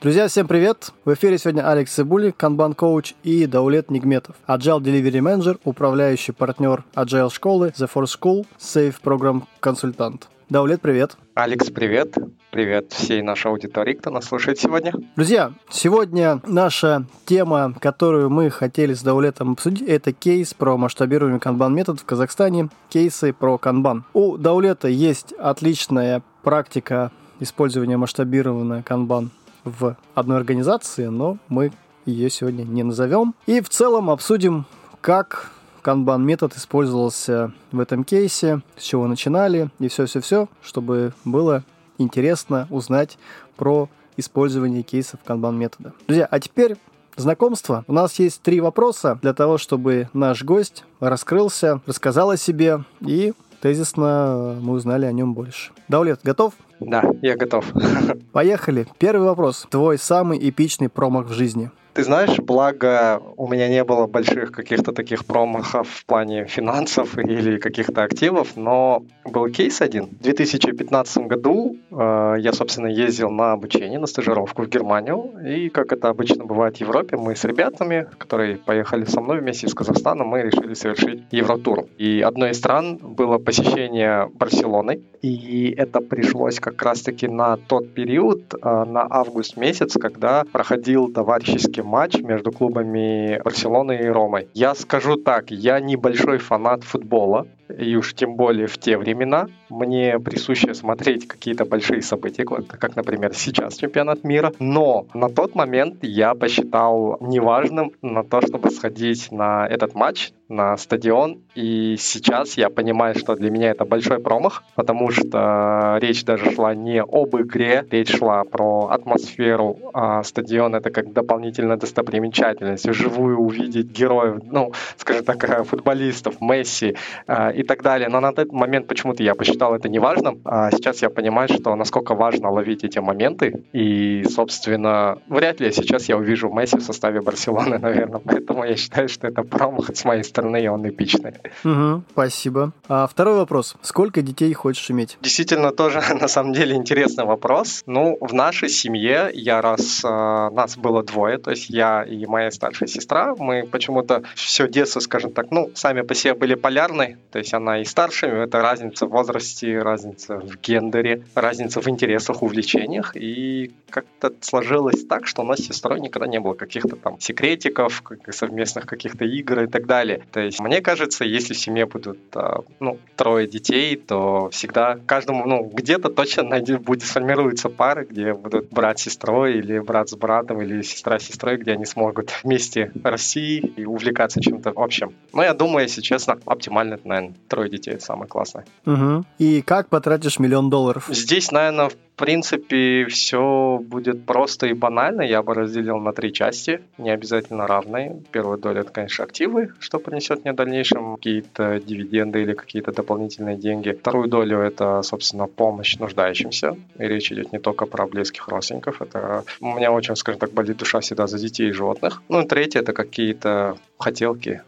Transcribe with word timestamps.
Друзья, 0.00 0.28
всем 0.28 0.48
привет! 0.48 0.92
В 1.04 1.12
эфире 1.12 1.36
сегодня 1.36 1.70
Алекс 1.70 1.92
Цибули, 1.92 2.32
Kanban 2.32 2.74
коуч 2.74 3.12
и 3.22 3.44
Даулет 3.44 3.90
Нигметов, 3.90 4.34
Agile 4.48 4.80
Delivery 4.80 5.20
Manager, 5.20 5.60
управляющий 5.62 6.32
партнер 6.32 6.84
Agile 6.94 7.30
школы 7.30 7.74
The 7.76 7.86
Force 7.92 8.18
School, 8.18 8.46
Safe 8.58 8.94
Program 9.04 9.42
консультант. 9.60 10.30
Даулет, 10.48 10.80
привет! 10.80 11.18
Алекс, 11.34 11.68
привет! 11.68 12.16
Привет 12.50 12.94
всей 12.94 13.20
нашей 13.20 13.48
аудитории, 13.48 13.92
кто 13.92 14.08
нас 14.08 14.24
слушает 14.24 14.58
сегодня. 14.58 14.94
Друзья, 15.16 15.52
сегодня 15.68 16.40
наша 16.46 17.04
тема, 17.26 17.74
которую 17.78 18.30
мы 18.30 18.48
хотели 18.48 18.94
с 18.94 19.02
Даулетом 19.02 19.52
обсудить, 19.52 19.86
это 19.86 20.14
кейс 20.14 20.54
про 20.54 20.78
масштабирование 20.78 21.40
канбан 21.40 21.74
метод 21.74 22.00
в 22.00 22.06
Казахстане, 22.06 22.70
кейсы 22.88 23.34
про 23.34 23.58
канбан. 23.58 24.06
У 24.14 24.38
Даулета 24.38 24.88
есть 24.88 25.34
отличная 25.34 26.22
практика 26.42 27.12
использования 27.38 27.98
масштабированного 27.98 28.80
канбан 28.80 29.30
в 29.64 29.96
одной 30.14 30.38
организации, 30.38 31.06
но 31.06 31.38
мы 31.48 31.72
ее 32.06 32.30
сегодня 32.30 32.64
не 32.64 32.82
назовем. 32.82 33.34
И 33.46 33.60
в 33.60 33.68
целом 33.68 34.10
обсудим, 34.10 34.66
как 35.00 35.50
канбан 35.82 36.24
метод 36.24 36.56
использовался 36.56 37.52
в 37.72 37.80
этом 37.80 38.04
кейсе, 38.04 38.62
с 38.76 38.82
чего 38.82 39.06
начинали 39.06 39.70
и 39.78 39.88
все-все-все, 39.88 40.48
чтобы 40.62 41.12
было 41.24 41.64
интересно 41.98 42.66
узнать 42.70 43.18
про 43.56 43.88
использование 44.16 44.82
кейсов 44.82 45.20
канбан 45.24 45.58
метода. 45.58 45.92
Друзья, 46.06 46.26
а 46.30 46.40
теперь 46.40 46.76
знакомство. 47.16 47.84
У 47.86 47.92
нас 47.92 48.18
есть 48.18 48.42
три 48.42 48.60
вопроса 48.60 49.18
для 49.22 49.34
того, 49.34 49.58
чтобы 49.58 50.08
наш 50.12 50.42
гость 50.42 50.84
раскрылся, 51.00 51.80
рассказал 51.86 52.30
о 52.30 52.36
себе 52.36 52.84
и 53.00 53.32
тезисно 53.60 54.58
мы 54.60 54.72
узнали 54.72 55.06
о 55.06 55.12
нем 55.12 55.34
больше. 55.34 55.72
Даулет, 55.88 56.20
готов? 56.22 56.54
Да, 56.80 57.04
я 57.22 57.36
готов. 57.36 57.66
Поехали. 58.32 58.86
Первый 58.98 59.28
вопрос. 59.28 59.66
Твой 59.70 59.98
самый 59.98 60.38
эпичный 60.48 60.88
промах 60.88 61.26
в 61.26 61.32
жизни? 61.32 61.70
Ты 61.92 62.04
знаешь, 62.04 62.38
благо 62.38 63.20
у 63.36 63.48
меня 63.48 63.68
не 63.68 63.82
было 63.82 64.06
больших 64.06 64.52
каких-то 64.52 64.92
таких 64.92 65.24
промахов 65.24 65.88
в 65.88 66.06
плане 66.06 66.44
финансов 66.44 67.18
или 67.18 67.58
каких-то 67.58 68.04
активов, 68.04 68.56
но 68.56 69.02
был 69.24 69.48
кейс 69.48 69.80
один. 69.80 70.06
В 70.06 70.22
2015 70.22 71.26
году 71.26 71.76
э, 71.90 72.34
я, 72.38 72.52
собственно, 72.52 72.86
ездил 72.86 73.30
на 73.30 73.52
обучение, 73.52 73.98
на 73.98 74.06
стажировку 74.06 74.62
в 74.62 74.68
Германию, 74.68 75.32
и, 75.44 75.68
как 75.68 75.92
это 75.92 76.08
обычно 76.08 76.44
бывает 76.44 76.76
в 76.76 76.80
Европе, 76.80 77.16
мы 77.16 77.34
с 77.34 77.44
ребятами, 77.44 78.06
которые 78.18 78.56
поехали 78.56 79.04
со 79.04 79.20
мной 79.20 79.40
вместе 79.40 79.66
из 79.66 79.74
Казахстана, 79.74 80.22
мы 80.22 80.42
решили 80.42 80.74
совершить 80.74 81.24
Евротур. 81.32 81.86
И 81.98 82.20
одной 82.20 82.50
из 82.50 82.58
стран 82.58 82.98
было 82.98 83.38
посещение 83.38 84.30
Барселоны, 84.32 85.02
и 85.22 85.74
это 85.76 86.00
пришлось 86.00 86.60
как 86.60 86.80
раз-таки 86.82 87.26
на 87.26 87.56
тот 87.56 87.92
период, 87.94 88.54
э, 88.54 88.84
на 88.84 89.06
август 89.10 89.56
месяц, 89.56 89.94
когда 89.94 90.44
проходил 90.52 91.12
товарищеский 91.12 91.79
все-таки 91.80 91.82
матч 91.82 92.16
между 92.22 92.52
клубами 92.52 93.40
Барселоны 93.44 93.98
и 94.02 94.06
Ромой. 94.06 94.48
Я 94.54 94.74
скажу 94.74 95.16
так, 95.16 95.50
я 95.50 95.80
небольшой 95.80 96.38
фанат 96.38 96.84
футбола, 96.84 97.46
и 97.78 97.96
уж 97.96 98.14
тем 98.14 98.36
более 98.36 98.66
в 98.66 98.78
те 98.78 98.96
времена, 98.96 99.46
мне 99.68 100.18
присуще 100.18 100.74
смотреть 100.74 101.28
какие-то 101.28 101.64
большие 101.64 102.02
события, 102.02 102.44
как, 102.44 102.96
например, 102.96 103.34
сейчас 103.34 103.76
чемпионат 103.76 104.24
мира. 104.24 104.52
Но 104.58 105.06
на 105.14 105.28
тот 105.28 105.54
момент 105.54 105.98
я 106.02 106.34
посчитал 106.34 107.16
неважным 107.20 107.92
на 108.02 108.24
то, 108.24 108.40
чтобы 108.40 108.70
сходить 108.70 109.30
на 109.30 109.66
этот 109.66 109.94
матч, 109.94 110.32
на 110.48 110.76
стадион. 110.76 111.42
И 111.54 111.96
сейчас 111.98 112.56
я 112.56 112.68
понимаю, 112.68 113.14
что 113.14 113.36
для 113.36 113.50
меня 113.50 113.70
это 113.70 113.84
большой 113.84 114.18
промах, 114.18 114.64
потому 114.74 115.10
что 115.10 115.98
речь 116.00 116.24
даже 116.24 116.50
шла 116.50 116.74
не 116.74 117.00
об 117.00 117.36
игре, 117.36 117.86
речь 117.90 118.16
шла 118.16 118.42
про 118.44 118.88
атмосферу. 118.90 119.78
А 119.94 120.22
стадион— 120.24 120.74
это 120.76 120.90
как 120.90 121.12
дополнительная 121.12 121.76
достопримечательность. 121.76 122.88
Вживую 122.88 123.38
увидеть 123.38 123.86
героев, 123.86 124.42
ну, 124.44 124.72
скажем 124.96 125.24
так, 125.24 125.66
футболистов, 125.66 126.40
Месси 126.40 126.96
а, 127.26 127.52
и 127.60 127.62
так 127.62 127.82
далее. 127.82 128.08
Но 128.08 128.20
на 128.20 128.32
тот 128.32 128.52
момент 128.52 128.86
почему-то 128.86 129.22
я 129.22 129.34
посчитал 129.34 129.74
это 129.74 129.88
неважным. 129.88 130.40
А 130.44 130.70
сейчас 130.70 131.02
я 131.02 131.10
понимаю, 131.10 131.48
что 131.48 131.76
насколько 131.76 132.14
важно 132.14 132.50
ловить 132.50 132.84
эти 132.84 132.98
моменты. 132.98 133.64
И, 133.72 134.24
собственно, 134.28 135.18
вряд 135.28 135.60
ли 135.60 135.70
сейчас 135.72 136.08
я 136.08 136.16
увижу 136.16 136.48
Месси 136.48 136.76
в 136.76 136.82
составе 136.82 137.20
Барселоны, 137.20 137.78
наверное. 137.82 138.20
Поэтому 138.24 138.64
я 138.64 138.76
считаю, 138.76 139.08
что 139.08 139.26
это 139.28 139.42
промах 139.42 139.90
с 139.94 140.04
моей 140.04 140.24
стороны, 140.24 140.62
и 140.62 140.68
он 140.68 140.88
эпичный. 140.88 141.34
Угу, 141.64 142.02
спасибо. 142.12 142.72
А 142.88 143.06
второй 143.06 143.36
вопрос. 143.36 143.76
Сколько 143.82 144.22
детей 144.22 144.52
хочешь 144.54 144.90
иметь? 144.90 145.18
Действительно, 145.20 145.70
тоже 145.70 146.00
на 146.20 146.28
самом 146.28 146.52
деле 146.52 146.74
интересный 146.74 147.24
вопрос. 147.24 147.82
Ну, 147.86 148.16
в 148.20 148.32
нашей 148.32 148.68
семье 148.68 149.30
я 149.34 149.60
раз... 149.60 150.02
Э, 150.04 150.50
нас 150.50 150.76
было 150.76 151.02
двое, 151.02 151.38
то 151.38 151.50
есть 151.50 151.68
я 151.68 152.02
и 152.02 152.26
моя 152.26 152.50
старшая 152.50 152.88
сестра. 152.88 153.34
Мы 153.38 153.64
почему-то 153.70 154.22
все 154.34 154.66
детство, 154.68 155.00
скажем 155.00 155.32
так, 155.32 155.50
ну, 155.50 155.70
сами 155.74 156.02
по 156.02 156.14
себе 156.14 156.34
были 156.34 156.54
полярны. 156.54 157.18
То 157.30 157.38
есть 157.38 157.49
есть 157.50 157.54
она 157.54 157.80
и 157.80 157.84
старше, 157.84 158.26
это 158.26 158.60
разница 158.60 159.06
в 159.06 159.10
возрасте, 159.10 159.78
разница 159.82 160.38
в 160.38 160.60
гендере, 160.60 161.24
разница 161.34 161.80
в 161.80 161.88
интересах, 161.88 162.42
увлечениях. 162.42 163.16
И 163.16 163.72
как-то 163.90 164.32
сложилось 164.40 165.04
так, 165.06 165.26
что 165.26 165.42
у 165.42 165.44
нас 165.44 165.58
с 165.58 165.66
сестрой 165.66 166.00
никогда 166.00 166.26
не 166.26 166.40
было 166.40 166.54
каких-то 166.54 166.96
там 166.96 167.20
секретиков, 167.20 168.02
совместных 168.30 168.86
каких-то 168.86 169.24
игр 169.24 169.64
и 169.64 169.66
так 169.66 169.86
далее. 169.86 170.22
То 170.32 170.40
есть 170.40 170.60
мне 170.60 170.80
кажется, 170.80 171.24
если 171.24 171.54
в 171.54 171.58
семье 171.58 171.86
будут 171.86 172.18
а, 172.34 172.60
ну, 172.80 172.98
трое 173.16 173.46
детей, 173.46 173.96
то 173.96 174.48
всегда 174.50 174.98
каждому, 175.06 175.46
ну, 175.46 175.64
где-то 175.64 176.08
точно 176.08 176.44
найдет, 176.44 176.82
будет 176.82 177.02
сформируется 177.02 177.68
пары, 177.68 178.06
где 178.08 178.34
будут 178.34 178.70
брат 178.70 178.98
с 178.98 179.02
сестрой 179.02 179.58
или 179.58 179.78
брат 179.78 180.08
с 180.08 180.16
братом 180.16 180.62
или 180.62 180.82
сестра 180.82 181.18
с 181.18 181.24
сестрой, 181.24 181.56
где 181.56 181.72
они 181.72 181.84
смогут 181.84 182.32
вместе 182.44 182.92
расти 183.02 183.58
и 183.58 183.84
увлекаться 183.84 184.40
чем-то 184.40 184.72
общим. 184.76 185.14
Но 185.32 185.42
я 185.42 185.54
думаю, 185.54 185.84
если 185.84 186.00
честно, 186.00 186.38
оптимально 186.44 186.94
это, 186.94 187.08
наверное, 187.08 187.34
трое 187.48 187.70
детей, 187.70 187.94
это 187.94 188.04
самое 188.04 188.28
классное. 188.28 188.64
Угу. 188.86 189.24
И 189.38 189.62
как 189.62 189.88
потратишь 189.88 190.38
миллион 190.38 190.70
долларов? 190.70 191.08
Здесь, 191.08 191.50
наверное, 191.50 191.88
в 191.88 191.96
принципе, 192.16 193.06
все 193.06 193.80
будет 193.82 194.26
просто 194.26 194.66
и 194.66 194.74
банально. 194.74 195.22
Я 195.22 195.42
бы 195.42 195.54
разделил 195.54 195.96
на 195.98 196.12
три 196.12 196.32
части, 196.32 196.82
не 196.98 197.10
обязательно 197.10 197.66
равные. 197.66 198.22
Первая 198.30 198.58
доля– 198.58 198.80
это, 198.82 198.90
конечно, 198.90 199.24
активы, 199.24 199.72
что 199.78 199.98
принесет 199.98 200.44
мне 200.44 200.52
в 200.52 200.56
дальнейшем 200.56 201.16
какие-то 201.16 201.80
дивиденды 201.80 202.42
или 202.42 202.52
какие-то 202.52 202.92
дополнительные 202.92 203.56
деньги. 203.56 203.90
Вторую 203.90 204.28
долю– 204.28 204.58
это, 204.60 205.00
собственно, 205.02 205.46
помощь 205.46 205.96
нуждающимся. 205.96 206.76
И 206.98 207.04
речь 207.04 207.32
идет 207.32 207.52
не 207.52 207.58
только 207.58 207.86
про 207.86 208.06
близких 208.06 208.48
родственников. 208.48 209.00
Это 209.00 209.44
у 209.60 209.74
меня 209.74 209.90
очень, 209.90 210.14
скажем 210.14 210.40
так, 210.40 210.52
болит 210.52 210.76
душа 210.76 211.00
всегда 211.00 211.26
за 211.26 211.38
детей 211.38 211.70
и 211.70 211.72
животных. 211.72 212.22
Ну 212.28 212.42
и 212.42 212.46
третье– 212.46 212.80
это 212.80 212.92
какие-то 212.92 213.78
хотелки, 213.98 214.60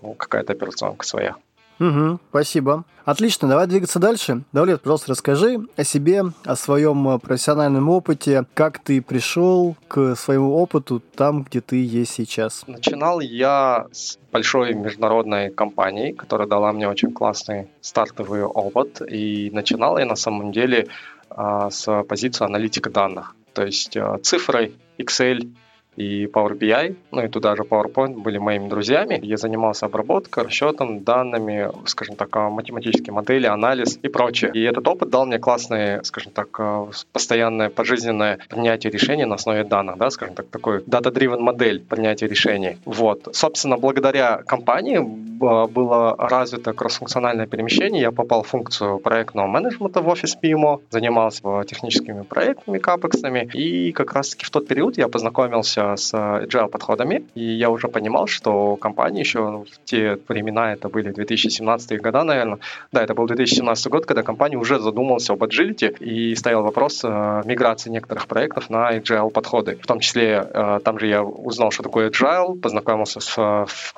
ну, 0.00 0.14
какая-то 0.14 0.52
операционка 0.52 1.04
своя. 1.04 1.36
Угу, 1.80 2.20
спасибо. 2.28 2.84
Отлично, 3.06 3.48
давай 3.48 3.66
двигаться 3.66 3.98
дальше. 3.98 4.42
Давлет, 4.52 4.82
пожалуйста, 4.82 5.12
расскажи 5.12 5.66
о 5.76 5.82
себе, 5.84 6.24
о 6.44 6.54
своем 6.54 7.08
э, 7.08 7.18
профессиональном 7.18 7.88
опыте, 7.88 8.44
как 8.52 8.78
ты 8.78 9.00
пришел 9.00 9.76
к 9.88 10.14
своему 10.14 10.54
опыту 10.54 11.00
там, 11.16 11.42
где 11.42 11.62
ты 11.62 11.82
есть 11.82 12.12
сейчас. 12.12 12.64
Начинал 12.66 13.20
я 13.20 13.86
с 13.92 14.18
большой 14.30 14.74
международной 14.74 15.50
компании, 15.50 16.12
которая 16.12 16.46
дала 16.46 16.70
мне 16.72 16.86
очень 16.86 17.12
классный 17.12 17.68
стартовый 17.80 18.42
опыт. 18.44 19.00
И 19.10 19.50
начинал 19.50 19.96
я 19.96 20.04
на 20.04 20.16
самом 20.16 20.52
деле 20.52 20.88
а, 21.30 21.70
с 21.70 22.02
позиции 22.04 22.44
аналитика 22.44 22.90
данных. 22.90 23.34
То 23.54 23.64
есть 23.64 23.96
а, 23.96 24.18
цифры, 24.18 24.72
Excel, 24.98 25.50
и 25.96 26.26
Power 26.26 26.58
BI, 26.58 26.96
ну 27.10 27.24
и 27.24 27.28
туда 27.28 27.56
же 27.56 27.62
PowerPoint 27.62 28.20
были 28.20 28.38
моими 28.38 28.68
друзьями. 28.68 29.18
Я 29.22 29.36
занимался 29.36 29.86
обработкой, 29.86 30.44
расчетом, 30.44 31.00
данными, 31.04 31.70
скажем 31.86 32.16
так, 32.16 32.34
а, 32.36 32.50
математические 32.50 33.12
модели, 33.12 33.46
анализ 33.46 33.98
и 34.02 34.08
прочее. 34.08 34.50
И 34.54 34.62
этот 34.62 34.86
опыт 34.88 35.10
дал 35.10 35.26
мне 35.26 35.38
классное, 35.38 36.02
скажем 36.02 36.32
так, 36.32 36.48
а, 36.58 36.88
постоянное 37.12 37.70
пожизненное 37.70 38.38
принятие 38.48 38.92
решений 38.92 39.24
на 39.24 39.34
основе 39.34 39.64
данных, 39.64 39.98
да, 39.98 40.10
скажем 40.10 40.34
так, 40.34 40.46
такой 40.46 40.78
data-driven 40.78 41.40
модель 41.40 41.80
принятия 41.80 42.28
решений. 42.28 42.78
Вот. 42.84 43.28
Собственно, 43.32 43.76
благодаря 43.76 44.38
компании 44.46 44.98
а, 45.42 45.66
было 45.66 46.14
развито 46.16 46.72
кроссфункциональное 46.72 47.46
перемещение. 47.46 48.02
Я 48.02 48.12
попал 48.12 48.42
в 48.42 48.48
функцию 48.48 48.98
проектного 48.98 49.46
менеджмента 49.46 50.00
в 50.00 50.08
офис 50.08 50.36
PMO, 50.42 50.80
занимался 50.90 51.64
техническими 51.66 52.22
проектами, 52.22 52.78
капексами, 52.78 53.48
и 53.52 53.92
как 53.92 54.12
раз-таки 54.12 54.44
в 54.44 54.50
тот 54.50 54.66
период 54.68 54.98
я 54.98 55.08
познакомился 55.08 55.79
познакомился 55.80 55.96
с 55.96 56.14
agile 56.14 56.68
подходами, 56.68 57.22
и 57.34 57.44
я 57.44 57.70
уже 57.70 57.88
понимал, 57.88 58.26
что 58.26 58.76
компания 58.76 59.20
еще 59.20 59.40
в 59.40 59.84
те 59.84 60.18
времена, 60.28 60.72
это 60.72 60.88
были 60.88 61.12
2017 61.12 62.00
года, 62.00 62.24
наверное, 62.24 62.58
да, 62.92 63.02
это 63.02 63.14
был 63.14 63.26
2017 63.26 63.86
год, 63.88 64.06
когда 64.06 64.22
компания 64.22 64.56
уже 64.56 64.78
задумалась 64.78 65.30
об 65.30 65.42
agility 65.42 65.96
и 65.98 66.34
стоял 66.34 66.62
вопрос 66.62 67.00
э, 67.04 67.42
миграции 67.44 67.90
некоторых 67.90 68.26
проектов 68.26 68.70
на 68.70 68.96
agile 68.96 69.30
подходы. 69.30 69.78
В 69.82 69.86
том 69.86 70.00
числе, 70.00 70.46
э, 70.52 70.80
там 70.84 70.98
же 70.98 71.06
я 71.06 71.22
узнал, 71.22 71.70
что 71.70 71.82
такое 71.82 72.10
agile, 72.10 72.58
познакомился 72.60 73.20
с, 73.20 73.34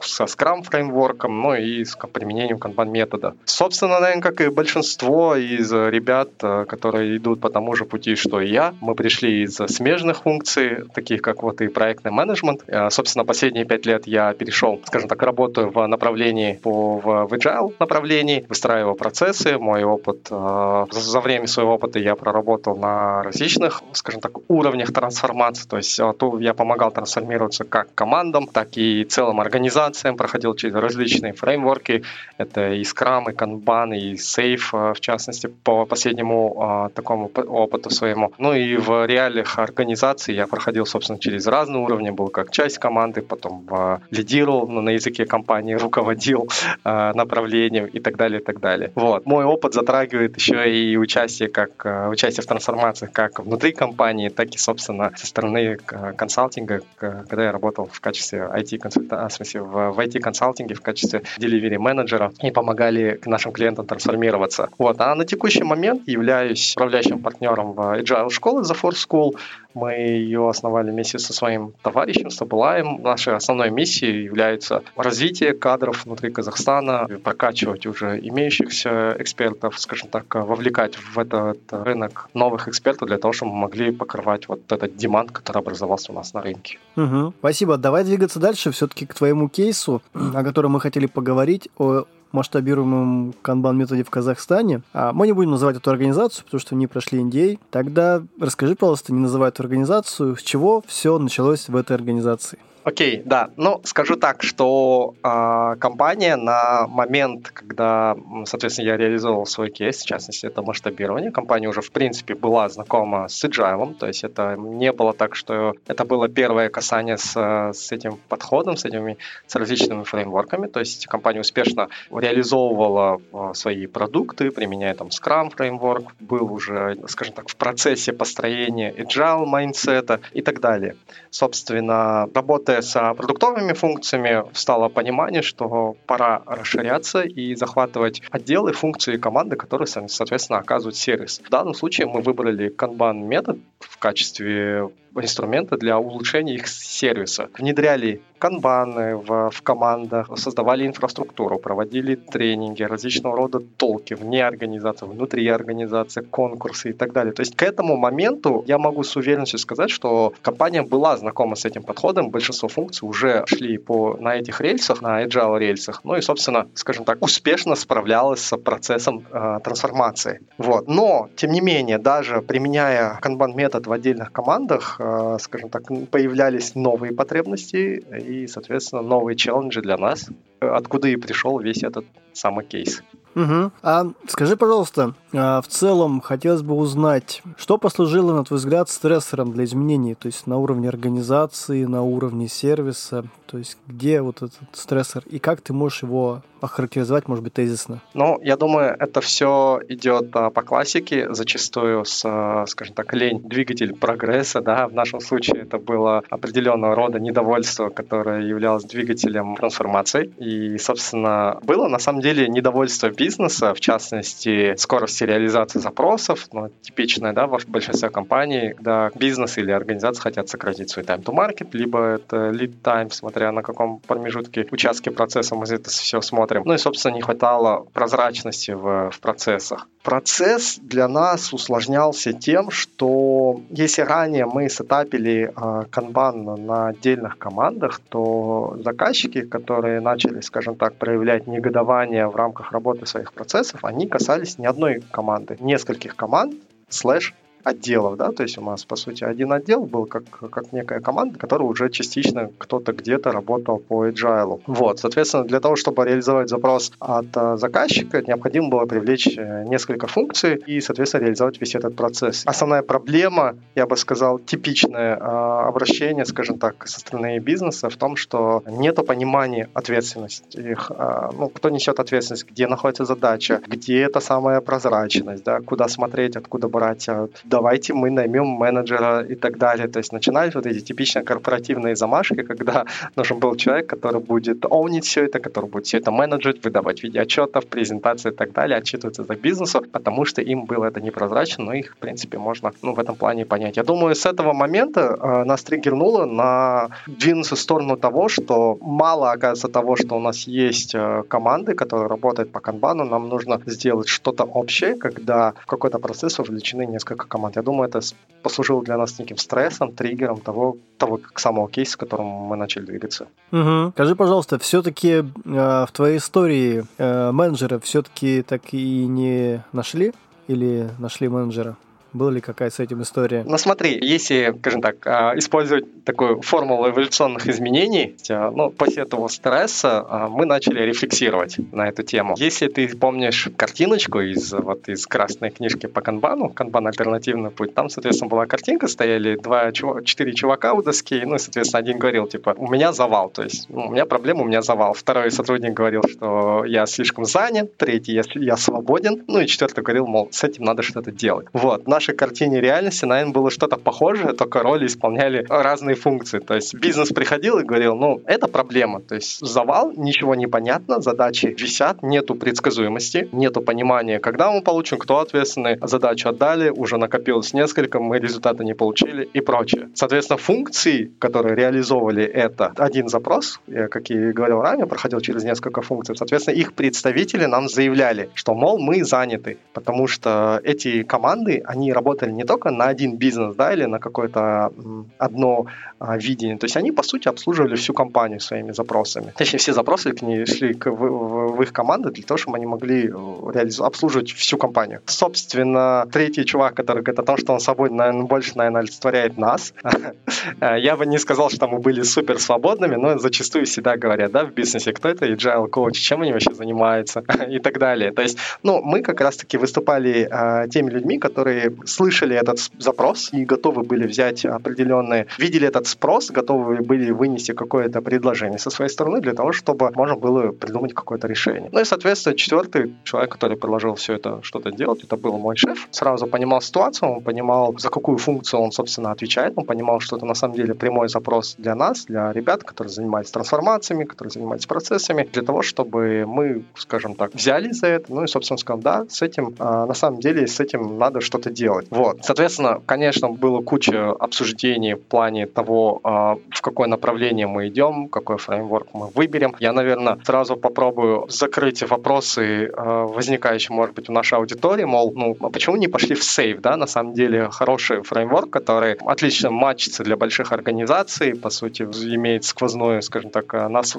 со 0.00 0.24
Scrum 0.24 0.62
фреймворком, 0.62 1.42
ну 1.42 1.54
и 1.54 1.84
с 1.84 1.96
применением 2.12 2.58
Kanban 2.58 2.88
метода. 2.88 3.34
Собственно, 3.44 4.00
наверное, 4.00 4.22
как 4.22 4.40
и 4.40 4.48
большинство 4.48 5.36
из 5.36 5.72
ребят, 5.72 6.28
э, 6.42 6.64
которые 6.68 7.16
идут 7.16 7.40
по 7.40 7.50
тому 7.50 7.74
же 7.74 7.84
пути, 7.84 8.14
что 8.14 8.40
и 8.40 8.48
я, 8.48 8.74
мы 8.80 8.94
пришли 8.94 9.42
из 9.42 9.56
смежных 9.56 10.22
функций, 10.22 10.84
таких 10.94 11.22
как 11.22 11.42
вот 11.42 11.60
и 11.60 11.68
проектный 11.72 12.10
менеджмент. 12.10 12.62
Э, 12.66 12.90
собственно, 12.90 13.24
последние 13.24 13.64
пять 13.64 13.86
лет 13.86 14.06
я 14.06 14.32
перешел, 14.34 14.80
скажем 14.86 15.08
так, 15.08 15.22
работаю 15.22 15.70
в 15.70 15.86
направлении 15.86 16.54
по 16.62 16.98
в, 16.98 17.26
в 17.26 17.32
agile 17.32 17.74
направлении, 17.78 18.44
выстраиваю 18.48 18.94
процессы. 18.94 19.58
Мой 19.58 19.84
опыт, 19.84 20.28
э, 20.30 20.86
за 20.90 21.20
время 21.20 21.46
своего 21.46 21.74
опыта 21.74 21.98
я 21.98 22.14
проработал 22.14 22.76
на 22.76 23.22
различных, 23.22 23.82
скажем 23.92 24.20
так, 24.20 24.32
уровнях 24.48 24.92
трансформации. 24.92 25.66
То 25.68 25.76
есть 25.76 25.96
то 26.18 26.38
я 26.38 26.54
помогал 26.54 26.90
трансформироваться 26.90 27.64
как 27.64 27.94
командам, 27.94 28.46
так 28.46 28.76
и 28.76 29.04
целым 29.04 29.40
организациям, 29.40 30.16
проходил 30.16 30.54
через 30.54 30.74
различные 30.74 31.32
фреймворки. 31.32 32.02
Это 32.38 32.72
и 32.72 32.82
Scrum, 32.82 33.30
и 33.30 33.34
Kanban, 33.34 33.96
и 33.96 34.14
Safe, 34.14 34.94
в 34.94 35.00
частности, 35.00 35.46
по 35.46 35.86
последнему 35.86 36.90
такому 36.94 37.30
опыту 37.34 37.90
своему. 37.90 38.32
Ну 38.38 38.54
и 38.54 38.76
в 38.76 39.06
реалиях 39.06 39.58
организации 39.58 40.34
я 40.34 40.46
проходил, 40.46 40.86
собственно, 40.86 41.18
через 41.18 41.46
разные 41.62 41.82
уровни, 41.82 42.10
был 42.10 42.28
как 42.28 42.50
часть 42.50 42.78
команды, 42.78 43.22
потом 43.22 43.64
э, 43.70 43.98
лидировал 44.10 44.68
ну, 44.68 44.80
на 44.80 44.90
языке 44.90 45.24
компании, 45.26 45.74
руководил 45.86 46.48
э, 46.84 47.12
направлением 47.14 47.86
и 47.86 48.00
так 48.00 48.16
далее, 48.16 48.40
и 48.40 48.44
так 48.44 48.60
далее. 48.60 48.90
Вот. 48.94 49.26
Мой 49.26 49.44
опыт 49.44 49.74
затрагивает 49.74 50.36
еще 50.36 50.70
и 50.70 50.96
участие, 50.96 51.48
как, 51.48 51.86
э, 51.86 52.08
участие 52.08 52.42
в 52.42 52.46
трансформациях 52.46 53.12
как 53.12 53.38
внутри 53.38 53.72
компании, 53.72 54.28
так 54.28 54.48
и, 54.54 54.58
собственно, 54.58 55.12
со 55.16 55.26
стороны 55.26 55.58
э, 55.58 56.12
консалтинга, 56.16 56.80
когда 56.96 57.44
я 57.44 57.52
работал 57.52 57.86
в 57.86 58.00
качестве 58.00 58.40
IT-консультанта, 58.40 59.28
в 59.28 59.32
смысле, 59.32 59.62
в, 59.62 59.92
в 59.92 59.98
IT-консалтинге, 60.00 60.74
в 60.74 60.80
качестве 60.80 61.22
delivery 61.38 61.78
менеджера 61.78 62.32
и 62.42 62.50
помогали 62.50 63.20
нашим 63.24 63.52
клиентам 63.52 63.86
трансформироваться. 63.86 64.68
Вот. 64.78 65.00
А 65.00 65.14
на 65.14 65.24
текущий 65.24 65.62
момент 65.62 66.08
являюсь 66.08 66.74
управляющим 66.76 67.20
партнером 67.20 67.72
в 67.72 67.80
Agile 68.00 68.30
школы 68.30 68.62
The 68.62 68.76
Force 68.80 69.06
School. 69.08 69.36
Мы 69.74 69.92
ее 69.92 70.48
основали 70.48 70.90
вместе 70.90 71.18
со 71.18 71.32
своим 71.32 71.74
товарищем 71.82 72.30
Сабулаем. 72.30 73.02
Нашей 73.02 73.34
основной 73.34 73.70
миссией 73.70 74.24
является 74.24 74.82
развитие 74.96 75.52
кадров 75.52 76.04
внутри 76.04 76.30
Казахстана, 76.30 77.08
прокачивать 77.22 77.86
уже 77.86 78.18
имеющихся 78.18 79.16
экспертов, 79.18 79.78
скажем 79.78 80.08
так, 80.08 80.34
вовлекать 80.34 80.96
в 80.96 81.18
этот 81.18 81.60
рынок 81.72 82.28
новых 82.34 82.68
экспертов 82.68 83.08
для 83.08 83.18
того, 83.18 83.32
чтобы 83.32 83.52
мы 83.52 83.62
могли 83.62 83.92
покрывать 83.92 84.48
вот 84.48 84.70
этот 84.70 84.96
демант, 84.96 85.30
который 85.30 85.58
образовался 85.58 86.12
у 86.12 86.14
нас 86.14 86.34
на 86.34 86.42
рынке. 86.42 86.78
Угу. 86.96 87.34
Спасибо. 87.38 87.76
Давай 87.76 88.04
двигаться 88.04 88.38
дальше 88.38 88.70
все-таки 88.70 89.06
к 89.06 89.14
твоему 89.14 89.48
кейсу, 89.48 90.02
о 90.14 90.42
котором 90.42 90.72
мы 90.72 90.80
хотели 90.80 91.06
поговорить, 91.06 91.68
о 91.78 92.04
масштабируемом 92.32 93.34
канбан-методе 93.42 94.04
в 94.04 94.10
Казахстане. 94.10 94.82
А 94.92 95.12
мы 95.12 95.26
не 95.26 95.32
будем 95.32 95.50
называть 95.50 95.76
эту 95.76 95.90
организацию, 95.90 96.44
потому 96.44 96.60
что 96.60 96.74
они 96.74 96.86
прошли 96.86 97.20
NDA. 97.20 97.58
Тогда 97.70 98.22
расскажи, 98.40 98.74
пожалуйста, 98.74 99.12
не 99.12 99.20
называй 99.20 99.50
эту 99.50 99.62
организацию, 99.62 100.36
с 100.36 100.42
чего 100.42 100.82
все 100.86 101.18
началось 101.18 101.68
в 101.68 101.76
этой 101.76 101.94
организации. 101.94 102.58
Окей, 102.84 103.22
да. 103.24 103.50
Ну, 103.56 103.80
скажу 103.84 104.16
так, 104.16 104.42
что 104.42 105.14
э, 105.22 105.76
компания 105.78 106.34
на 106.34 106.88
момент, 106.88 107.50
когда, 107.50 108.16
соответственно, 108.44 108.86
я 108.86 108.96
реализовал 108.96 109.46
свой 109.46 109.70
кейс, 109.70 110.02
в 110.02 110.06
частности, 110.06 110.46
это 110.46 110.62
масштабирование, 110.62 111.30
компания 111.30 111.68
уже, 111.68 111.80
в 111.80 111.92
принципе, 111.92 112.34
была 112.34 112.68
знакома 112.68 113.28
с 113.28 113.44
agile, 113.44 113.94
то 113.94 114.08
есть 114.08 114.24
это 114.24 114.56
не 114.58 114.92
было 114.92 115.12
так, 115.12 115.36
что 115.36 115.74
это 115.86 116.04
было 116.04 116.28
первое 116.28 116.70
касание 116.70 117.18
с, 117.18 117.36
с 117.72 117.92
этим 117.92 118.18
подходом, 118.28 118.76
с 118.76 118.84
этими, 118.84 119.16
с 119.46 119.54
различными 119.54 120.02
фреймворками, 120.02 120.66
то 120.66 120.80
есть 120.80 121.06
компания 121.06 121.40
успешно 121.40 121.88
реализовывала 122.10 123.20
э, 123.32 123.50
свои 123.54 123.86
продукты, 123.86 124.50
применяя 124.50 124.94
там 124.94 125.08
Scrum 125.08 125.50
фреймворк, 125.54 126.16
был 126.18 126.52
уже, 126.52 126.98
скажем 127.06 127.34
так, 127.34 127.48
в 127.48 127.54
процессе 127.54 128.12
построения 128.12 128.92
agile 128.92 129.46
майндсета 129.46 130.20
и 130.32 130.42
так 130.42 130.60
далее. 130.60 130.96
Собственно, 131.30 132.28
работая 132.34 132.71
работая 132.72 132.82
с 132.82 133.14
продуктовыми 133.14 133.72
функциями, 133.72 134.44
стало 134.54 134.88
понимание, 134.88 135.42
что 135.42 135.96
пора 136.06 136.42
расширяться 136.46 137.22
и 137.22 137.54
захватывать 137.54 138.22
отделы, 138.30 138.72
функции 138.72 139.16
команды, 139.16 139.56
которые, 139.56 139.86
соответственно, 139.86 140.58
оказывают 140.58 140.96
сервис. 140.96 141.40
В 141.44 141.50
данном 141.50 141.74
случае 141.74 142.06
мы 142.06 142.20
выбрали 142.20 142.74
Kanban 142.74 143.14
метод 143.24 143.58
в 143.80 143.98
качестве 143.98 144.90
инструмента 145.16 145.76
для 145.76 145.98
улучшения 145.98 146.54
их 146.54 146.68
сервиса. 146.68 147.48
Внедряли 147.58 148.22
канбаны 148.42 149.16
в, 149.16 149.50
в 149.50 149.62
командах, 149.62 150.28
создавали 150.36 150.84
инфраструктуру, 150.84 151.58
проводили 151.58 152.16
тренинги, 152.16 152.82
различного 152.82 153.36
рода 153.36 153.60
толки 153.60 154.14
вне 154.14 154.44
организации, 154.44 155.06
внутри 155.06 155.46
организации, 155.46 156.22
конкурсы 156.22 156.90
и 156.90 156.92
так 156.92 157.12
далее. 157.12 157.32
То 157.32 157.42
есть 157.42 157.54
к 157.54 157.62
этому 157.62 157.96
моменту 157.96 158.64
я 158.66 158.78
могу 158.78 159.04
с 159.04 159.14
уверенностью 159.14 159.60
сказать, 159.60 159.90
что 159.90 160.32
компания 160.42 160.82
была 160.82 161.16
знакома 161.16 161.54
с 161.54 161.64
этим 161.64 161.84
подходом, 161.84 162.30
большинство 162.30 162.68
функций 162.68 163.08
уже 163.08 163.44
шли 163.46 163.78
по, 163.78 164.16
на 164.18 164.34
этих 164.34 164.60
рельсах, 164.60 165.02
на 165.02 165.24
agile 165.24 165.58
рельсах, 165.60 166.00
ну 166.02 166.16
и, 166.16 166.20
собственно, 166.20 166.66
скажем 166.74 167.04
так, 167.04 167.18
успешно 167.22 167.76
справлялась 167.76 168.40
с 168.40 168.56
процессом 168.56 169.24
э, 169.30 169.60
трансформации. 169.62 170.40
Вот. 170.58 170.88
Но, 170.88 171.28
тем 171.36 171.52
не 171.52 171.60
менее, 171.60 171.98
даже 171.98 172.42
применяя 172.42 173.18
канбан 173.20 173.54
метод 173.54 173.86
в 173.86 173.92
отдельных 173.92 174.32
командах, 174.32 175.00
скажем 175.38 175.70
так, 175.70 175.82
появлялись 176.10 176.74
новые 176.74 177.12
потребности 177.12 178.04
и, 178.18 178.46
соответственно, 178.46 179.02
новые 179.02 179.36
челленджи 179.36 179.80
для 179.80 179.96
нас, 179.96 180.28
откуда 180.60 181.08
и 181.08 181.16
пришел 181.16 181.58
весь 181.58 181.82
этот 181.82 182.04
самый 182.32 182.64
кейс. 182.64 183.02
Угу. 183.34 183.72
А 183.82 184.06
скажи, 184.28 184.56
пожалуйста, 184.56 185.14
а, 185.32 185.62
в 185.62 185.68
целом 185.68 186.20
хотелось 186.20 186.62
бы 186.62 186.74
узнать, 186.74 187.42
что 187.56 187.78
послужило, 187.78 188.34
на 188.34 188.44
твой 188.44 188.58
взгляд, 188.58 188.90
стрессором 188.90 189.52
для 189.52 189.64
изменений, 189.64 190.14
то 190.14 190.26
есть 190.26 190.46
на 190.46 190.58
уровне 190.58 190.88
организации, 190.88 191.84
на 191.84 192.02
уровне 192.02 192.48
сервиса, 192.48 193.24
то 193.46 193.58
есть 193.58 193.78
где 193.86 194.20
вот 194.20 194.42
этот 194.42 194.52
стрессор 194.72 195.22
и 195.30 195.38
как 195.38 195.62
ты 195.62 195.72
можешь 195.72 196.02
его 196.02 196.42
охарактеризовать, 196.62 197.28
может 197.28 197.44
быть, 197.44 197.52
тезисно? 197.52 198.00
Ну, 198.14 198.38
я 198.42 198.56
думаю, 198.56 198.96
это 198.98 199.20
все 199.20 199.80
идет 199.88 200.34
а, 200.34 200.50
по 200.50 200.62
классике, 200.62 201.32
зачастую 201.34 202.04
с, 202.04 202.22
а, 202.24 202.64
скажем 202.66 202.94
так, 202.94 203.12
лень, 203.14 203.40
двигатель 203.40 203.94
прогресса, 203.94 204.60
да, 204.60 204.86
в 204.86 204.92
нашем 204.92 205.20
случае 205.20 205.62
это 205.62 205.78
было 205.78 206.22
определенного 206.30 206.94
рода 206.94 207.18
недовольство, 207.18 207.88
которое 207.88 208.42
являлось 208.42 208.84
двигателем 208.84 209.56
трансформации, 209.56 210.32
и, 210.38 210.78
собственно, 210.78 211.58
было 211.62 211.88
на 211.88 211.98
самом 211.98 212.20
деле 212.20 212.48
недовольство 212.48 213.10
бизнеса, 213.10 213.74
в 213.74 213.80
частности, 213.80 214.74
скорости 214.76 215.24
реализации 215.24 215.80
запросов, 215.80 216.48
ну, 216.52 216.70
типичное, 216.82 217.32
да, 217.32 217.46
в 217.46 217.66
большинстве 217.66 218.08
компаний, 218.08 218.74
когда 218.74 219.10
бизнес 219.14 219.58
или 219.58 219.72
организация 219.72 220.22
хотят 220.22 220.48
сократить 220.48 220.90
свой 220.90 221.04
time 221.04 221.24
to 221.24 221.34
market, 221.34 221.68
либо 221.72 221.98
это 221.98 222.50
lead 222.50 222.74
time, 222.82 223.10
смотря 223.10 223.52
на 223.52 223.62
каком 223.62 223.98
промежутке, 224.00 224.66
участке 224.70 225.10
процесса 225.10 225.54
мы 225.54 225.66
это 225.74 225.90
все 225.90 226.20
смотрим. 226.20 226.51
Ну 226.64 226.74
и, 226.74 226.78
собственно, 226.78 227.14
не 227.14 227.20
хватало 227.20 227.86
прозрачности 227.92 228.72
в, 228.72 229.10
в 229.10 229.20
процессах. 229.20 229.88
Процесс 230.02 230.78
для 230.82 231.08
нас 231.08 231.52
усложнялся 231.52 232.32
тем, 232.32 232.70
что 232.70 233.60
если 233.70 234.02
ранее 234.02 234.46
мы 234.46 234.68
сетапили 234.68 235.52
э, 235.54 235.84
канбан 235.90 236.44
на 236.66 236.88
отдельных 236.88 237.38
командах, 237.38 238.00
то 238.08 238.76
заказчики, 238.84 239.42
которые 239.42 240.00
начали, 240.00 240.40
скажем 240.40 240.74
так, 240.74 240.94
проявлять 240.94 241.46
негодование 241.46 242.26
в 242.26 242.36
рамках 242.36 242.72
работы 242.72 243.06
своих 243.06 243.32
процессов, 243.32 243.84
они 243.84 244.08
касались 244.08 244.58
не 244.58 244.66
одной 244.66 245.02
команды, 245.10 245.56
нескольких 245.60 246.16
команд, 246.16 246.54
слэш 246.88 247.34
отделов, 247.64 248.16
да, 248.16 248.32
то 248.32 248.42
есть 248.42 248.58
у 248.58 248.62
нас, 248.62 248.84
по 248.84 248.96
сути, 248.96 249.24
один 249.24 249.52
отдел 249.52 249.84
был 249.84 250.06
как, 250.06 250.24
как 250.50 250.72
некая 250.72 251.00
команда, 251.00 251.38
которая 251.38 251.68
уже 251.68 251.90
частично 251.90 252.50
кто-то 252.58 252.92
где-то 252.92 253.32
работал 253.32 253.78
по 253.78 254.06
agile. 254.06 254.60
Вот, 254.66 254.98
соответственно, 254.98 255.44
для 255.44 255.60
того, 255.60 255.76
чтобы 255.76 256.04
реализовать 256.04 256.48
запрос 256.48 256.92
от 256.98 257.26
а, 257.36 257.56
заказчика, 257.56 258.22
необходимо 258.26 258.68
было 258.68 258.86
привлечь 258.86 259.28
э, 259.36 259.64
несколько 259.64 260.06
функций 260.06 260.56
и, 260.66 260.80
соответственно, 260.80 261.22
реализовать 261.22 261.60
весь 261.60 261.74
этот 261.74 261.96
процесс. 261.96 262.42
Основная 262.46 262.82
проблема, 262.82 263.56
я 263.74 263.86
бы 263.86 263.96
сказал, 263.96 264.38
типичное 264.38 265.16
а, 265.20 265.68
обращение, 265.68 266.24
скажем 266.24 266.58
так, 266.58 266.86
со 266.86 267.00
стороны 267.00 267.38
бизнеса 267.38 267.88
в 267.88 267.96
том, 267.96 268.16
что 268.16 268.62
нет 268.66 268.92
понимания 269.06 269.68
ответственности 269.74 270.58
их, 270.58 270.90
ну, 271.38 271.48
кто 271.48 271.70
несет 271.70 271.98
ответственность, 271.98 272.46
где 272.48 272.66
находится 272.66 273.04
задача, 273.04 273.60
где 273.66 274.02
эта 274.02 274.20
самая 274.20 274.60
прозрачность, 274.60 275.44
да, 275.44 275.60
куда 275.60 275.88
смотреть, 275.88 276.36
откуда 276.36 276.68
брать 276.68 277.08
давайте 277.52 277.92
мы 277.92 278.10
наймем 278.10 278.46
менеджера 278.46 279.20
и 279.20 279.34
так 279.34 279.58
далее. 279.58 279.86
То 279.88 279.98
есть 279.98 280.12
начинались 280.12 280.54
вот 280.54 280.66
эти 280.66 280.80
типично 280.80 281.22
корпоративные 281.22 281.94
замашки, 281.94 282.42
когда 282.48 282.84
нужен 283.16 283.38
был 283.38 283.56
человек, 283.56 283.86
который 283.86 284.20
будет 284.20 284.64
оунить 284.64 285.04
все 285.04 285.24
это, 285.24 285.38
который 285.38 285.68
будет 285.68 285.86
все 285.86 285.98
это 285.98 286.10
менеджить, 286.10 286.64
выдавать 286.64 287.02
видеоотчетов, 287.02 287.66
презентации 287.66 288.30
и 288.32 288.34
так 288.34 288.52
далее, 288.52 288.78
отчитываться 288.78 289.24
за 289.24 289.34
бизнесу, 289.34 289.82
потому 289.92 290.24
что 290.24 290.40
им 290.40 290.64
было 290.64 290.86
это 290.86 291.00
непрозрачно, 291.00 291.64
но 291.64 291.74
их, 291.74 291.92
в 291.92 291.96
принципе, 291.96 292.38
можно 292.38 292.72
ну, 292.82 292.94
в 292.94 292.98
этом 292.98 293.16
плане 293.16 293.44
понять. 293.44 293.76
Я 293.76 293.84
думаю, 293.84 294.14
с 294.14 294.26
этого 294.26 294.52
момента 294.52 295.00
э, 295.00 295.44
нас 295.44 295.62
триггернуло 295.62 296.24
на 296.24 296.88
двинуться 297.06 297.54
в 297.54 297.58
сторону 297.58 297.96
того, 297.96 298.28
что 298.28 298.78
мало, 298.80 299.32
оказывается, 299.32 299.68
того, 299.68 299.96
что 299.96 300.16
у 300.16 300.20
нас 300.20 300.48
есть 300.48 300.94
э, 300.94 301.22
команды, 301.28 301.74
которые 301.74 302.08
работают 302.08 302.50
по 302.52 302.60
канбану, 302.60 303.04
нам 303.04 303.28
нужно 303.28 303.60
сделать 303.66 304.08
что-то 304.08 304.44
общее, 304.44 304.94
когда 304.94 305.52
в 305.62 305.66
какой-то 305.66 305.98
процесс 305.98 306.38
вовлечены 306.38 306.86
несколько 306.86 307.26
команд. 307.28 307.41
Я 307.54 307.62
думаю, 307.62 307.88
это 307.88 308.00
послужило 308.42 308.82
для 308.82 308.96
нас 308.96 309.18
неким 309.18 309.38
стрессом, 309.38 309.92
триггером 309.92 310.40
того, 310.40 310.76
того 310.98 311.20
самого 311.36 311.68
кейса, 311.68 311.96
к 311.96 312.00
которому 312.00 312.46
мы 312.46 312.56
начали 312.56 312.84
двигаться. 312.84 313.26
Угу. 313.52 313.92
Скажи, 313.94 314.16
пожалуйста, 314.16 314.58
все-таки 314.58 315.08
э, 315.08 315.22
в 315.44 315.88
твоей 315.92 316.18
истории 316.18 316.84
э, 316.98 317.32
менеджера 317.32 317.78
все-таки 317.78 318.42
так 318.42 318.62
и 318.72 319.06
не 319.06 319.64
нашли? 319.72 320.12
Или 320.48 320.88
нашли 320.98 321.28
менеджера? 321.28 321.76
Была 322.12 322.30
ли 322.30 322.40
какая 322.40 322.70
с 322.70 322.78
этим 322.78 323.02
история? 323.02 323.42
Ну 323.46 323.56
смотри, 323.56 323.98
если, 324.02 324.54
скажем 324.58 324.82
так, 324.82 325.06
а, 325.06 325.32
использовать 325.36 326.04
такую 326.04 326.42
формулу 326.42 326.88
эволюционных 326.88 327.46
изменений, 327.48 328.16
а, 328.28 328.50
ну, 328.50 328.70
после 328.70 329.04
этого 329.04 329.28
стресса 329.28 330.04
а, 330.08 330.28
мы 330.28 330.44
начали 330.44 330.82
рефлексировать 330.82 331.56
на 331.72 331.88
эту 331.88 332.02
тему. 332.02 332.34
Если 332.36 332.68
ты 332.68 332.86
помнишь 332.88 333.48
картиночку 333.56 334.20
из, 334.20 334.52
вот, 334.52 334.88
из 334.88 335.06
красной 335.06 335.50
книжки 335.50 335.86
по 335.86 336.02
канбану, 336.02 336.50
канбан 336.50 336.86
альтернативный 336.86 337.50
путь, 337.50 337.74
там, 337.74 337.88
соответственно, 337.88 338.28
была 338.28 338.46
картинка, 338.46 338.88
стояли 338.88 339.36
два, 339.36 339.72
четыре 339.72 340.34
чувака 340.34 340.74
у 340.74 340.82
доски, 340.82 341.22
ну, 341.24 341.38
соответственно, 341.38 341.78
один 341.78 341.98
говорил, 341.98 342.26
типа, 342.26 342.54
у 342.58 342.70
меня 342.70 342.92
завал, 342.92 343.30
то 343.30 343.42
есть 343.42 343.70
у 343.70 343.90
меня 343.90 344.04
проблема, 344.04 344.42
у 344.42 344.44
меня 344.44 344.60
завал. 344.60 344.92
Второй 344.92 345.30
сотрудник 345.30 345.72
говорил, 345.72 346.02
что 346.06 346.64
я 346.66 346.84
слишком 346.84 347.24
занят, 347.24 347.76
третий, 347.78 348.12
я, 348.12 348.22
я 348.34 348.56
свободен, 348.58 349.24
ну, 349.28 349.40
и 349.40 349.46
четвертый 349.46 349.82
говорил, 349.82 350.06
мол, 350.06 350.28
с 350.30 350.44
этим 350.44 350.64
надо 350.64 350.82
что-то 350.82 351.10
делать. 351.10 351.46
Вот, 351.54 351.86
наш 351.86 352.01
нашей 352.02 352.16
картине 352.16 352.60
реальности, 352.60 353.04
наверное, 353.04 353.32
было 353.32 353.50
что-то 353.50 353.76
похожее, 353.76 354.32
только 354.32 354.62
роли 354.62 354.86
исполняли 354.86 355.46
разные 355.48 355.94
функции. 355.94 356.40
То 356.40 356.54
есть 356.54 356.74
бизнес 356.74 357.10
приходил 357.10 357.58
и 357.58 357.64
говорил, 357.64 357.94
ну, 357.94 358.20
это 358.26 358.48
проблема. 358.48 359.00
То 359.00 359.14
есть 359.14 359.38
завал, 359.40 359.92
ничего 359.92 360.34
не 360.34 360.48
понятно, 360.48 361.00
задачи 361.00 361.54
висят, 361.56 362.02
нету 362.02 362.34
предсказуемости, 362.34 363.28
нету 363.32 363.60
понимания, 363.60 364.18
когда 364.18 364.50
мы 364.50 364.62
получим, 364.62 364.98
кто 364.98 365.18
ответственный, 365.18 365.78
задачу 365.80 366.28
отдали, 366.28 366.70
уже 366.70 366.96
накопилось 366.96 367.54
несколько, 367.54 368.00
мы 368.00 368.18
результата 368.18 368.64
не 368.64 368.74
получили 368.74 369.28
и 369.32 369.40
прочее. 369.40 369.88
Соответственно, 369.94 370.38
функции, 370.38 371.12
которые 371.20 371.54
реализовывали 371.54 372.24
это, 372.24 372.72
один 372.78 373.08
запрос, 373.08 373.60
я, 373.68 373.86
как 373.86 374.10
и 374.10 374.32
говорил 374.32 374.60
ранее, 374.60 374.86
проходил 374.86 375.20
через 375.20 375.44
несколько 375.44 375.82
функций. 375.82 376.16
Соответственно, 376.16 376.56
их 376.56 376.72
представители 376.72 377.44
нам 377.44 377.68
заявляли, 377.68 378.28
что, 378.34 378.54
мол, 378.54 378.80
мы 378.80 379.04
заняты, 379.04 379.58
потому 379.72 380.08
что 380.08 380.60
эти 380.64 381.04
команды, 381.04 381.62
они 381.64 381.91
работали 381.92 382.30
не 382.30 382.44
только 382.44 382.70
на 382.70 382.86
один 382.86 383.16
бизнес, 383.16 383.54
да, 383.56 383.72
или 383.72 383.84
на 383.84 383.98
какое-то 383.98 384.72
одно 385.18 385.66
а, 386.04 386.16
видение. 386.16 386.58
То 386.58 386.64
есть 386.64 386.76
они, 386.76 386.90
по 386.90 387.02
сути, 387.02 387.28
обслуживали 387.28 387.76
всю 387.76 387.94
компанию 387.94 388.40
своими 388.40 388.72
запросами. 388.72 389.32
Точнее, 389.36 389.60
все 389.60 389.72
запросы 389.72 390.10
к 390.10 390.22
ней 390.22 390.46
шли 390.46 390.74
к, 390.74 390.90
в, 390.90 390.96
в, 390.96 391.56
в 391.56 391.62
их 391.62 391.72
команды 391.72 392.10
для 392.10 392.24
того, 392.24 392.38
чтобы 392.38 392.56
они 392.56 392.66
могли 392.66 393.06
э, 393.06 393.10
реализовать, 393.54 393.92
обслуживать 393.92 394.32
всю 394.32 394.58
компанию. 394.58 395.00
Собственно, 395.06 396.08
третий 396.12 396.44
чувак, 396.44 396.74
который 396.74 397.02
говорит 397.02 397.20
о 397.20 397.22
том, 397.22 397.36
что 397.36 397.52
он 397.52 397.60
собой, 397.60 397.90
наверное, 397.90 398.24
больше, 398.24 398.52
наверное, 398.56 398.80
олицетворяет 398.80 399.38
нас. 399.38 399.74
Э, 400.60 400.78
я 400.78 400.96
бы 400.96 401.06
не 401.06 401.18
сказал, 401.18 401.50
что 401.50 401.68
мы 401.68 401.78
были 401.78 402.02
супер 402.02 402.40
свободными, 402.40 402.96
но 402.96 403.18
зачастую 403.18 403.64
всегда 403.66 403.96
говорят, 403.96 404.32
да, 404.32 404.44
в 404.44 404.52
бизнесе, 404.52 404.92
кто 404.92 405.08
это 405.08 405.26
agile 405.26 405.68
коуч, 405.68 405.98
чем 406.00 406.22
они 406.22 406.32
вообще 406.32 406.52
занимаются 406.52 407.22
и 407.48 407.58
так 407.60 407.78
далее. 407.78 408.10
То 408.12 408.22
есть, 408.22 408.38
ну, 408.62 408.82
мы 408.82 409.02
как 409.02 409.20
раз-таки 409.20 409.56
выступали 409.56 410.28
э, 410.30 410.68
теми 410.68 410.90
людьми, 410.90 411.18
которые 411.18 411.72
слышали 411.86 412.36
этот 412.36 412.58
запрос 412.78 413.30
и 413.32 413.44
готовы 413.44 413.82
были 413.82 414.06
взять 414.06 414.44
определенные, 414.44 415.26
видели 415.38 415.68
этот 415.68 415.86
спрос, 415.86 416.30
готовы 416.30 416.82
были 416.82 417.10
вынести 417.10 417.52
какое-то 417.52 418.00
предложение 418.02 418.58
со 418.58 418.70
своей 418.70 418.90
стороны 418.90 419.20
для 419.20 419.34
того, 419.34 419.52
чтобы 419.52 419.90
можно 419.94 420.16
было 420.16 420.52
придумать 420.52 420.94
какое-то 420.94 421.26
решение. 421.28 421.68
Ну 421.72 421.80
и, 421.80 421.84
соответственно, 421.84 422.36
четвертый 422.36 422.94
человек, 423.04 423.32
который 423.32 423.56
предложил 423.56 423.94
все 423.94 424.14
это 424.14 424.40
что-то 424.42 424.70
делать, 424.70 425.04
это 425.04 425.16
был 425.16 425.38
мой 425.38 425.56
шеф. 425.56 425.88
Сразу 425.90 426.26
понимал 426.26 426.60
ситуацию, 426.60 427.10
он 427.10 427.22
понимал, 427.22 427.74
за 427.78 427.90
какую 427.90 428.18
функцию 428.18 428.60
он, 428.60 428.72
собственно, 428.72 429.10
отвечает, 429.10 429.54
он 429.56 429.64
понимал, 429.64 430.00
что 430.00 430.16
это 430.16 430.26
на 430.26 430.34
самом 430.34 430.56
деле 430.56 430.74
прямой 430.74 431.08
запрос 431.08 431.54
для 431.58 431.74
нас, 431.74 432.04
для 432.04 432.32
ребят, 432.32 432.64
которые 432.64 432.92
занимаются 432.92 433.32
трансформациями, 433.32 434.04
которые 434.04 434.30
занимаются 434.30 434.68
процессами, 434.68 435.28
для 435.32 435.42
того, 435.42 435.62
чтобы 435.62 436.24
мы, 436.26 436.64
скажем 436.74 437.14
так, 437.14 437.34
взяли 437.34 437.72
за 437.72 437.86
это, 437.86 438.12
ну 438.12 438.24
и, 438.24 438.26
собственно, 438.26 438.58
сказал, 438.58 438.80
да, 438.80 439.06
с 439.08 439.22
этим, 439.22 439.54
а, 439.58 439.86
на 439.86 439.94
самом 439.94 440.20
деле, 440.20 440.46
с 440.46 440.60
этим 440.60 440.98
надо 440.98 441.20
что-то 441.20 441.50
делать 441.50 441.71
делать. 441.72 441.86
Вот. 441.90 442.24
Соответственно, 442.24 442.80
конечно, 442.84 443.28
было 443.28 443.62
куча 443.62 444.10
обсуждений 444.10 444.94
в 444.94 445.02
плане 445.02 445.46
того, 445.46 446.00
а, 446.04 446.36
в 446.50 446.60
какое 446.62 446.88
направление 446.88 447.46
мы 447.46 447.68
идем, 447.68 448.08
какой 448.08 448.38
фреймворк 448.38 448.88
мы 448.92 449.08
выберем. 449.08 449.54
Я, 449.60 449.72
наверное, 449.72 450.18
сразу 450.24 450.56
попробую 450.56 451.26
закрыть 451.28 451.82
вопросы, 451.88 452.70
а, 452.76 453.06
возникающие, 453.06 453.74
может 453.74 453.94
быть, 453.94 454.08
в 454.08 454.12
нашей 454.12 454.38
аудитории, 454.38 454.84
мол, 454.84 455.12
ну, 455.14 455.36
а 455.40 455.50
почему 455.50 455.76
не 455.76 455.88
пошли 455.88 456.14
в 456.14 456.24
сейф, 456.24 456.60
да, 456.60 456.76
на 456.76 456.86
самом 456.86 457.14
деле 457.14 457.48
хороший 457.50 458.02
фреймворк, 458.02 458.50
который 458.50 458.94
отлично 458.94 459.50
матчится 459.50 460.04
для 460.04 460.16
больших 460.16 460.52
организаций, 460.52 461.34
по 461.34 461.50
сути, 461.50 461.82
имеет 461.82 462.44
сквозной, 462.44 463.02
скажем 463.02 463.30
так, 463.30 463.52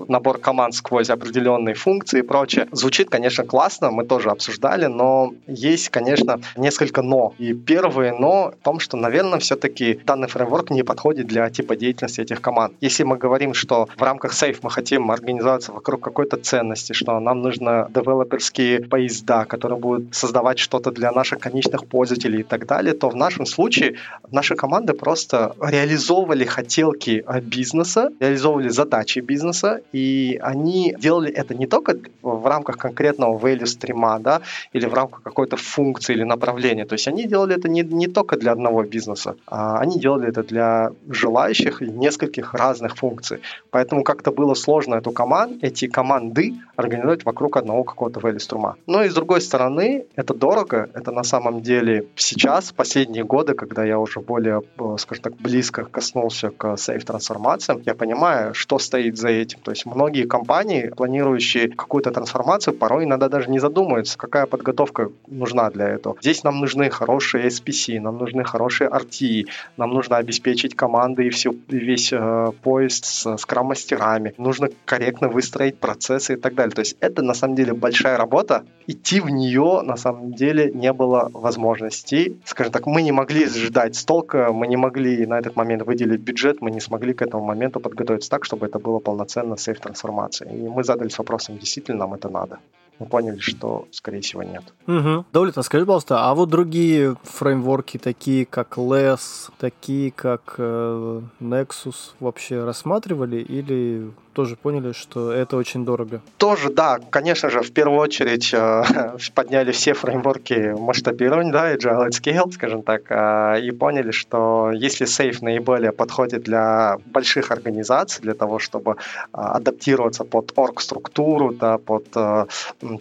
набор 0.07 0.37
команд 0.37 0.75
сквозь 0.75 1.09
определенные 1.09 1.75
функции 1.75 2.19
и 2.19 2.21
прочее. 2.21 2.67
Звучит, 2.71 3.09
конечно, 3.09 3.43
классно, 3.43 3.91
мы 3.91 4.05
тоже 4.05 4.29
обсуждали, 4.29 4.85
но 4.85 5.33
есть, 5.47 5.89
конечно, 5.89 6.39
несколько 6.55 7.01
но. 7.01 7.33
И 7.37 7.52
Первое 7.53 8.13
но 8.13 8.51
в 8.51 8.63
том, 8.63 8.79
что, 8.79 8.95
наверное, 8.97 9.39
все-таки 9.39 9.99
данный 10.05 10.27
фреймворк 10.29 10.69
не 10.69 10.83
подходит 10.83 11.27
для 11.27 11.49
типа 11.49 11.75
деятельности 11.75 12.21
этих 12.21 12.41
команд. 12.41 12.73
Если 12.79 13.03
мы 13.03 13.17
говорим, 13.17 13.53
что 13.53 13.87
в 13.97 14.01
рамках 14.01 14.31
Safe 14.31 14.57
мы 14.61 14.69
хотим 14.69 15.11
организоваться 15.11 15.73
вокруг 15.73 16.01
какой-то 16.01 16.37
ценности, 16.37 16.93
что 16.93 17.19
нам 17.19 17.41
нужно 17.41 17.89
девелоперские 17.93 18.85
поезда, 18.85 19.43
которые 19.43 19.77
будут 19.77 20.15
создавать 20.15 20.57
что-то 20.59 20.91
для 20.91 21.11
наших 21.11 21.39
конечных 21.39 21.85
пользователей 21.85 22.39
и 22.39 22.43
так 22.43 22.65
далее, 22.65 22.93
то 22.93 23.09
в 23.09 23.15
нашем 23.15 23.45
случае 23.45 23.95
наши 24.31 24.55
команды 24.55 24.93
просто 24.93 25.53
реализовывали 25.59 26.45
хотелки 26.45 27.25
бизнеса, 27.41 28.09
реализовывали 28.21 28.69
задачи 28.69 29.19
бизнеса, 29.19 29.81
и 29.91 30.39
они 30.41 30.95
делали 30.97 31.29
это 31.31 31.53
не 31.55 31.67
только 31.67 31.97
в 32.21 32.45
рамках 32.47 32.77
конкретного 32.77 33.37
value 33.37 33.65
стрима, 33.65 34.19
да, 34.19 34.41
или 34.71 34.85
в 34.85 34.93
рамках 34.93 35.23
какой-то 35.23 35.57
функции 35.57 36.13
или 36.13 36.23
направления, 36.23 36.85
то 36.85 36.93
есть 36.93 37.07
они 37.09 37.27
делали 37.27 37.42
это 37.51 37.69
не, 37.69 37.81
не 37.81 38.07
только 38.07 38.37
для 38.37 38.51
одного 38.51 38.83
бизнеса, 38.83 39.35
а 39.47 39.79
они 39.79 39.99
делали 39.99 40.29
это 40.29 40.43
для 40.43 40.91
желающих 41.09 41.81
и 41.81 41.85
нескольких 41.85 42.53
разных 42.53 42.95
функций. 42.95 43.39
Поэтому 43.71 44.03
как-то 44.03 44.31
было 44.31 44.53
сложно 44.53 44.95
эту 44.95 45.11
команду, 45.11 45.57
эти 45.61 45.87
команды 45.87 46.53
организовать 46.75 47.25
вокруг 47.25 47.57
одного 47.57 47.83
какого-то 47.83 48.19
value 48.19 48.39
струма. 48.39 48.75
Но 48.87 49.03
и 49.03 49.09
с 49.09 49.13
другой 49.13 49.41
стороны, 49.41 50.05
это 50.15 50.33
дорого, 50.33 50.89
это 50.93 51.11
на 51.11 51.23
самом 51.23 51.61
деле 51.61 52.07
сейчас, 52.15 52.71
последние 52.71 53.23
годы, 53.23 53.53
когда 53.53 53.83
я 53.83 53.99
уже 53.99 54.19
более, 54.19 54.61
э, 54.79 54.95
скажем 54.97 55.23
так, 55.23 55.35
близко 55.35 55.85
коснулся 55.85 56.49
к 56.49 56.77
сейф-трансформациям, 56.77 57.81
я 57.85 57.95
понимаю, 57.95 58.53
что 58.53 58.79
стоит 58.79 59.17
за 59.17 59.29
этим. 59.29 59.59
То 59.63 59.71
есть 59.71 59.85
многие 59.85 60.25
компании, 60.25 60.91
планирующие 60.95 61.69
какую-то 61.69 62.11
трансформацию, 62.11 62.73
порой 62.73 63.05
иногда 63.05 63.29
даже 63.29 63.49
не 63.49 63.59
задумываются, 63.59 64.17
какая 64.17 64.45
подготовка 64.45 65.09
нужна 65.27 65.69
для 65.69 65.89
этого. 65.89 66.17
Здесь 66.21 66.43
нам 66.43 66.59
нужны 66.59 66.89
хорошие 66.89 67.32
SPC, 67.39 67.99
нам 67.99 68.17
нужны 68.17 68.43
хорошие 68.43 68.89
RT, 68.89 69.47
нам 69.77 69.91
нужно 69.91 70.17
обеспечить 70.17 70.75
команды 70.75 71.27
и 71.27 71.29
все, 71.29 71.53
весь 71.67 72.11
э, 72.13 72.51
поезд 72.61 73.05
с 73.05 73.37
скрам-мастерами, 73.37 74.33
нужно 74.37 74.69
корректно 74.85 75.29
выстроить 75.29 75.77
процессы 75.77 76.33
и 76.33 76.35
так 76.35 76.55
далее. 76.55 76.73
То 76.73 76.81
есть 76.81 76.97
это 76.99 77.21
на 77.21 77.33
самом 77.33 77.55
деле 77.55 77.73
большая 77.73 78.17
работа, 78.17 78.63
идти 78.87 79.19
в 79.19 79.29
нее 79.29 79.81
на 79.83 79.95
самом 79.95 80.33
деле 80.33 80.71
не 80.71 80.93
было 80.93 81.29
возможности. 81.33 82.37
Скажем 82.45 82.71
так, 82.71 82.85
мы 82.85 83.01
не 83.01 83.11
могли 83.11 83.47
ждать 83.47 83.95
столько, 83.95 84.51
мы 84.51 84.67
не 84.67 84.77
могли 84.77 85.25
на 85.25 85.39
этот 85.39 85.55
момент 85.55 85.83
выделить 85.83 86.21
бюджет, 86.21 86.61
мы 86.61 86.71
не 86.71 86.79
смогли 86.79 87.13
к 87.13 87.21
этому 87.21 87.43
моменту 87.43 87.79
подготовиться 87.79 88.29
так, 88.29 88.45
чтобы 88.45 88.67
это 88.67 88.79
было 88.79 88.99
полноценно 88.99 89.57
сейф-трансформацией. 89.57 90.65
И 90.65 90.69
мы 90.69 90.83
задались 90.83 91.17
вопросом, 91.17 91.57
действительно 91.57 91.99
нам 91.99 92.13
это 92.13 92.29
надо. 92.29 92.59
Мы 92.99 93.05
поняли, 93.05 93.39
что, 93.39 93.87
скорее 93.91 94.21
всего, 94.21 94.43
нет. 94.43 94.63
Угу. 94.87 95.25
Даулит, 95.33 95.57
а 95.57 95.63
скажи, 95.63 95.85
пожалуйста, 95.85 96.29
а 96.29 96.33
вот 96.35 96.49
другие 96.49 97.15
фреймворки, 97.23 97.97
такие 97.97 98.45
как 98.45 98.77
LESS, 98.77 99.51
такие 99.57 100.11
как 100.11 100.55
э, 100.57 101.21
Nexus, 101.39 102.13
вообще 102.19 102.63
рассматривали 102.63 103.37
или 103.37 104.11
тоже 104.33 104.55
поняли, 104.55 104.91
что 104.91 105.31
это 105.31 105.57
очень 105.57 105.85
дорого? 105.85 106.21
Тоже, 106.37 106.69
да. 106.69 106.99
Конечно 107.09 107.49
же, 107.49 107.61
в 107.61 107.71
первую 107.71 107.99
очередь 107.99 108.53
э, 108.53 108.83
подняли 109.35 109.71
все 109.71 109.93
фреймворки 109.93 110.75
масштабирования, 110.77 111.53
да, 111.53 111.73
Agile 111.73 112.07
at 112.07 112.11
Scale, 112.11 112.51
скажем 112.51 112.81
так, 112.81 113.03
э, 113.09 113.61
и 113.61 113.71
поняли, 113.71 114.11
что 114.11 114.71
если 114.73 115.05
Safe 115.05 115.37
наиболее 115.41 115.91
подходит 115.91 116.43
для 116.43 116.97
больших 117.05 117.51
организаций, 117.51 118.21
для 118.21 118.33
того, 118.33 118.59
чтобы 118.59 118.93
э, 118.93 118.95
адаптироваться 119.31 120.23
под 120.23 120.51
орг-структуру, 120.55 121.53
да, 121.53 121.77
под 121.77 122.05
э, 122.15 122.45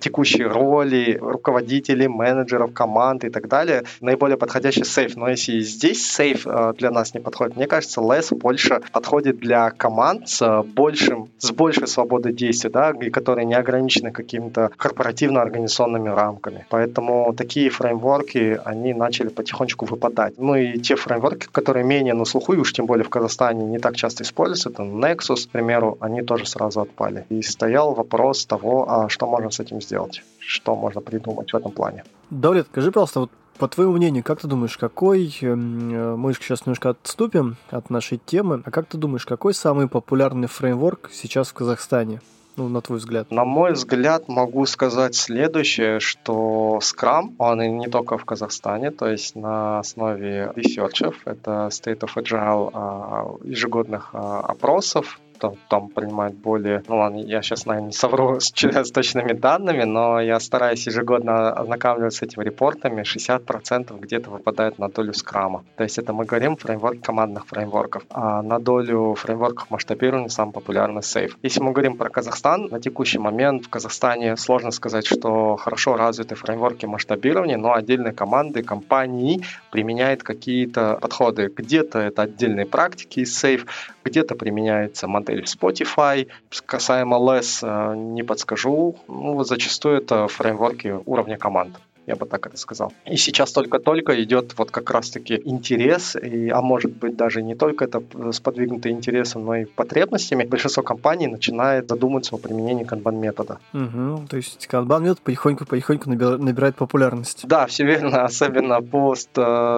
текущие 0.00 0.46
роли 0.46 1.18
руководителей, 1.20 2.08
менеджеров, 2.08 2.72
команд 2.72 3.24
и 3.24 3.30
так 3.30 3.48
далее, 3.48 3.84
наиболее 4.00 4.36
подходящий 4.36 4.82
Safe. 4.82 5.12
Но 5.16 5.28
если 5.28 5.60
здесь 5.60 6.18
Safe 6.18 6.42
э, 6.44 6.74
для 6.78 6.90
нас 6.90 7.14
не 7.14 7.20
подходит, 7.20 7.56
мне 7.56 7.66
кажется, 7.66 8.00
Less 8.00 8.34
больше 8.34 8.80
подходит 8.92 9.38
для 9.38 9.70
команд 9.70 10.28
с 10.28 10.62
большим 10.74 11.28
с 11.38 11.50
большей 11.50 11.86
свободой 11.86 12.32
действий, 12.32 12.70
да, 12.70 12.90
и 12.90 13.10
которые 13.10 13.44
не 13.44 13.54
ограничены 13.54 14.12
какими-то 14.12 14.70
корпоративно-организационными 14.76 16.08
рамками. 16.08 16.66
Поэтому 16.70 17.34
такие 17.36 17.70
фреймворки, 17.70 18.60
они 18.64 18.94
начали 18.94 19.28
потихонечку 19.28 19.86
выпадать. 19.86 20.34
Ну 20.38 20.54
и 20.54 20.78
те 20.78 20.96
фреймворки, 20.96 21.48
которые 21.50 21.84
менее 21.84 22.14
на 22.14 22.24
слуху, 22.24 22.52
и 22.52 22.58
уж 22.58 22.72
тем 22.72 22.86
более 22.86 23.04
в 23.04 23.10
Казахстане 23.10 23.64
не 23.64 23.78
так 23.78 23.96
часто 23.96 24.22
используются, 24.22 24.70
это 24.70 24.82
Nexus, 24.82 25.48
к 25.48 25.50
примеру, 25.50 25.96
они 26.00 26.22
тоже 26.22 26.46
сразу 26.46 26.80
отпали. 26.80 27.24
И 27.28 27.42
стоял 27.42 27.94
вопрос 27.94 28.46
того, 28.46 28.86
а 28.88 29.08
что 29.08 29.26
можно 29.26 29.50
с 29.50 29.60
этим 29.60 29.71
сделать, 29.80 30.22
что 30.38 30.74
можно 30.76 31.00
придумать 31.00 31.52
в 31.52 31.56
этом 31.56 31.72
плане. 31.72 32.04
Даулет, 32.30 32.66
скажи, 32.70 32.90
пожалуйста, 32.90 33.20
вот 33.20 33.30
по 33.58 33.68
твоему 33.68 33.92
мнению, 33.92 34.24
как 34.24 34.40
ты 34.40 34.48
думаешь, 34.48 34.76
какой, 34.76 35.36
эм, 35.42 36.18
мы 36.18 36.34
сейчас 36.34 36.66
немножко 36.66 36.90
отступим 36.90 37.56
от 37.70 37.90
нашей 37.90 38.18
темы, 38.18 38.62
а 38.64 38.70
как 38.70 38.86
ты 38.86 38.98
думаешь, 38.98 39.26
какой 39.26 39.54
самый 39.54 39.88
популярный 39.88 40.48
фреймворк 40.48 41.10
сейчас 41.12 41.48
в 41.48 41.54
Казахстане? 41.54 42.20
ну, 42.56 42.68
на 42.68 42.80
твой 42.80 42.98
взгляд? 42.98 43.30
На 43.30 43.44
мой 43.44 43.72
взгляд, 43.72 44.28
могу 44.28 44.66
сказать 44.66 45.14
следующее, 45.14 46.00
что 46.00 46.78
Scrum, 46.82 47.34
он 47.38 47.62
и 47.62 47.68
не 47.68 47.88
только 47.88 48.18
в 48.18 48.24
Казахстане, 48.24 48.90
то 48.90 49.08
есть 49.08 49.36
на 49.36 49.78
основе 49.78 50.52
ресерчев, 50.54 51.16
это 51.24 51.68
State 51.70 52.00
of 52.00 52.10
Agile 52.16 52.70
а, 52.72 53.36
ежегодных 53.44 54.10
а, 54.12 54.40
опросов, 54.40 55.20
там, 55.42 55.56
там 55.68 55.88
принимают 55.88 56.36
более... 56.36 56.82
Ну 56.88 56.98
ладно, 56.98 57.18
я 57.18 57.42
сейчас, 57.42 57.66
наверное, 57.66 57.90
совру 57.90 58.38
с, 58.40 58.52
с 58.54 58.90
точными 58.92 59.32
данными, 59.32 59.82
но 59.82 60.20
я 60.20 60.38
стараюсь 60.38 60.86
ежегодно 60.86 61.50
ознакомливаться 61.50 62.20
с 62.20 62.22
этими 62.22 62.44
репортами. 62.44 63.02
60% 63.02 63.98
где-то 63.98 64.30
выпадает 64.30 64.78
на 64.78 64.88
долю 64.88 65.12
скрама. 65.12 65.64
То 65.76 65.82
есть 65.82 65.98
это 65.98 66.12
мы 66.12 66.24
говорим 66.24 66.56
фреймворк 66.56 67.00
командных 67.00 67.46
фреймворков. 67.46 68.04
А 68.10 68.42
на 68.42 68.60
долю 68.60 69.14
фреймворков 69.14 69.70
масштабирования 69.70 70.28
самый 70.28 70.52
популярный 70.52 71.02
сейф. 71.02 71.36
Если 71.42 71.60
мы 71.60 71.72
говорим 71.72 71.96
про 71.96 72.08
Казахстан, 72.08 72.68
на 72.70 72.80
текущий 72.80 73.18
момент 73.18 73.66
в 73.66 73.68
Казахстане 73.68 74.36
сложно 74.36 74.70
сказать, 74.70 75.06
что 75.06 75.56
хорошо 75.56 75.96
развиты 75.96 76.36
фреймворки 76.36 76.86
масштабирования, 76.86 77.56
но 77.56 77.74
отдельные 77.74 78.12
команды, 78.12 78.62
компании 78.62 79.42
применяют 79.72 80.22
какие-то 80.22 80.98
подходы. 81.00 81.52
Где-то 81.56 81.98
это 81.98 82.22
отдельные 82.22 82.66
практики 82.66 83.20
из 83.20 83.36
сейф, 83.36 83.66
где-то 84.04 84.34
применяется 84.34 85.06
модель 85.08 85.44
Spotify. 85.44 86.28
Касаемо 86.66 87.16
LESS 87.16 87.60
э, 87.62 87.96
не 87.96 88.22
подскажу. 88.22 88.96
Ну, 89.08 89.44
зачастую 89.44 89.98
это 89.98 90.28
фреймворки 90.28 91.00
уровня 91.06 91.36
команд 91.38 91.76
я 92.06 92.16
бы 92.16 92.26
так 92.26 92.46
это 92.46 92.56
сказал. 92.56 92.92
И 93.06 93.16
сейчас 93.16 93.52
только-только 93.52 94.22
идет 94.22 94.54
вот 94.56 94.70
как 94.70 94.90
раз-таки 94.90 95.40
интерес, 95.44 96.16
и, 96.16 96.48
а 96.48 96.60
может 96.60 96.92
быть 96.92 97.16
даже 97.16 97.42
не 97.42 97.54
только 97.54 97.84
это 97.84 98.02
сподвигнуто 98.32 98.90
интересом, 98.90 99.44
но 99.44 99.56
и 99.56 99.64
потребностями. 99.64 100.44
Большинство 100.44 100.82
компаний 100.82 101.28
начинает 101.28 101.88
задумываться 101.88 102.34
о 102.34 102.38
применении 102.38 102.84
канбан-метода. 102.84 103.58
Угу, 103.72 104.26
то 104.28 104.36
есть 104.36 104.66
канбан-метод 104.66 105.20
потихоньку-потихоньку 105.20 106.10
набирает 106.10 106.76
популярность. 106.76 107.46
Да, 107.46 107.66
все 107.66 107.84
верно, 107.84 108.24
особенно 108.24 108.80
по 108.82 109.14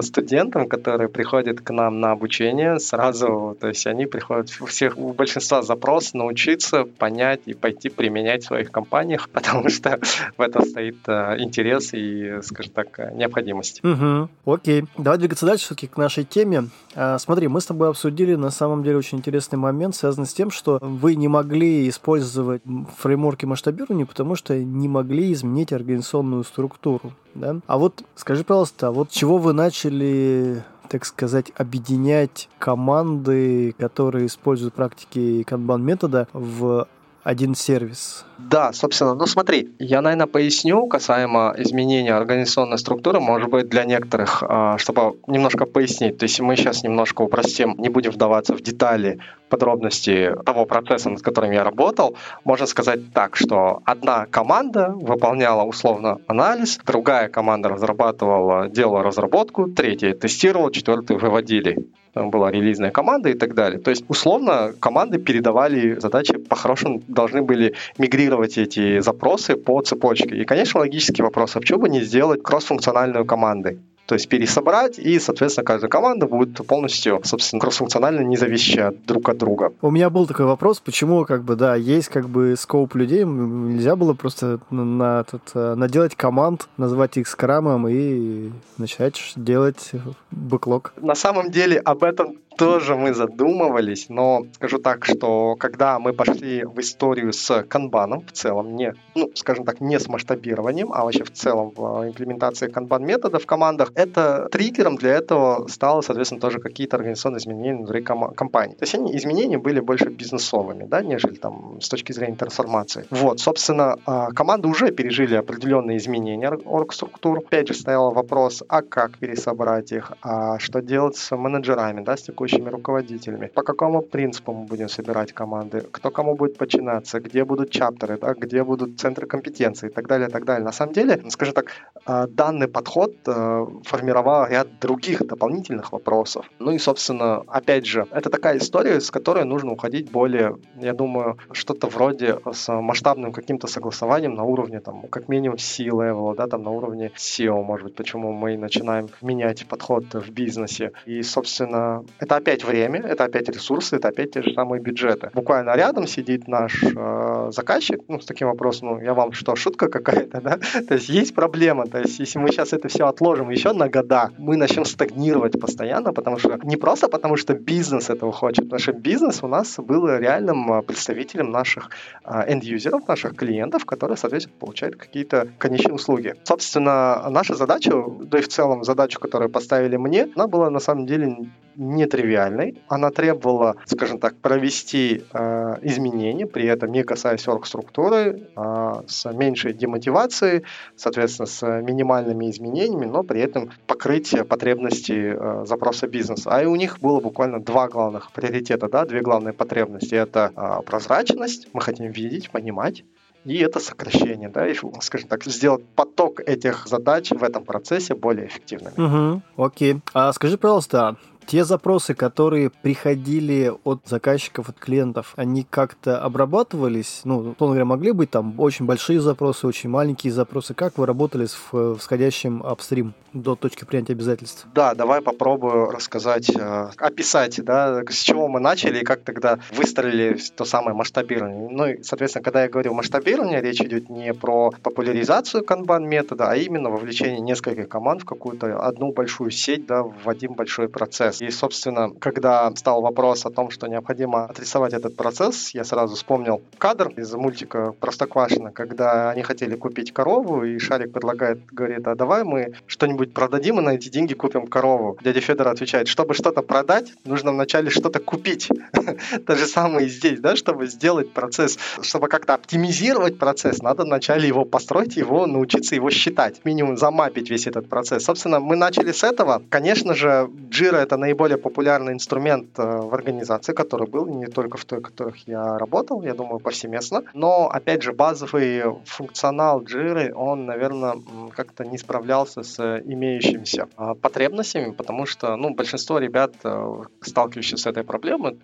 студентам, 0.02 0.68
которые 0.68 1.08
приходят 1.08 1.60
к 1.60 1.70
нам 1.70 2.00
на 2.00 2.12
обучение 2.12 2.78
сразу, 2.78 3.56
то 3.60 3.68
есть 3.68 3.86
они 3.86 4.06
приходят, 4.06 4.50
у 4.60 4.66
всех, 4.66 4.96
у 4.98 5.12
большинства 5.12 5.62
запрос 5.62 6.14
научиться, 6.14 6.84
понять 6.84 7.40
и 7.46 7.54
пойти 7.54 7.88
применять 7.88 8.44
в 8.44 8.46
своих 8.46 8.70
компаниях, 8.70 9.28
потому 9.32 9.68
что 9.68 9.98
в 10.36 10.40
этом 10.40 10.64
стоит 10.64 10.96
э, 11.06 11.36
интерес 11.38 11.92
и 11.92 12.23
скажем 12.42 12.72
так, 12.72 13.14
необходимость. 13.14 13.82
Угу. 13.84 14.28
Окей. 14.46 14.84
Давай 14.96 15.18
двигаться 15.18 15.46
дальше 15.46 15.66
все-таки 15.66 15.86
к 15.86 15.96
нашей 15.96 16.24
теме. 16.24 16.68
А, 16.94 17.18
смотри, 17.18 17.48
мы 17.48 17.60
с 17.60 17.66
тобой 17.66 17.88
обсудили 17.88 18.34
на 18.34 18.50
самом 18.50 18.82
деле 18.82 18.98
очень 18.98 19.18
интересный 19.18 19.58
момент, 19.58 19.94
связанный 19.94 20.26
с 20.26 20.34
тем, 20.34 20.50
что 20.50 20.78
вы 20.80 21.14
не 21.14 21.28
могли 21.28 21.88
использовать 21.88 22.62
фреймворки 22.98 23.46
масштабирования, 23.46 24.06
потому 24.06 24.34
что 24.34 24.56
не 24.56 24.88
могли 24.88 25.32
изменить 25.32 25.72
организационную 25.72 26.44
структуру. 26.44 27.12
Да? 27.34 27.56
А 27.66 27.78
вот 27.78 28.04
скажи, 28.14 28.44
пожалуйста, 28.44 28.88
а 28.88 28.90
вот 28.90 29.10
чего 29.10 29.38
вы 29.38 29.52
начали 29.52 30.62
так 30.88 31.04
сказать, 31.06 31.50
объединять 31.56 32.48
команды, 32.58 33.74
которые 33.78 34.26
используют 34.26 34.74
практики 34.74 35.42
канбан 35.42 35.82
метода 35.82 36.28
в 36.32 36.86
один 37.24 37.54
сервис. 37.54 38.24
Да, 38.38 38.72
собственно, 38.72 39.14
ну 39.14 39.26
смотри, 39.26 39.74
я, 39.78 40.02
наверное, 40.02 40.26
поясню 40.26 40.86
касаемо 40.86 41.54
изменения 41.56 42.14
организационной 42.14 42.78
структуры, 42.78 43.18
может 43.18 43.48
быть, 43.48 43.68
для 43.68 43.84
некоторых, 43.84 44.42
а, 44.46 44.76
чтобы 44.76 45.16
немножко 45.26 45.64
пояснить. 45.64 46.18
То 46.18 46.24
есть 46.24 46.38
мы 46.40 46.56
сейчас 46.56 46.82
немножко 46.82 47.22
упростим, 47.22 47.74
не 47.78 47.88
будем 47.88 48.10
вдаваться 48.10 48.54
в 48.54 48.60
детали, 48.60 49.20
подробности 49.48 50.34
того 50.44 50.66
процесса, 50.66 51.10
над 51.10 51.22
которым 51.22 51.52
я 51.52 51.64
работал. 51.64 52.16
Можно 52.44 52.66
сказать 52.66 53.12
так, 53.12 53.36
что 53.36 53.80
одна 53.84 54.26
команда 54.26 54.90
выполняла 54.90 55.62
условно 55.62 56.18
анализ, 56.26 56.78
другая 56.84 57.28
команда 57.28 57.70
разрабатывала, 57.70 58.68
делала 58.68 59.02
разработку, 59.02 59.68
третья 59.68 60.12
тестировала, 60.12 60.72
четвертую 60.72 61.18
выводили 61.18 61.86
была 62.14 62.50
релизная 62.50 62.90
команда 62.90 63.30
и 63.30 63.34
так 63.34 63.54
далее. 63.54 63.78
То 63.78 63.90
есть, 63.90 64.04
условно, 64.08 64.72
команды 64.80 65.18
передавали 65.18 65.98
задачи, 66.00 66.36
по-хорошему 66.36 67.02
должны 67.08 67.42
были 67.42 67.74
мигрировать 67.98 68.58
эти 68.58 69.00
запросы 69.00 69.56
по 69.56 69.80
цепочке. 69.82 70.36
И, 70.36 70.44
конечно, 70.44 70.80
логический 70.80 71.22
вопрос, 71.22 71.56
а 71.56 71.60
почему 71.60 71.80
бы 71.80 71.88
не 71.88 72.02
сделать 72.02 72.42
кроссфункциональную 72.42 73.24
командой? 73.24 73.78
То 74.06 74.14
есть 74.14 74.28
пересобрать, 74.28 74.98
и, 74.98 75.18
соответственно, 75.18 75.64
каждая 75.64 75.88
команда 75.88 76.26
будет 76.26 76.54
полностью, 76.66 77.20
собственно, 77.24 77.60
кроссфункционально 77.60 78.20
не 78.20 78.36
зависящая 78.36 78.92
друг 79.06 79.28
от 79.28 79.38
друга. 79.38 79.72
У 79.80 79.90
меня 79.90 80.10
был 80.10 80.26
такой 80.26 80.46
вопрос, 80.46 80.80
почему, 80.80 81.24
как 81.24 81.42
бы, 81.42 81.56
да, 81.56 81.74
есть, 81.74 82.08
как 82.08 82.28
бы, 82.28 82.54
скоп 82.58 82.94
людей, 82.94 83.24
нельзя 83.24 83.96
было 83.96 84.12
просто 84.14 84.60
на, 84.70 84.84
на 84.84 85.20
этот, 85.20 85.42
э, 85.54 85.74
наделать 85.74 86.14
команд, 86.14 86.68
назвать 86.76 87.16
их 87.16 87.28
скрамом 87.28 87.88
и 87.88 88.50
начать 88.78 89.32
делать 89.36 89.92
бэклог. 90.30 90.92
На 91.00 91.14
самом 91.14 91.50
деле 91.50 91.78
об 91.78 92.04
этом 92.04 92.36
тоже 92.56 92.96
мы 92.96 93.14
задумывались, 93.14 94.08
но 94.08 94.46
скажу 94.54 94.78
так, 94.78 95.04
что 95.04 95.56
когда 95.56 95.98
мы 95.98 96.12
пошли 96.12 96.64
в 96.64 96.78
историю 96.80 97.32
с 97.32 97.62
канбаном 97.64 98.24
в 98.26 98.32
целом, 98.32 98.76
не, 98.76 98.94
ну, 99.14 99.30
скажем 99.34 99.64
так, 99.64 99.80
не 99.80 99.98
с 99.98 100.08
масштабированием, 100.08 100.92
а 100.92 101.04
вообще 101.04 101.24
в 101.24 101.32
целом 101.32 101.72
в 101.76 102.08
имплементации 102.08 102.68
канбан 102.68 103.04
метода 103.04 103.38
в 103.38 103.46
командах, 103.46 103.92
это 103.94 104.48
триггером 104.50 104.96
для 104.96 105.12
этого 105.12 105.66
стало, 105.68 106.00
соответственно, 106.00 106.40
тоже 106.40 106.58
какие-то 106.58 106.96
организационные 106.96 107.38
изменения 107.38 107.76
внутри 107.76 108.02
ком- 108.02 108.34
компании. 108.34 108.74
То 108.74 108.84
есть 108.84 108.94
они, 108.94 109.16
изменения 109.16 109.58
были 109.58 109.80
больше 109.80 110.08
бизнесовыми, 110.10 110.84
да, 110.84 111.02
нежели 111.02 111.34
там 111.34 111.80
с 111.80 111.88
точки 111.88 112.12
зрения 112.12 112.36
трансформации. 112.36 113.06
Вот, 113.10 113.40
собственно, 113.40 113.96
а, 114.06 114.30
команды 114.32 114.68
уже 114.68 114.90
пережили 114.90 115.34
определенные 115.34 115.98
изменения 115.98 116.50
орг-структур. 116.50 117.38
Опять 117.38 117.68
же, 117.68 117.74
стоял 117.74 118.12
вопрос, 118.12 118.62
а 118.68 118.82
как 118.82 119.18
пересобрать 119.18 119.92
их, 119.92 120.12
а 120.22 120.58
что 120.58 120.80
делать 120.80 121.16
с 121.16 121.36
менеджерами, 121.36 122.02
да, 122.02 122.16
с 122.16 122.22
текущими 122.22 122.43
руководителями, 122.52 123.50
по 123.54 123.62
какому 123.62 124.02
принципу 124.02 124.52
мы 124.52 124.66
будем 124.66 124.88
собирать 124.88 125.32
команды, 125.32 125.82
кто 125.90 126.10
кому 126.10 126.34
будет 126.34 126.58
подчиняться, 126.58 127.20
где 127.20 127.44
будут 127.44 127.70
чаптеры, 127.70 128.18
да, 128.18 128.34
где 128.34 128.62
будут 128.62 129.00
центры 129.00 129.26
компетенции 129.26 129.88
и 129.88 129.92
так 129.92 130.06
далее, 130.06 130.28
и 130.28 130.30
так 130.30 130.44
далее. 130.44 130.64
На 130.64 130.72
самом 130.72 130.92
деле, 130.92 131.22
скажем 131.30 131.54
так, 131.54 131.66
а, 132.06 132.26
данный 132.26 132.68
подход 132.68 133.14
а, 133.26 133.66
формировал 133.84 134.46
ряд 134.46 134.68
других 134.80 135.26
дополнительных 135.26 135.92
вопросов. 135.92 136.50
Ну 136.58 136.72
и, 136.72 136.78
собственно, 136.78 137.42
опять 137.46 137.86
же, 137.86 138.06
это 138.10 138.30
такая 138.30 138.58
история, 138.58 139.00
с 139.00 139.10
которой 139.10 139.44
нужно 139.44 139.72
уходить 139.72 140.10
более, 140.10 140.56
я 140.76 140.92
думаю, 140.92 141.38
что-то 141.52 141.88
вроде 141.88 142.38
с 142.52 142.72
масштабным 142.72 143.32
каким-то 143.32 143.66
согласованием 143.66 144.34
на 144.34 144.44
уровне, 144.44 144.80
там, 144.80 145.02
как 145.08 145.28
минимум 145.28 145.58
C-level, 145.58 146.34
да, 146.36 146.46
там, 146.46 146.62
на 146.62 146.70
уровне 146.70 147.10
SEO, 147.16 147.62
может 147.62 147.86
быть, 147.86 147.96
почему 147.96 148.32
мы 148.32 148.56
начинаем 148.56 149.08
менять 149.22 149.66
подход 149.66 150.04
в 150.14 150.30
бизнесе. 150.30 150.92
И, 151.06 151.22
собственно, 151.22 152.04
это 152.18 152.33
это 152.34 152.50
опять 152.50 152.64
время, 152.64 153.00
это 153.00 153.24
опять 153.24 153.48
ресурсы, 153.48 153.96
это 153.96 154.08
опять 154.08 154.32
те 154.32 154.42
же 154.42 154.52
самые 154.54 154.80
бюджеты. 154.80 155.30
Буквально 155.34 155.76
рядом 155.76 156.06
сидит 156.06 156.48
наш 156.48 156.82
э, 156.82 157.50
заказчик, 157.52 158.00
ну, 158.08 158.20
с 158.20 158.26
таким 158.26 158.48
вопросом, 158.48 158.88
ну, 158.88 159.00
я 159.00 159.14
вам 159.14 159.32
что, 159.32 159.56
шутка 159.56 159.88
какая-то, 159.88 160.40
да? 160.40 160.58
То 160.88 160.94
есть 160.94 161.08
есть 161.08 161.34
проблема, 161.34 161.86
то 161.86 161.98
есть 161.98 162.18
если 162.18 162.38
мы 162.38 162.48
сейчас 162.48 162.72
это 162.72 162.88
все 162.88 163.06
отложим 163.06 163.50
еще 163.50 163.72
на 163.72 163.88
года, 163.88 164.30
мы 164.38 164.56
начнем 164.56 164.84
стагнировать 164.84 165.60
постоянно, 165.60 166.12
потому 166.12 166.38
что 166.38 166.58
не 166.64 166.76
просто 166.76 167.08
потому, 167.08 167.36
что 167.36 167.54
бизнес 167.54 168.10
этого 168.10 168.32
хочет, 168.32 168.64
потому 168.64 168.80
что 168.80 168.92
бизнес 168.92 169.42
у 169.42 169.48
нас 169.48 169.76
был 169.78 170.08
реальным 170.08 170.72
э, 170.72 170.82
представителем 170.82 171.50
наших 171.50 171.90
end-юзеров, 172.24 173.02
э, 173.02 173.06
наших 173.08 173.36
клиентов, 173.36 173.84
которые, 173.84 174.16
соответственно, 174.16 174.56
получают 174.58 174.96
какие-то 174.96 175.48
конечные 175.58 175.94
услуги. 175.94 176.34
Собственно, 176.44 177.26
наша 177.30 177.54
задача, 177.54 177.92
да 178.20 178.38
и 178.38 178.42
в 178.42 178.48
целом 178.48 178.84
задачу, 178.84 179.20
которую 179.20 179.50
поставили 179.50 179.96
мне, 179.96 180.28
она 180.34 180.46
была 180.46 180.70
на 180.70 180.80
самом 180.80 181.06
деле 181.06 181.36
нетривиальной. 181.76 182.82
Она 182.88 183.10
требовала, 183.10 183.76
скажем 183.86 184.18
так, 184.18 184.36
провести 184.36 185.24
э, 185.32 185.76
изменения, 185.82 186.46
при 186.46 186.66
этом 186.66 186.92
не 186.92 187.02
касаясь 187.02 187.46
орг-структуры, 187.48 188.48
э, 188.56 188.92
с 189.06 189.30
меньшей 189.32 189.72
демотивацией, 189.72 190.64
соответственно, 190.96 191.46
с 191.46 191.82
минимальными 191.82 192.50
изменениями, 192.50 193.06
но 193.06 193.22
при 193.22 193.40
этом 193.40 193.70
покрыть 193.86 194.34
потребности 194.48 195.34
э, 195.36 195.64
запроса 195.66 196.06
бизнеса. 196.06 196.50
А 196.52 196.62
и 196.62 196.66
у 196.66 196.76
них 196.76 197.00
было 197.00 197.20
буквально 197.20 197.60
два 197.60 197.88
главных 197.88 198.32
приоритета, 198.32 198.88
да, 198.88 199.04
две 199.04 199.20
главные 199.20 199.52
потребности. 199.52 200.14
Это 200.14 200.52
э, 200.54 200.82
прозрачность, 200.84 201.68
мы 201.72 201.80
хотим 201.80 202.10
видеть, 202.10 202.50
понимать, 202.50 203.04
и 203.44 203.58
это 203.58 203.78
сокращение, 203.78 204.48
да, 204.48 204.66
и, 204.66 204.74
скажем 205.00 205.28
так, 205.28 205.44
сделать 205.44 205.84
поток 205.94 206.40
этих 206.40 206.86
задач 206.86 207.30
в 207.30 207.42
этом 207.42 207.64
процессе 207.64 208.14
более 208.14 208.46
эффективным. 208.46 208.92
Угу, 208.96 209.64
окей. 209.64 210.00
А 210.14 210.32
скажи, 210.32 210.56
пожалуйста, 210.56 211.16
те 211.46 211.64
запросы, 211.64 212.14
которые 212.14 212.70
приходили 212.70 213.72
от 213.84 214.00
заказчиков, 214.06 214.68
от 214.68 214.78
клиентов, 214.78 215.32
они 215.36 215.66
как-то 215.68 216.20
обрабатывались? 216.20 217.22
Ну, 217.24 217.38
условно 217.38 217.74
говоря, 217.74 217.84
могли 217.84 218.12
быть 218.12 218.30
там 218.30 218.58
очень 218.58 218.86
большие 218.86 219.20
запросы, 219.20 219.66
очень 219.66 219.90
маленькие 219.90 220.32
запросы. 220.32 220.74
Как 220.74 220.98
вы 220.98 221.06
работали 221.06 221.46
с 221.46 221.56
всходящим 221.98 222.62
апстрим 222.62 223.14
до 223.32 223.56
точки 223.56 223.84
принятия 223.84 224.12
обязательств? 224.12 224.66
Да, 224.74 224.94
давай 224.94 225.20
попробую 225.20 225.90
рассказать, 225.90 226.50
э, 226.50 226.88
описать, 226.96 227.62
да, 227.64 228.02
с 228.08 228.20
чего 228.20 228.48
мы 228.48 228.60
начали 228.60 229.00
и 229.00 229.04
как 229.04 229.22
тогда 229.22 229.58
выстроили 229.72 230.38
то 230.56 230.64
самое 230.64 230.96
масштабирование. 230.96 231.68
Ну 231.68 231.86
и, 231.86 232.02
соответственно, 232.02 232.44
когда 232.44 232.62
я 232.62 232.68
говорю 232.68 232.94
масштабирование, 232.94 233.60
речь 233.60 233.80
идет 233.80 234.08
не 234.08 234.32
про 234.32 234.70
популяризацию 234.82 235.64
канбан 235.64 236.08
метода, 236.08 236.50
а 236.50 236.56
именно 236.56 236.90
вовлечение 236.90 237.40
нескольких 237.40 237.88
команд 237.88 238.22
в 238.22 238.24
какую-то 238.24 238.78
одну 238.78 239.12
большую 239.12 239.50
сеть, 239.50 239.86
да, 239.86 240.02
в 240.02 240.28
один 240.28 240.54
большой 240.54 240.88
процесс 240.88 241.33
процесс. 241.34 241.42
И, 241.42 241.50
собственно, 241.50 242.10
когда 242.10 242.70
стал 242.76 243.02
вопрос 243.02 243.46
о 243.46 243.50
том, 243.50 243.70
что 243.70 243.86
необходимо 243.86 244.46
отрисовать 244.46 244.92
этот 244.92 245.16
процесс, 245.16 245.74
я 245.74 245.84
сразу 245.84 246.14
вспомнил 246.14 246.62
кадр 246.78 247.08
из 247.16 247.32
мультика 247.34 247.94
«Простоквашино», 248.00 248.70
когда 248.70 249.30
они 249.30 249.42
хотели 249.42 249.76
купить 249.76 250.12
корову, 250.12 250.64
и 250.64 250.78
Шарик 250.78 251.12
предлагает, 251.12 251.58
говорит, 251.72 252.06
а 252.06 252.14
давай 252.14 252.44
мы 252.44 252.74
что-нибудь 252.86 253.32
продадим 253.32 253.80
и 253.80 253.82
на 253.82 253.90
эти 253.90 254.08
деньги 254.08 254.34
купим 254.34 254.66
корову. 254.66 255.18
Дядя 255.22 255.40
Федор 255.40 255.68
отвечает, 255.68 256.08
чтобы 256.08 256.34
что-то 256.34 256.62
продать, 256.62 257.12
нужно 257.24 257.52
вначале 257.52 257.90
что-то 257.90 258.20
купить. 258.20 258.68
То 259.46 259.56
же 259.56 259.66
самое 259.66 260.06
и 260.06 260.10
здесь, 260.10 260.40
да, 260.40 260.56
чтобы 260.56 260.86
сделать 260.86 261.30
процесс, 261.32 261.78
чтобы 262.02 262.28
как-то 262.28 262.54
оптимизировать 262.54 263.38
процесс, 263.38 263.82
надо 263.82 264.04
вначале 264.04 264.48
его 264.48 264.64
построить, 264.64 265.16
его 265.16 265.46
научиться 265.46 265.94
его 265.94 266.10
считать, 266.10 266.64
минимум 266.64 266.96
замапить 266.96 267.50
весь 267.50 267.66
этот 267.66 267.88
процесс. 267.88 268.24
Собственно, 268.24 268.60
мы 268.60 268.76
начали 268.76 269.12
с 269.12 269.24
этого. 269.24 269.62
Конечно 269.68 270.14
же, 270.14 270.48
Jira 270.70 270.98
это 270.98 271.16
наиболее 271.24 271.56
популярный 271.56 272.12
инструмент 272.12 272.78
э, 272.78 272.82
в 272.82 273.14
организации, 273.14 273.72
который 273.72 274.06
был 274.06 274.26
не 274.26 274.46
только 274.46 274.76
в 274.76 274.84
той, 274.84 274.98
в 274.98 275.02
которых 275.02 275.48
я 275.48 275.78
работал, 275.78 276.22
я 276.22 276.34
думаю, 276.34 276.58
повсеместно. 276.58 277.22
Но, 277.34 277.68
опять 277.68 278.02
же, 278.02 278.12
базовый 278.12 278.82
функционал 279.04 279.82
Jira, 279.82 280.32
он, 280.32 280.66
наверное, 280.66 281.14
как-то 281.56 281.84
не 281.84 281.98
справлялся 281.98 282.62
с 282.62 283.02
имеющимися 283.04 283.88
а, 283.96 284.14
потребностями, 284.14 284.92
потому 284.92 285.26
что, 285.26 285.56
ну, 285.56 285.74
большинство 285.74 286.18
ребят, 286.18 286.52
э, 286.64 287.02
сталкивающихся 287.20 287.76
с 287.76 287.86
этой 287.86 288.04
проблемой, 288.04 288.56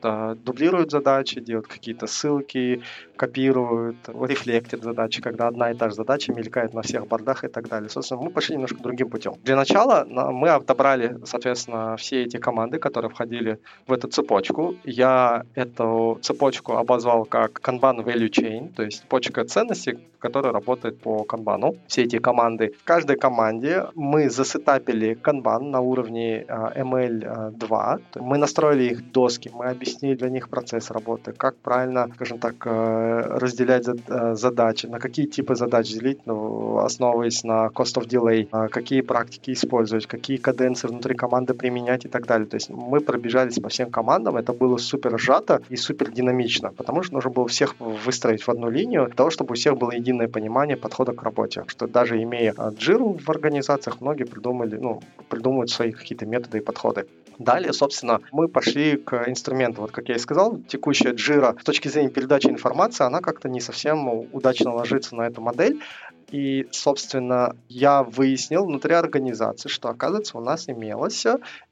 дублируют 0.45 0.91
задачи, 0.91 1.41
делают 1.41 1.67
какие-то 1.67 2.07
ссылки, 2.07 2.83
копируют, 3.17 3.97
рефлектят 4.09 4.83
задачи, 4.83 5.23
когда 5.23 5.49
одна 5.49 5.71
и 5.71 5.75
та 5.75 5.89
же 5.89 5.95
задача 5.95 6.33
мелькает 6.33 6.75
на 6.75 6.83
всех 6.83 7.07
бордах 7.07 7.45
и 7.45 7.49
так 7.49 7.69
далее. 7.69 7.89
Собственно, 7.89 8.23
мы 8.23 8.31
пошли 8.31 8.55
немножко 8.55 8.83
другим 8.83 9.09
путем. 9.09 9.35
Для 9.45 9.57
начала 9.57 10.05
мы 10.09 10.49
отобрали, 10.49 11.19
соответственно, 11.25 11.97
все 11.97 12.23
эти 12.25 12.37
команды, 12.37 12.50
которые 12.79 13.11
входили 13.11 13.59
в 13.87 13.93
эту 13.93 14.09
цепочку. 14.09 14.77
Я 14.85 15.45
эту 15.55 16.19
цепочку 16.23 16.73
обозвал 16.73 17.25
как 17.25 17.61
Kanban 17.61 18.05
Value 18.05 18.31
Chain, 18.31 18.73
то 18.75 18.83
есть 18.83 19.03
цепочка 19.03 19.45
ценностей, 19.45 19.99
которая 20.21 20.53
работает 20.53 21.01
по 21.01 21.25
канбану. 21.25 21.75
Все 21.87 22.03
эти 22.03 22.19
команды. 22.19 22.73
В 22.79 22.85
каждой 22.85 23.17
команде 23.17 23.87
мы 23.95 24.31
засетапили 24.31 25.15
канбан 25.15 25.71
на 25.71 25.81
уровне 25.81 26.45
ML2. 26.49 28.01
Мы 28.21 28.39
настроили 28.39 28.85
их 28.85 29.13
доски, 29.13 29.51
мы 29.53 29.67
объяснили 29.67 30.15
для 30.15 30.31
них 30.31 30.49
процесс 30.49 30.91
работы, 30.91 31.33
как 31.33 31.57
правильно, 31.57 32.09
скажем 32.15 32.39
так, 32.39 32.55
э, 32.67 33.39
разделять 33.39 33.87
э, 33.89 34.35
задачи, 34.35 34.87
на 34.87 34.99
какие 34.99 35.27
типы 35.27 35.55
задач 35.55 35.91
делить, 35.91 36.27
ну, 36.27 36.79
основываясь 36.79 37.45
на 37.45 37.67
cost 37.69 37.97
of 37.97 38.07
delay, 38.07 38.49
э, 38.53 38.69
какие 38.69 39.01
практики 39.01 39.53
использовать, 39.53 40.07
какие 40.07 40.37
каденции 40.37 40.89
внутри 40.89 41.15
команды 41.15 41.55
применять 41.55 42.05
и 42.05 42.09
так 42.09 42.27
далее. 42.27 42.47
То 42.47 42.57
есть 42.57 42.71
мы 42.71 43.01
пробежались 43.01 43.59
по 43.59 43.69
всем 43.69 43.91
командам, 43.91 44.37
это 44.37 44.53
было 44.53 44.77
супер 44.77 45.19
сжато 45.19 45.61
и 45.69 45.77
супер 45.77 46.11
динамично, 46.11 46.73
потому 46.73 47.03
что 47.03 47.15
нужно 47.15 47.31
было 47.31 47.47
всех 47.49 47.75
выстроить 47.79 48.43
в 48.43 48.49
одну 48.49 48.71
линию, 48.71 49.07
для 49.07 49.15
того, 49.15 49.31
чтобы 49.31 49.53
у 49.53 49.55
всех 49.55 49.77
было 49.77 49.93
единое 49.93 50.10
понимание 50.29 50.77
подхода 50.77 51.13
к 51.13 51.23
работе. 51.23 51.65
Что 51.67 51.87
даже 51.87 52.23
имея 52.23 52.55
джиру 52.71 53.19
в 53.19 53.31
организациях, 53.31 54.01
многие 54.01 54.25
придумали, 54.25 54.77
ну, 54.77 55.03
придумывают 55.29 55.71
свои 55.71 55.93
какие-то 55.93 56.27
методы 56.27 56.59
и 56.59 56.61
подходы. 56.61 57.07
Далее, 57.39 57.73
собственно, 57.73 58.21
мы 58.33 58.49
пошли 58.49 58.97
к 58.97 59.25
инструменту. 59.27 59.81
Вот 59.81 59.93
как 59.93 60.11
я 60.11 60.17
и 60.17 60.19
сказал, 60.19 60.59
текущая 60.69 61.13
джира 61.13 61.57
с 61.59 61.65
точки 61.65 61.89
зрения 61.89 62.11
передачи 62.11 62.49
информации, 62.49 63.05
она 63.05 63.21
как-то 63.21 63.49
не 63.49 63.61
совсем 63.61 64.07
удачно 64.33 64.75
ложится 64.75 65.17
на 65.17 65.23
эту 65.23 65.41
модель. 65.41 65.81
И, 66.31 66.69
собственно, 66.71 67.57
я 67.69 68.03
выяснил 68.05 68.65
внутри 68.67 68.95
организации, 68.95 69.69
что, 69.69 69.89
оказывается, 69.89 70.39
у 70.39 70.41
нас 70.41 70.69
имелось 70.69 71.27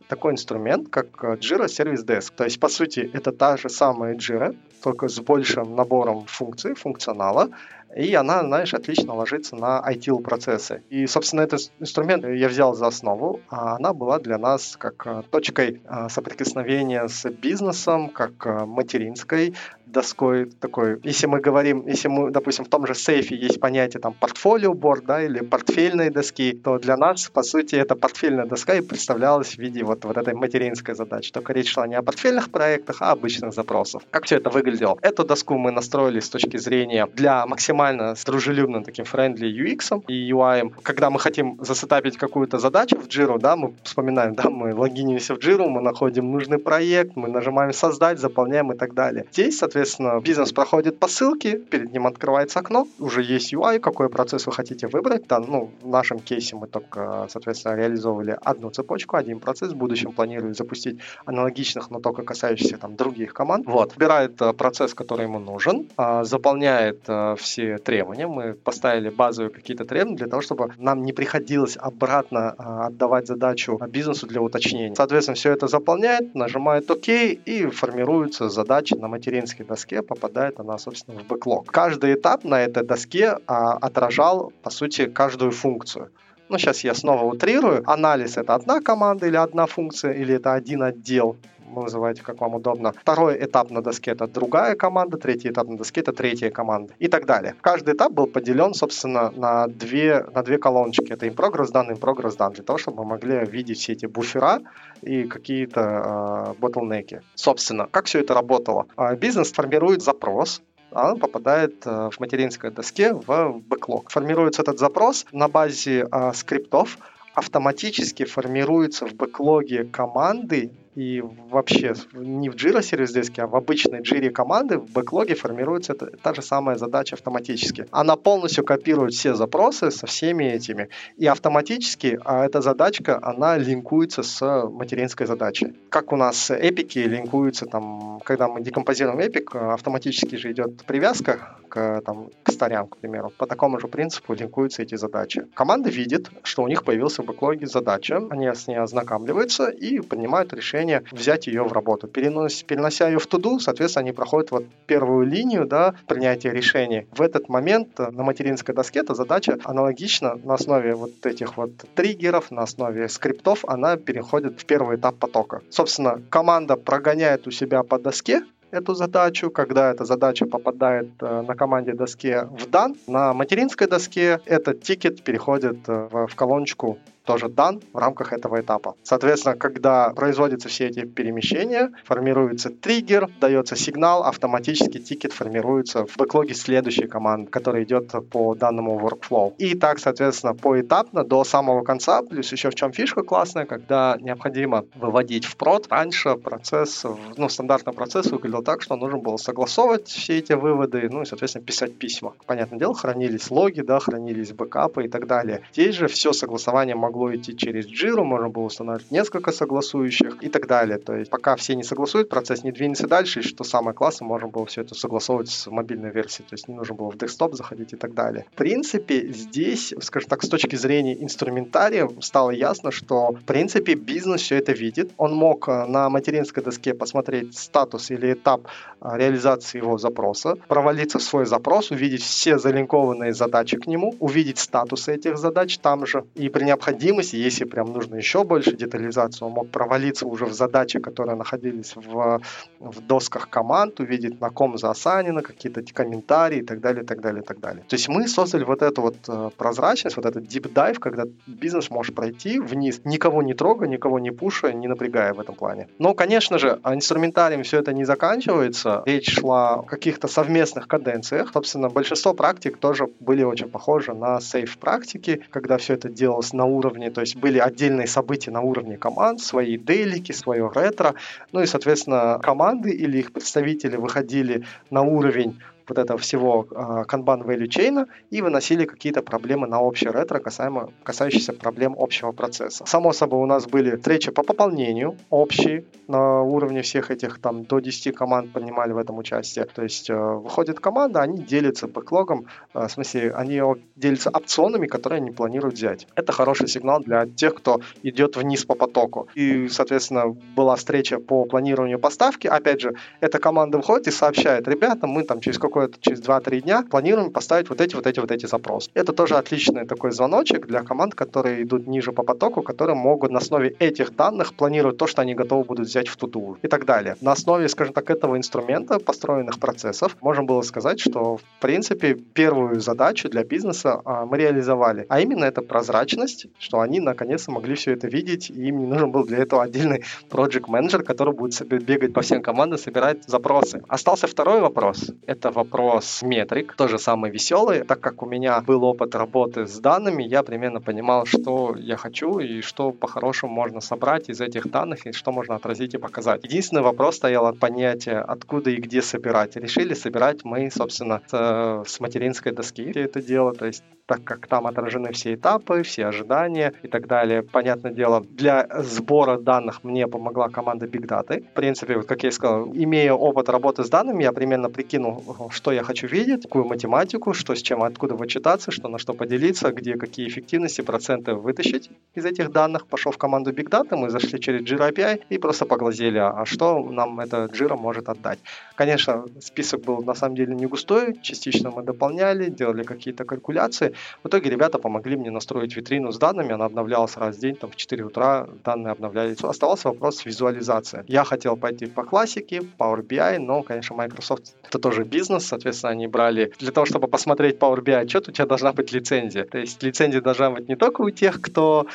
такой 0.08 0.32
инструмент, 0.32 0.88
как 0.88 1.22
Jira 1.22 1.66
Service 1.66 2.04
Desk. 2.04 2.32
То 2.34 2.44
есть, 2.44 2.58
по 2.58 2.68
сути, 2.68 3.08
это 3.12 3.30
та 3.30 3.56
же 3.56 3.68
самая 3.68 4.16
Jira, 4.16 4.56
только 4.82 5.08
с 5.08 5.20
большим 5.20 5.76
набором 5.76 6.24
функций, 6.26 6.74
функционала, 6.74 7.50
и 7.96 8.14
она, 8.14 8.42
знаешь, 8.42 8.74
отлично 8.74 9.14
ложится 9.14 9.56
на 9.56 9.80
ITIL-процессы. 9.80 10.82
И, 10.90 11.06
собственно, 11.06 11.40
этот 11.40 11.60
инструмент 11.80 12.24
я 12.24 12.48
взял 12.48 12.74
за 12.74 12.86
основу, 12.86 13.40
а 13.48 13.76
она 13.76 13.92
была 13.94 14.18
для 14.18 14.38
нас 14.38 14.76
как 14.78 15.06
э, 15.06 15.22
точкой 15.30 15.80
э, 15.84 16.08
соприкосновения 16.10 17.08
с 17.08 17.28
бизнесом, 17.30 18.10
как 18.10 18.46
э, 18.46 18.66
материнской 18.66 19.54
доской 19.92 20.50
такой. 20.60 21.00
Если 21.02 21.26
мы 21.26 21.40
говорим, 21.40 21.86
если 21.86 22.08
мы, 22.08 22.30
допустим, 22.30 22.64
в 22.64 22.68
том 22.68 22.86
же 22.86 22.94
сейфе 22.94 23.34
есть 23.34 23.58
понятие 23.60 24.00
там 24.00 24.12
портфолио 24.12 24.74
борд, 24.74 25.06
да, 25.06 25.22
или 25.22 25.40
портфельные 25.40 26.10
доски, 26.10 26.52
то 26.52 26.78
для 26.78 26.96
нас, 26.96 27.30
по 27.30 27.42
сути, 27.42 27.76
это 27.76 27.96
портфельная 27.96 28.46
доска 28.46 28.74
и 28.74 28.80
представлялась 28.80 29.54
в 29.54 29.58
виде 29.58 29.82
вот, 29.82 30.04
вот 30.04 30.16
этой 30.16 30.34
материнской 30.34 30.94
задачи. 30.94 31.32
Только 31.32 31.52
речь 31.52 31.72
шла 31.72 31.86
не 31.86 31.94
о 31.94 32.02
портфельных 32.02 32.50
проектах, 32.50 33.00
а 33.00 33.12
обычных 33.12 33.54
запросов. 33.54 34.02
Как 34.10 34.24
все 34.24 34.36
это 34.36 34.50
выглядело? 34.68 34.98
Эту 35.02 35.24
доску 35.24 35.54
мы 35.58 35.70
настроили 35.70 36.20
с 36.20 36.28
точки 36.28 36.56
зрения 36.56 37.06
для 37.14 37.46
максимально 37.46 38.14
дружелюбным 38.24 38.84
таким 38.84 39.04
friendly 39.04 39.50
UX 39.50 40.04
и 40.08 40.32
UI. 40.32 40.72
Когда 40.82 41.10
мы 41.10 41.18
хотим 41.18 41.58
засетапить 41.60 42.16
какую-то 42.16 42.58
задачу 42.58 42.96
в 42.96 43.06
Jira, 43.06 43.38
да, 43.38 43.56
мы 43.56 43.74
вспоминаем, 43.82 44.34
да, 44.34 44.50
мы 44.50 44.74
логинимся 44.74 45.34
в 45.34 45.38
Jira, 45.38 45.66
мы 45.68 45.80
находим 45.80 46.30
нужный 46.30 46.58
проект, 46.58 47.16
мы 47.16 47.28
нажимаем 47.28 47.72
создать, 47.72 48.18
заполняем 48.18 48.72
и 48.72 48.76
так 48.76 48.94
далее. 48.94 49.24
Здесь, 49.32 49.58
соответственно, 49.58 50.20
бизнес 50.20 50.52
проходит 50.52 50.98
по 50.98 51.08
ссылке, 51.08 51.58
перед 51.58 51.92
ним 51.92 52.06
открывается 52.06 52.60
окно, 52.60 52.86
уже 52.98 53.22
есть 53.22 53.52
UI, 53.52 53.78
какой 53.78 54.08
процесс 54.08 54.46
вы 54.46 54.52
хотите 54.52 54.86
выбрать. 54.86 55.26
Да, 55.28 55.40
ну, 55.40 55.70
в 55.82 55.88
нашем 55.88 56.18
кейсе 56.18 56.56
мы 56.56 56.66
только, 56.66 57.26
соответственно, 57.30 57.76
реализовывали 57.76 58.36
одну 58.42 58.70
цепочку, 58.70 59.16
один 59.16 59.40
процесс. 59.40 59.72
В 59.72 59.76
будущем 59.76 60.12
планирую 60.12 60.54
запустить 60.54 60.98
аналогичных, 61.24 61.90
но 61.90 62.00
только 62.00 62.22
касающихся 62.22 62.78
там 62.78 62.96
других 62.96 63.32
команд. 63.34 63.66
Вот, 63.66 63.94
выбирает 63.96 64.40
э, 64.40 64.52
процесс, 64.58 64.92
который 64.92 65.24
ему 65.24 65.38
нужен, 65.38 65.88
а, 65.96 66.24
заполняет 66.24 67.00
э, 67.08 67.36
все 67.38 67.78
требования. 67.78 68.26
Мы 68.26 68.52
поставили 68.52 69.08
базовые 69.08 69.50
какие-то 69.50 69.84
требования 69.84 70.18
для 70.18 70.26
того, 70.26 70.42
чтобы 70.42 70.72
нам 70.76 71.02
не 71.02 71.12
приходилось 71.12 71.78
обратно 71.80 72.54
а, 72.58 72.86
отдавать 72.88 73.26
задачу 73.26 73.78
бизнесу 73.88 74.26
для 74.26 74.42
уточнения. 74.42 74.94
Соответственно, 74.94 75.36
все 75.36 75.52
это 75.52 75.68
заполняет, 75.68 76.34
нажимает 76.34 76.90
ОК 76.90 77.08
и 77.08 77.70
формируются 77.72 78.48
задачи 78.50 78.94
на 78.94 79.08
материнский 79.08 79.64
доске 79.64 80.02
попадает 80.02 80.60
она, 80.60 80.78
собственно, 80.78 81.20
в 81.20 81.26
бэклог. 81.26 81.66
Каждый 81.66 82.14
этап 82.14 82.44
на 82.44 82.60
этой 82.60 82.84
доске 82.84 83.38
а, 83.46 83.72
отражал, 83.74 84.52
по 84.62 84.70
сути, 84.70 85.06
каждую 85.06 85.52
функцию. 85.52 86.10
Ну, 86.48 86.58
сейчас 86.58 86.84
я 86.84 86.94
снова 86.94 87.24
утрирую. 87.24 87.82
Анализ— 87.86 88.36
это 88.38 88.54
одна 88.54 88.80
команда 88.80 89.26
или 89.26 89.36
одна 89.36 89.66
функция, 89.66 90.12
или 90.12 90.34
это 90.34 90.54
один 90.54 90.82
отдел 90.82 91.36
называете 91.74 92.22
как 92.22 92.40
вам 92.40 92.54
удобно. 92.54 92.92
Второй 92.92 93.36
этап 93.44 93.70
на 93.70 93.82
доске 93.82 94.12
это 94.12 94.26
другая 94.26 94.74
команда, 94.74 95.16
третий 95.16 95.50
этап 95.50 95.68
на 95.68 95.76
доске 95.76 96.00
это 96.00 96.12
третья 96.12 96.50
команда 96.50 96.94
и 96.98 97.08
так 97.08 97.26
далее. 97.26 97.54
Каждый 97.60 97.94
этап 97.94 98.12
был 98.12 98.26
поделен, 98.26 98.74
собственно, 98.74 99.30
на 99.30 99.66
две, 99.66 100.24
на 100.34 100.42
две 100.42 100.58
колоночки. 100.58 101.12
Это 101.12 101.26
in 101.26 101.34
progress 101.34 101.72
done, 101.72 101.90
in 101.90 102.54
для 102.54 102.64
того, 102.64 102.78
чтобы 102.78 103.04
мы 103.04 103.10
могли 103.10 103.44
видеть 103.44 103.78
все 103.78 103.92
эти 103.92 104.06
буфера 104.06 104.60
и 105.02 105.24
какие-то 105.24 106.54
э, 106.56 106.60
ботлнеки. 106.60 107.22
Собственно, 107.34 107.86
как 107.90 108.06
все 108.06 108.20
это 108.20 108.34
работало? 108.34 108.86
Э, 108.96 109.16
бизнес 109.16 109.52
формирует 109.52 110.02
запрос, 110.02 110.62
а 110.90 111.12
он 111.12 111.20
попадает 111.20 111.84
в 111.84 112.14
материнской 112.18 112.70
доске 112.70 113.12
в 113.12 113.60
бэклог. 113.68 114.10
Формируется 114.10 114.62
этот 114.62 114.78
запрос 114.78 115.26
на 115.32 115.48
базе 115.48 116.06
э, 116.10 116.32
скриптов, 116.34 116.98
автоматически 117.34 118.24
формируются 118.24 119.06
в 119.06 119.14
бэклоге 119.14 119.84
команды 119.84 120.72
и 120.98 121.22
вообще 121.22 121.94
не 122.12 122.50
в 122.50 122.56
Jira 122.56 122.80
Service 122.80 123.14
Desk, 123.14 123.40
а 123.40 123.46
в 123.46 123.54
обычной 123.54 124.00
Jira 124.00 124.30
команды 124.30 124.78
в 124.78 124.90
бэклоге 124.90 125.36
формируется 125.36 125.92
это, 125.92 126.06
та 126.22 126.34
же 126.34 126.42
самая 126.42 126.76
задача 126.76 127.14
автоматически. 127.14 127.86
Она 127.92 128.16
полностью 128.16 128.64
копирует 128.64 129.12
все 129.12 129.34
запросы 129.34 129.92
со 129.92 130.06
всеми 130.08 130.44
этими. 130.44 130.88
И 131.16 131.26
автоматически 131.26 132.18
а 132.24 132.44
эта 132.44 132.60
задачка, 132.60 133.20
она 133.22 133.56
линкуется 133.58 134.24
с 134.24 134.68
материнской 134.70 135.26
задачей. 135.26 135.72
Как 135.88 136.12
у 136.12 136.16
нас 136.16 136.50
эпики 136.50 136.98
линкуются, 136.98 137.66
там, 137.66 138.20
когда 138.24 138.48
мы 138.48 138.60
декомпозируем 138.60 139.20
эпик, 139.20 139.54
автоматически 139.54 140.34
же 140.34 140.50
идет 140.50 140.84
привязка 140.84 141.58
к, 141.68 142.00
там, 142.04 142.30
к 142.42 142.50
story 142.50 142.71
ям, 142.71 142.88
к 142.88 142.96
примеру. 142.96 143.32
По 143.36 143.46
такому 143.46 143.78
же 143.78 143.86
принципу 143.86 144.34
линкуются 144.34 144.82
эти 144.82 144.96
задачи. 144.96 145.46
Команда 145.54 145.90
видит, 145.90 146.30
что 146.42 146.62
у 146.62 146.68
них 146.68 146.82
появился 146.82 147.22
в 147.22 147.26
бэклоге 147.26 147.66
задача, 147.66 148.20
они 148.30 148.48
с 148.48 148.66
ней 148.66 148.78
ознакомливаются 148.78 149.68
и 149.68 150.00
принимают 150.00 150.52
решение 150.52 150.87
решение 150.88 151.02
взять 151.12 151.46
ее 151.46 151.62
в 151.62 151.72
работу. 151.72 152.06
Перенос, 152.06 152.62
перенося 152.62 153.08
ее 153.08 153.18
в 153.18 153.26
to 153.26 153.39
do, 153.39 153.58
соответственно, 153.60 154.02
они 154.02 154.12
проходят 154.12 154.50
вот 154.50 154.64
первую 154.86 155.26
линию 155.26 155.66
да, 155.66 155.94
принятия 156.06 156.50
решений. 156.50 157.06
В 157.12 157.22
этот 157.22 157.48
момент 157.48 157.88
э, 157.98 158.10
на 158.10 158.22
материнской 158.22 158.74
доске 158.74 159.00
эта 159.00 159.14
задача 159.14 159.58
аналогично 159.64 160.36
на 160.44 160.54
основе 160.54 160.94
вот 160.94 161.26
этих 161.26 161.56
вот 161.56 161.70
триггеров, 161.94 162.50
на 162.50 162.62
основе 162.62 163.08
скриптов, 163.08 163.64
она 163.66 163.96
переходит 163.96 164.60
в 164.60 164.64
первый 164.64 164.96
этап 164.96 165.16
потока. 165.16 165.60
Собственно, 165.70 166.20
команда 166.30 166.76
прогоняет 166.76 167.46
у 167.46 167.50
себя 167.50 167.82
по 167.82 167.98
доске 167.98 168.42
эту 168.70 168.94
задачу, 168.94 169.50
когда 169.50 169.90
эта 169.90 170.04
задача 170.04 170.46
попадает 170.46 171.08
э, 171.20 171.42
на 171.46 171.54
командной 171.54 171.92
доске 171.92 172.44
в 172.44 172.68
done, 172.68 172.96
на 173.06 173.32
материнской 173.32 173.86
доске 173.86 174.40
этот 174.46 174.82
тикет 174.82 175.22
переходит 175.22 175.88
э, 175.88 176.08
в 176.10 176.34
колоночку 176.34 176.98
тоже 177.28 177.50
done 177.50 177.82
в 177.92 177.98
рамках 177.98 178.32
этого 178.32 178.58
этапа. 178.58 178.94
Соответственно, 179.02 179.54
когда 179.54 180.08
производятся 180.10 180.70
все 180.70 180.86
эти 180.86 181.04
перемещения, 181.04 181.92
формируется 182.06 182.70
триггер, 182.70 183.28
дается 183.38 183.76
сигнал, 183.76 184.22
автоматически 184.22 184.98
тикет 184.98 185.34
формируется 185.34 186.06
в 186.06 186.16
бэклоге 186.16 186.54
следующей 186.54 187.06
команды, 187.06 187.50
которая 187.50 187.84
идет 187.84 188.14
по 188.30 188.54
данному 188.54 188.98
workflow. 188.98 189.54
И 189.58 189.74
так, 189.74 189.98
соответственно, 189.98 190.54
поэтапно 190.54 191.22
до 191.22 191.44
самого 191.44 191.82
конца, 191.82 192.22
плюс 192.22 192.50
еще 192.50 192.70
в 192.70 192.74
чем 192.74 192.92
фишка 192.92 193.22
классная, 193.22 193.66
когда 193.66 194.16
необходимо 194.18 194.86
выводить 194.94 195.44
в 195.44 195.54
прод. 195.58 195.86
Раньше 195.90 196.36
процесс, 196.36 197.04
ну, 197.36 197.50
стандартный 197.50 197.92
процесс 197.92 198.30
выглядел 198.30 198.62
так, 198.62 198.80
что 198.80 198.96
нужно 198.96 199.18
было 199.18 199.36
согласовывать 199.36 200.08
все 200.08 200.38
эти 200.38 200.54
выводы, 200.54 201.10
ну 201.10 201.20
и, 201.20 201.26
соответственно, 201.26 201.66
писать 201.66 201.94
письма. 201.98 202.32
Понятное 202.46 202.78
дело, 202.78 202.94
хранились 202.94 203.50
логи, 203.50 203.82
да, 203.82 204.00
хранились 204.00 204.52
бэкапы 204.52 205.04
и 205.04 205.08
так 205.08 205.26
далее. 205.26 205.60
Здесь 205.74 205.94
же 205.94 206.06
все 206.06 206.32
согласование 206.32 206.96
могло 206.96 207.17
могло 207.18 207.34
идти 207.34 207.56
через 207.56 207.86
Jira, 207.86 208.22
можно 208.22 208.48
было 208.48 208.64
устанавливать 208.64 209.10
несколько 209.10 209.52
согласующих 209.52 210.42
и 210.42 210.48
так 210.48 210.66
далее. 210.66 210.98
То 210.98 211.16
есть 211.16 211.30
пока 211.30 211.56
все 211.56 211.74
не 211.74 211.82
согласуют, 211.82 212.28
процесс 212.28 212.64
не 212.64 212.72
двинется 212.72 213.06
дальше, 213.06 213.40
и 213.40 213.42
что 213.42 213.64
самое 213.64 213.94
классное, 213.94 214.28
можно 214.28 214.48
было 214.48 214.66
все 214.66 214.82
это 214.82 214.94
согласовывать 214.94 215.50
с 215.50 215.66
мобильной 215.66 216.10
версией, 216.10 216.46
то 216.48 216.54
есть 216.54 216.68
не 216.68 216.74
нужно 216.74 216.94
было 216.94 217.10
в 217.10 217.18
десктоп 217.18 217.54
заходить 217.54 217.92
и 217.92 217.96
так 217.96 218.14
далее. 218.14 218.44
В 218.52 218.56
принципе, 218.56 219.32
здесь, 219.32 219.94
скажем 220.00 220.28
так, 220.28 220.42
с 220.42 220.48
точки 220.48 220.76
зрения 220.76 221.22
инструментария 221.22 222.08
стало 222.20 222.50
ясно, 222.50 222.90
что 222.90 223.32
в 223.32 223.44
принципе 223.44 223.94
бизнес 223.94 224.42
все 224.42 224.56
это 224.56 224.72
видит. 224.72 225.10
Он 225.16 225.34
мог 225.34 225.68
э, 225.68 225.86
на 225.86 226.08
материнской 226.08 226.62
доске 226.62 226.94
посмотреть 226.94 227.56
статус 227.56 228.10
или 228.10 228.32
этап 228.32 228.68
э, 229.00 229.08
реализации 229.16 229.78
его 229.78 229.98
запроса, 229.98 230.54
провалиться 230.68 231.18
в 231.18 231.22
свой 231.22 231.46
запрос, 231.46 231.90
увидеть 231.90 232.22
все 232.22 232.58
залинкованные 232.58 233.32
задачи 233.32 233.76
к 233.76 233.86
нему, 233.86 234.14
увидеть 234.20 234.58
статусы 234.58 235.14
этих 235.14 235.38
задач 235.38 235.78
там 235.78 236.06
же 236.06 236.24
и 236.34 236.48
при 236.48 236.64
необходимости 236.64 237.07
необходимости, 237.08 237.36
если 237.36 237.64
прям 237.64 237.92
нужно 237.92 238.16
еще 238.16 238.44
больше 238.44 238.76
детализации, 238.76 239.44
он 239.44 239.52
мог 239.52 239.70
провалиться 239.70 240.26
уже 240.26 240.44
в 240.44 240.52
задачи, 240.52 240.98
которые 240.98 241.36
находились 241.36 241.96
в, 241.96 242.40
в 242.80 243.00
досках 243.00 243.48
команд, 243.48 244.00
увидеть 244.00 244.40
на 244.40 244.50
ком 244.50 244.78
заосанено, 244.78 245.42
какие-то 245.42 245.82
комментарии 245.94 246.58
и 246.58 246.62
так 246.62 246.80
далее, 246.80 247.02
и 247.02 247.06
так 247.06 247.20
далее, 247.20 247.42
и 247.42 247.46
так 247.46 247.60
далее. 247.60 247.84
То 247.88 247.96
есть 247.96 248.08
мы 248.08 248.28
создали 248.28 248.64
вот 248.64 248.82
эту 248.82 249.02
вот 249.02 249.16
э, 249.28 249.50
прозрачность, 249.56 250.16
вот 250.16 250.26
этот 250.26 250.44
deep 250.44 250.72
dive, 250.72 250.98
когда 250.98 251.24
бизнес 251.46 251.90
может 251.90 252.14
пройти 252.14 252.60
вниз, 252.60 253.00
никого 253.04 253.42
не 253.42 253.54
трогая, 253.54 253.88
никого 253.88 254.18
не 254.18 254.30
пушая, 254.30 254.72
не 254.72 254.88
напрягая 254.88 255.32
в 255.32 255.40
этом 255.40 255.54
плане. 255.54 255.88
Но, 255.98 256.14
конечно 256.14 256.58
же, 256.58 256.78
инструментарием 256.84 257.62
все 257.62 257.78
это 257.78 257.92
не 257.92 258.04
заканчивается. 258.04 259.02
Речь 259.06 259.38
шла 259.38 259.74
о 259.74 259.82
каких-то 259.82 260.28
совместных 260.28 260.86
каденциях. 260.88 261.50
Собственно, 261.52 261.88
большинство 261.88 262.34
практик 262.34 262.76
тоже 262.76 263.08
были 263.20 263.44
очень 263.44 263.68
похожи 263.68 264.12
на 264.14 264.40
сейф 264.40 264.78
практики, 264.78 265.40
когда 265.50 265.76
все 265.76 265.94
это 265.94 266.08
делалось 266.08 266.52
на 266.52 266.64
уровне 266.64 266.97
уровне, 266.98 267.10
то 267.10 267.20
есть 267.20 267.36
были 267.36 267.58
отдельные 267.58 268.06
события 268.06 268.50
на 268.50 268.60
уровне 268.60 268.96
команд, 268.96 269.40
свои 269.40 269.76
делики, 269.76 270.32
свое 270.32 270.70
ретро, 270.74 271.14
ну 271.52 271.62
и, 271.62 271.66
соответственно, 271.66 272.38
команды 272.42 272.90
или 272.90 273.18
их 273.18 273.32
представители 273.32 273.96
выходили 273.96 274.64
на 274.90 275.02
уровень 275.02 275.58
вот 275.88 275.98
этого 275.98 276.18
всего 276.18 276.66
uh, 276.70 277.04
Kanban 277.06 277.44
value 277.44 277.68
chain 277.68 278.06
и 278.30 278.42
выносили 278.42 278.84
какие-то 278.84 279.22
проблемы 279.22 279.66
на 279.66 279.80
общее 279.80 280.10
ретро, 280.10 280.38
касаемо, 280.38 280.90
касающиеся 281.02 281.52
проблем 281.52 281.94
общего 281.98 282.32
процесса. 282.32 282.84
Само 282.86 283.12
собой, 283.12 283.40
у 283.40 283.46
нас 283.46 283.66
были 283.66 283.96
встречи 283.96 284.30
по 284.30 284.42
пополнению 284.42 285.16
общие 285.30 285.84
на 286.06 286.42
уровне 286.42 286.82
всех 286.82 287.10
этих, 287.10 287.38
там, 287.38 287.64
до 287.64 287.80
10 287.80 288.14
команд 288.14 288.52
принимали 288.52 288.92
в 288.92 288.98
этом 288.98 289.18
участие. 289.18 289.64
То 289.64 289.82
есть 289.82 290.10
uh, 290.10 290.40
выходит 290.40 290.80
команда, 290.80 291.20
они 291.20 291.38
делятся 291.38 291.86
бэклогом, 291.86 292.46
uh, 292.74 292.88
в 292.88 292.90
смысле, 292.90 293.32
они 293.32 293.60
делятся 293.96 294.30
опционами, 294.30 294.86
которые 294.86 295.18
они 295.18 295.30
планируют 295.30 295.74
взять. 295.74 296.06
Это 296.14 296.32
хороший 296.32 296.68
сигнал 296.68 297.00
для 297.00 297.26
тех, 297.26 297.54
кто 297.54 297.80
идет 298.02 298.36
вниз 298.36 298.64
по 298.64 298.74
потоку. 298.74 299.28
И, 299.34 299.68
соответственно, 299.68 300.36
была 300.56 300.76
встреча 300.76 301.18
по 301.18 301.44
планированию 301.44 301.98
поставки. 301.98 302.46
Опять 302.46 302.80
же, 302.80 302.94
эта 303.20 303.38
команда 303.38 303.78
выходит 303.78 304.08
и 304.08 304.10
сообщает, 304.10 304.68
ребята, 304.68 305.06
мы 305.06 305.24
там 305.24 305.40
через 305.40 305.58
какой 305.58 305.77
какое-то 305.78 305.98
через 306.00 306.20
2-3 306.20 306.60
дня 306.62 306.82
планируем 306.82 307.30
поставить 307.30 307.68
вот 307.68 307.80
эти, 307.80 307.94
вот 307.94 308.06
эти, 308.06 308.18
вот 308.18 308.32
эти 308.32 308.46
запросы. 308.46 308.90
Это 308.94 309.12
тоже 309.12 309.36
отличный 309.36 309.86
такой 309.86 310.10
звоночек 310.10 310.66
для 310.66 310.82
команд, 310.82 311.14
которые 311.14 311.62
идут 311.62 311.86
ниже 311.86 312.10
по 312.10 312.24
потоку, 312.24 312.62
которые 312.62 312.96
могут 312.96 313.30
на 313.30 313.38
основе 313.38 313.76
этих 313.78 314.16
данных 314.16 314.54
планировать 314.54 314.96
то, 314.96 315.06
что 315.06 315.22
они 315.22 315.34
готовы 315.34 315.62
будут 315.62 315.86
взять 315.86 316.08
в 316.08 316.16
туду 316.16 316.58
и 316.62 316.68
так 316.68 316.84
далее. 316.84 317.16
На 317.20 317.32
основе, 317.32 317.68
скажем 317.68 317.94
так, 317.94 318.10
этого 318.10 318.36
инструмента, 318.36 318.98
построенных 318.98 319.60
процессов, 319.60 320.16
можно 320.20 320.42
было 320.42 320.62
сказать, 320.62 320.98
что, 320.98 321.36
в 321.36 321.42
принципе, 321.60 322.14
первую 322.14 322.80
задачу 322.80 323.28
для 323.28 323.44
бизнеса 323.44 324.00
а, 324.04 324.26
мы 324.26 324.38
реализовали, 324.38 325.06
а 325.08 325.20
именно 325.20 325.44
это 325.44 325.62
прозрачность, 325.62 326.46
что 326.58 326.80
они 326.80 326.98
наконец-то 326.98 327.52
могли 327.52 327.76
все 327.76 327.92
это 327.92 328.08
видеть, 328.08 328.50
и 328.50 328.68
им 328.68 328.78
не 328.78 328.86
нужен 328.86 329.12
был 329.12 329.24
для 329.24 329.38
этого 329.38 329.62
отдельный 329.62 330.04
project 330.28 330.64
менеджер 330.68 331.04
который 331.04 331.34
будет 331.34 331.84
бегать 331.84 332.12
по 332.12 332.20
всем 332.20 332.42
командам, 332.42 332.78
собирать 332.78 333.24
запросы. 333.26 333.82
Остался 333.88 334.26
второй 334.26 334.60
вопрос. 334.60 335.12
Это 335.26 335.50
вопрос 335.52 335.67
вопрос 335.68 336.22
метрик, 336.22 336.74
тоже 336.74 336.98
самый 336.98 337.30
веселый. 337.30 337.84
Так 337.84 338.00
как 338.00 338.22
у 338.22 338.26
меня 338.26 338.60
был 338.60 338.84
опыт 338.84 339.14
работы 339.14 339.66
с 339.66 339.78
данными, 339.78 340.22
я 340.22 340.42
примерно 340.42 340.80
понимал, 340.80 341.26
что 341.26 341.76
я 341.76 341.96
хочу 341.96 342.38
и 342.38 342.62
что 342.62 342.90
по-хорошему 342.90 343.52
можно 343.52 343.80
собрать 343.80 344.30
из 344.30 344.40
этих 344.40 344.70
данных 344.70 345.06
и 345.06 345.12
что 345.12 345.30
можно 345.30 345.56
отразить 345.56 345.94
и 345.94 345.98
показать. 345.98 346.44
Единственный 346.44 346.82
вопрос 346.82 347.16
стоял 347.16 347.46
от 347.46 347.58
понятия, 347.58 348.18
откуда 348.18 348.70
и 348.70 348.76
где 348.76 349.02
собирать. 349.02 349.56
Решили 349.56 349.94
собирать 349.94 350.44
мы, 350.44 350.70
собственно, 350.70 351.20
с, 351.26 351.84
с 351.86 352.00
материнской 352.00 352.52
доски 352.52 352.90
это 352.94 353.20
дело, 353.20 353.52
то 353.52 353.66
есть 353.66 353.82
так 354.08 354.24
как 354.24 354.46
там 354.46 354.66
отражены 354.66 355.12
все 355.12 355.34
этапы, 355.34 355.82
все 355.82 356.06
ожидания 356.06 356.72
и 356.82 356.88
так 356.88 357.06
далее. 357.06 357.42
Понятное 357.42 357.92
дело, 357.92 358.24
для 358.30 358.66
сбора 358.78 359.36
данных 359.38 359.84
мне 359.84 360.06
помогла 360.06 360.48
команда 360.48 360.86
Big 360.86 361.06
Data. 361.06 361.40
В 361.40 361.52
принципе, 361.52 361.96
вот 361.96 362.06
как 362.06 362.22
я 362.22 362.30
и 362.30 362.32
сказал, 362.32 362.72
имея 362.72 363.12
опыт 363.12 363.50
работы 363.50 363.84
с 363.84 363.90
данными, 363.90 364.22
я 364.22 364.32
примерно 364.32 364.70
прикинул, 364.70 365.22
что 365.50 365.72
я 365.72 365.82
хочу 365.82 366.06
видеть, 366.06 366.44
какую 366.44 366.64
математику, 366.64 367.34
что 367.34 367.54
с 367.54 367.60
чем, 367.60 367.82
откуда 367.82 368.14
вычитаться, 368.14 368.70
что 368.70 368.88
на 368.88 368.98
что 368.98 369.12
поделиться, 369.12 369.72
где 369.72 369.96
какие 369.96 370.26
эффективности, 370.26 370.80
проценты 370.80 371.34
вытащить 371.34 371.90
из 372.14 372.24
этих 372.24 372.50
данных. 372.50 372.86
Пошел 372.86 373.12
в 373.12 373.18
команду 373.18 373.52
Big 373.52 373.68
Data, 373.68 373.94
мы 373.94 374.08
зашли 374.08 374.40
через 374.40 374.62
Jira 374.62 374.90
API 374.90 375.20
и 375.28 375.36
просто 375.38 375.66
поглазели, 375.66 376.18
а 376.18 376.46
что 376.46 376.78
нам 376.78 377.20
это 377.20 377.44
Jira 377.52 377.76
может 377.76 378.08
отдать. 378.08 378.38
Конечно, 378.74 379.26
список 379.40 379.82
был 379.82 380.02
на 380.02 380.14
самом 380.14 380.34
деле 380.34 380.54
не 380.54 380.64
густой, 380.64 381.18
частично 381.20 381.70
мы 381.70 381.82
дополняли, 381.82 382.48
делали 382.48 382.84
какие-то 382.84 383.24
калькуляции, 383.24 383.92
В 384.22 384.28
итоге 384.28 384.50
ребята 384.50 384.78
помогли 384.78 385.16
мне 385.16 385.30
настроить 385.30 385.76
витрину 385.76 386.12
с 386.12 386.18
данными, 386.18 386.52
она 386.52 386.66
обновлялась 386.66 387.16
раз 387.16 387.36
в 387.36 387.40
день, 387.40 387.56
там 387.56 387.70
в 387.70 387.76
4 387.76 388.04
утра 388.04 388.48
данные 388.64 388.92
обновлялись. 388.92 389.38
Оставался 389.42 389.88
вопрос 389.88 390.24
визуализации. 390.24 391.04
Я 391.08 391.24
хотел 391.24 391.56
пойти 391.56 391.86
по 391.86 392.04
классике, 392.04 392.62
Power 392.78 393.06
BI, 393.06 393.38
но, 393.38 393.62
конечно, 393.62 393.96
Microsoft 393.96 394.54
это 394.64 394.78
тоже 394.78 395.04
бизнес, 395.04 395.46
соответственно, 395.46 395.92
они 395.92 396.06
брали 396.06 396.52
для 396.58 396.72
того, 396.72 396.86
чтобы 396.86 397.08
посмотреть 397.08 397.56
Power 397.56 397.82
BI 397.82 397.94
отчет, 397.94 398.28
у 398.28 398.32
тебя 398.32 398.46
должна 398.46 398.72
быть 398.72 398.92
лицензия. 398.92 399.44
То 399.44 399.58
есть 399.58 399.82
лицензия 399.82 400.20
должна 400.20 400.50
быть 400.50 400.68
не 400.68 400.76
только 400.76 401.02
у 401.02 401.10
тех, 401.10 401.40
кто 401.40 401.86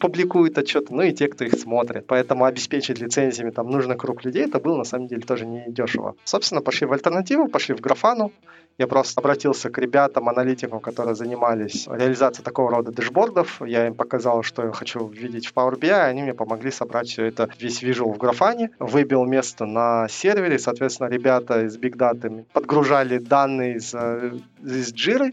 публикует 0.00 0.58
отчеты, 0.58 0.94
но 0.94 1.02
и 1.02 1.12
те, 1.12 1.28
кто 1.28 1.44
их 1.44 1.54
смотрит. 1.54 2.06
Поэтому 2.06 2.44
обеспечить 2.44 2.98
лицензиями 3.00 3.50
там 3.50 3.70
нужный 3.70 3.96
круг 3.96 4.24
людей, 4.24 4.44
это 4.44 4.60
было 4.60 4.76
на 4.76 4.84
самом 4.84 5.06
деле 5.08 5.22
тоже 5.22 5.46
не 5.46 5.64
дешево. 5.68 6.14
Собственно, 6.24 6.60
пошли 6.60 6.86
в 6.86 6.92
альтернативу, 6.92 7.48
пошли 7.48 7.74
в 7.74 7.80
графану. 7.80 8.32
Я 8.78 8.86
просто 8.86 9.20
обратился 9.20 9.70
к 9.70 9.78
ребятам, 9.78 10.28
аналитикам, 10.28 10.78
которые 10.78 11.16
занимались 11.16 11.88
реализацией 11.88 12.44
такого 12.44 12.70
рода 12.70 12.92
дэшбордов. 12.92 13.60
Я 13.66 13.88
им 13.88 13.94
показал, 13.94 14.44
что 14.44 14.66
я 14.66 14.70
хочу 14.70 15.08
видеть 15.08 15.48
в 15.48 15.54
Power 15.54 15.76
BI, 15.76 15.90
они 15.90 16.22
мне 16.22 16.32
помогли 16.32 16.70
собрать 16.70 17.08
все 17.08 17.24
это, 17.24 17.50
весь 17.58 17.82
visual 17.82 18.14
в 18.14 18.18
графане. 18.18 18.70
Выбил 18.78 19.24
место 19.24 19.66
на 19.66 20.06
сервере, 20.08 20.60
соответственно, 20.60 21.08
ребята 21.08 21.64
из 21.64 21.76
Big 21.76 21.96
Data 21.96 22.44
подгружали 22.52 23.18
данные 23.18 23.78
из, 23.78 23.92
э, 23.94 24.38
из 24.62 24.92
Jira, 24.92 25.32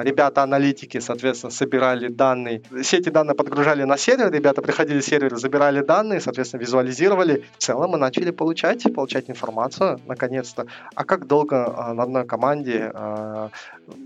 ребята-аналитики, 0.00 1.00
соответственно, 1.00 1.50
собирали 1.50 2.08
данные. 2.08 2.62
Все 2.82 2.98
эти 2.98 3.10
данные 3.10 3.34
подгружали 3.34 3.84
на 3.84 3.96
сервер, 3.96 4.30
ребята 4.32 4.62
приходили 4.62 5.00
в 5.00 5.04
сервер, 5.04 5.36
забирали 5.36 5.82
данные, 5.82 6.20
соответственно, 6.20 6.60
визуализировали. 6.60 7.44
В 7.58 7.62
целом 7.62 7.90
мы 7.90 7.98
начали 7.98 8.30
получать, 8.30 8.82
получать 8.94 9.28
информацию, 9.28 10.00
наконец-то. 10.06 10.66
А 10.94 11.04
как 11.04 11.26
долго 11.26 11.72
а, 11.76 11.94
на 11.94 12.04
одной 12.04 12.24
команде, 12.24 12.90
а, 12.94 13.50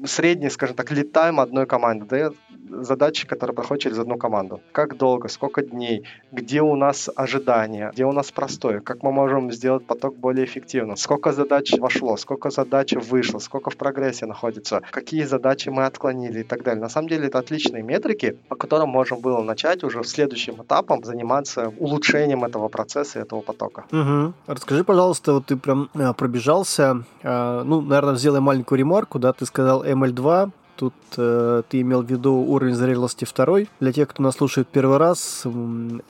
средний, 0.05 0.51
скажем 0.51 0.77
так, 0.77 0.90
лид-тайм 0.90 1.40
одной 1.40 1.66
команды, 1.66 2.07
да, 2.09 2.31
задачи, 2.70 3.27
которые 3.27 3.55
проходят 3.55 3.83
через 3.83 3.99
одну 3.99 4.16
команду. 4.16 4.61
Как 4.72 4.96
долго, 4.96 5.29
сколько 5.29 5.62
дней, 5.62 6.05
где 6.33 6.61
у 6.62 6.77
нас 6.77 7.11
ожидания, 7.14 7.90
где 7.92 8.05
у 8.05 8.12
нас 8.12 8.33
простое, 8.33 8.81
как 8.81 9.03
мы 9.03 9.12
можем 9.12 9.53
сделать 9.53 9.87
поток 9.87 10.16
более 10.16 10.44
эффективным, 10.44 10.96
сколько 10.96 11.33
задач 11.33 11.72
вошло, 11.79 12.16
сколько 12.16 12.51
задач 12.51 12.92
вышло, 12.94 13.38
сколько 13.38 13.70
в 13.70 13.77
прогрессе 13.77 14.27
находится, 14.27 14.83
какие 14.90 15.25
задачи 15.25 15.68
мы 15.76 15.84
отклонили 15.84 16.40
и 16.40 16.42
так 16.42 16.62
далее. 16.62 16.80
На 16.80 16.88
самом 16.88 17.08
деле 17.08 17.26
это 17.26 17.38
отличные 17.38 17.82
метрики, 17.82 18.36
по 18.48 18.56
которым 18.56 18.88
можно 18.88 19.16
было 19.16 19.42
начать 19.42 19.84
уже 19.84 20.00
в 20.00 20.06
следующем 20.06 20.54
этапом 20.62 21.04
заниматься 21.04 21.72
улучшением 21.78 22.44
этого 22.44 22.68
процесса 22.68 23.18
и 23.18 23.22
этого 23.22 23.42
потока. 23.42 23.84
Угу. 23.92 24.32
Расскажи, 24.46 24.84
пожалуйста, 24.84 25.32
вот 25.32 25.46
ты 25.46 25.56
прям 25.56 25.88
э, 25.94 26.14
пробежался, 26.14 27.04
э, 27.22 27.62
ну, 27.64 27.80
наверное, 27.82 28.16
сделай 28.16 28.40
маленькую 28.40 28.78
ремарку, 28.78 29.18
да, 29.18 29.32
ты 29.32 29.46
сказал 29.46 29.84
ML2, 29.84 30.50
Тут 30.76 30.94
э, 31.16 31.62
ты 31.70 31.80
имел 31.80 32.02
в 32.02 32.10
виду 32.10 32.34
уровень 32.34 32.74
зрелости 32.74 33.24
второй. 33.24 33.68
Для 33.80 33.92
тех, 33.92 34.08
кто 34.08 34.22
нас 34.22 34.34
слушает 34.34 34.68
первый 34.68 34.98
раз, 34.98 35.46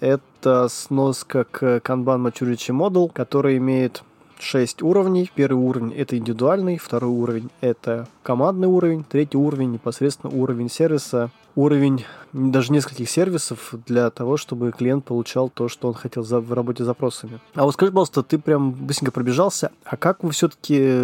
это 0.01 0.69
сноска 0.69 1.45
к 1.45 1.63
Kanban 1.79 2.21
Maturity 2.27 2.73
Model, 2.77 3.09
который 3.13 3.59
имеет 3.59 4.03
6 4.39 4.83
уровней. 4.83 5.31
Первый 5.35 5.63
уровень 5.63 5.93
это 5.93 6.17
индивидуальный, 6.17 6.79
второй 6.79 7.11
уровень 7.11 7.51
это 7.61 8.07
командный 8.23 8.69
уровень, 8.69 9.05
третий 9.09 9.37
уровень 9.37 9.73
непосредственно 9.73 10.35
уровень 10.35 10.69
сервиса, 10.69 11.31
уровень 11.57 12.05
даже 12.33 12.71
нескольких 12.71 13.09
сервисов 13.09 13.75
для 13.87 14.11
того, 14.11 14.37
чтобы 14.37 14.71
клиент 14.71 15.05
получал 15.05 15.49
то, 15.49 15.69
что 15.69 15.89
он 15.89 15.95
хотел 15.95 16.23
за, 16.23 16.41
в 16.41 16.53
работе 16.53 16.85
с 16.85 16.87
запросами. 16.87 17.41
А 17.55 17.65
вот 17.65 17.73
скажи, 17.73 17.91
пожалуйста, 17.91 18.23
ты 18.23 18.39
прям 18.39 18.73
быстренько 18.73 19.11
пробежался, 19.11 19.73
а 19.85 19.97
как 19.97 20.23
вы 20.23 20.33
все-таки 20.33 21.03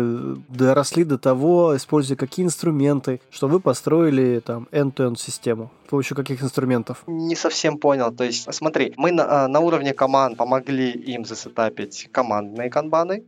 доросли 0.49 1.05
до 1.05 1.19
того, 1.19 1.75
используя 1.75 2.17
какие 2.17 2.45
инструменты, 2.45 3.21
что 3.31 3.49
вы 3.49 3.61
построили 3.61 4.41
там 4.41 4.69
end-to-end 4.73 5.17
систему? 5.17 5.71
Помощью 5.89 6.17
каких 6.17 6.43
инструментов? 6.43 7.03
Не 7.07 7.35
совсем 7.35 7.79
понял. 7.79 8.13
То 8.13 8.25
есть, 8.25 8.53
смотри, 8.55 8.95
мы 8.97 9.13
на, 9.13 9.49
на 9.49 9.61
уровне 9.61 9.93
команд 9.95 10.37
помогли 10.37 10.91
им 10.91 11.25
засетапить 11.25 12.09
командные 12.13 12.71
канбаны, 12.71 13.25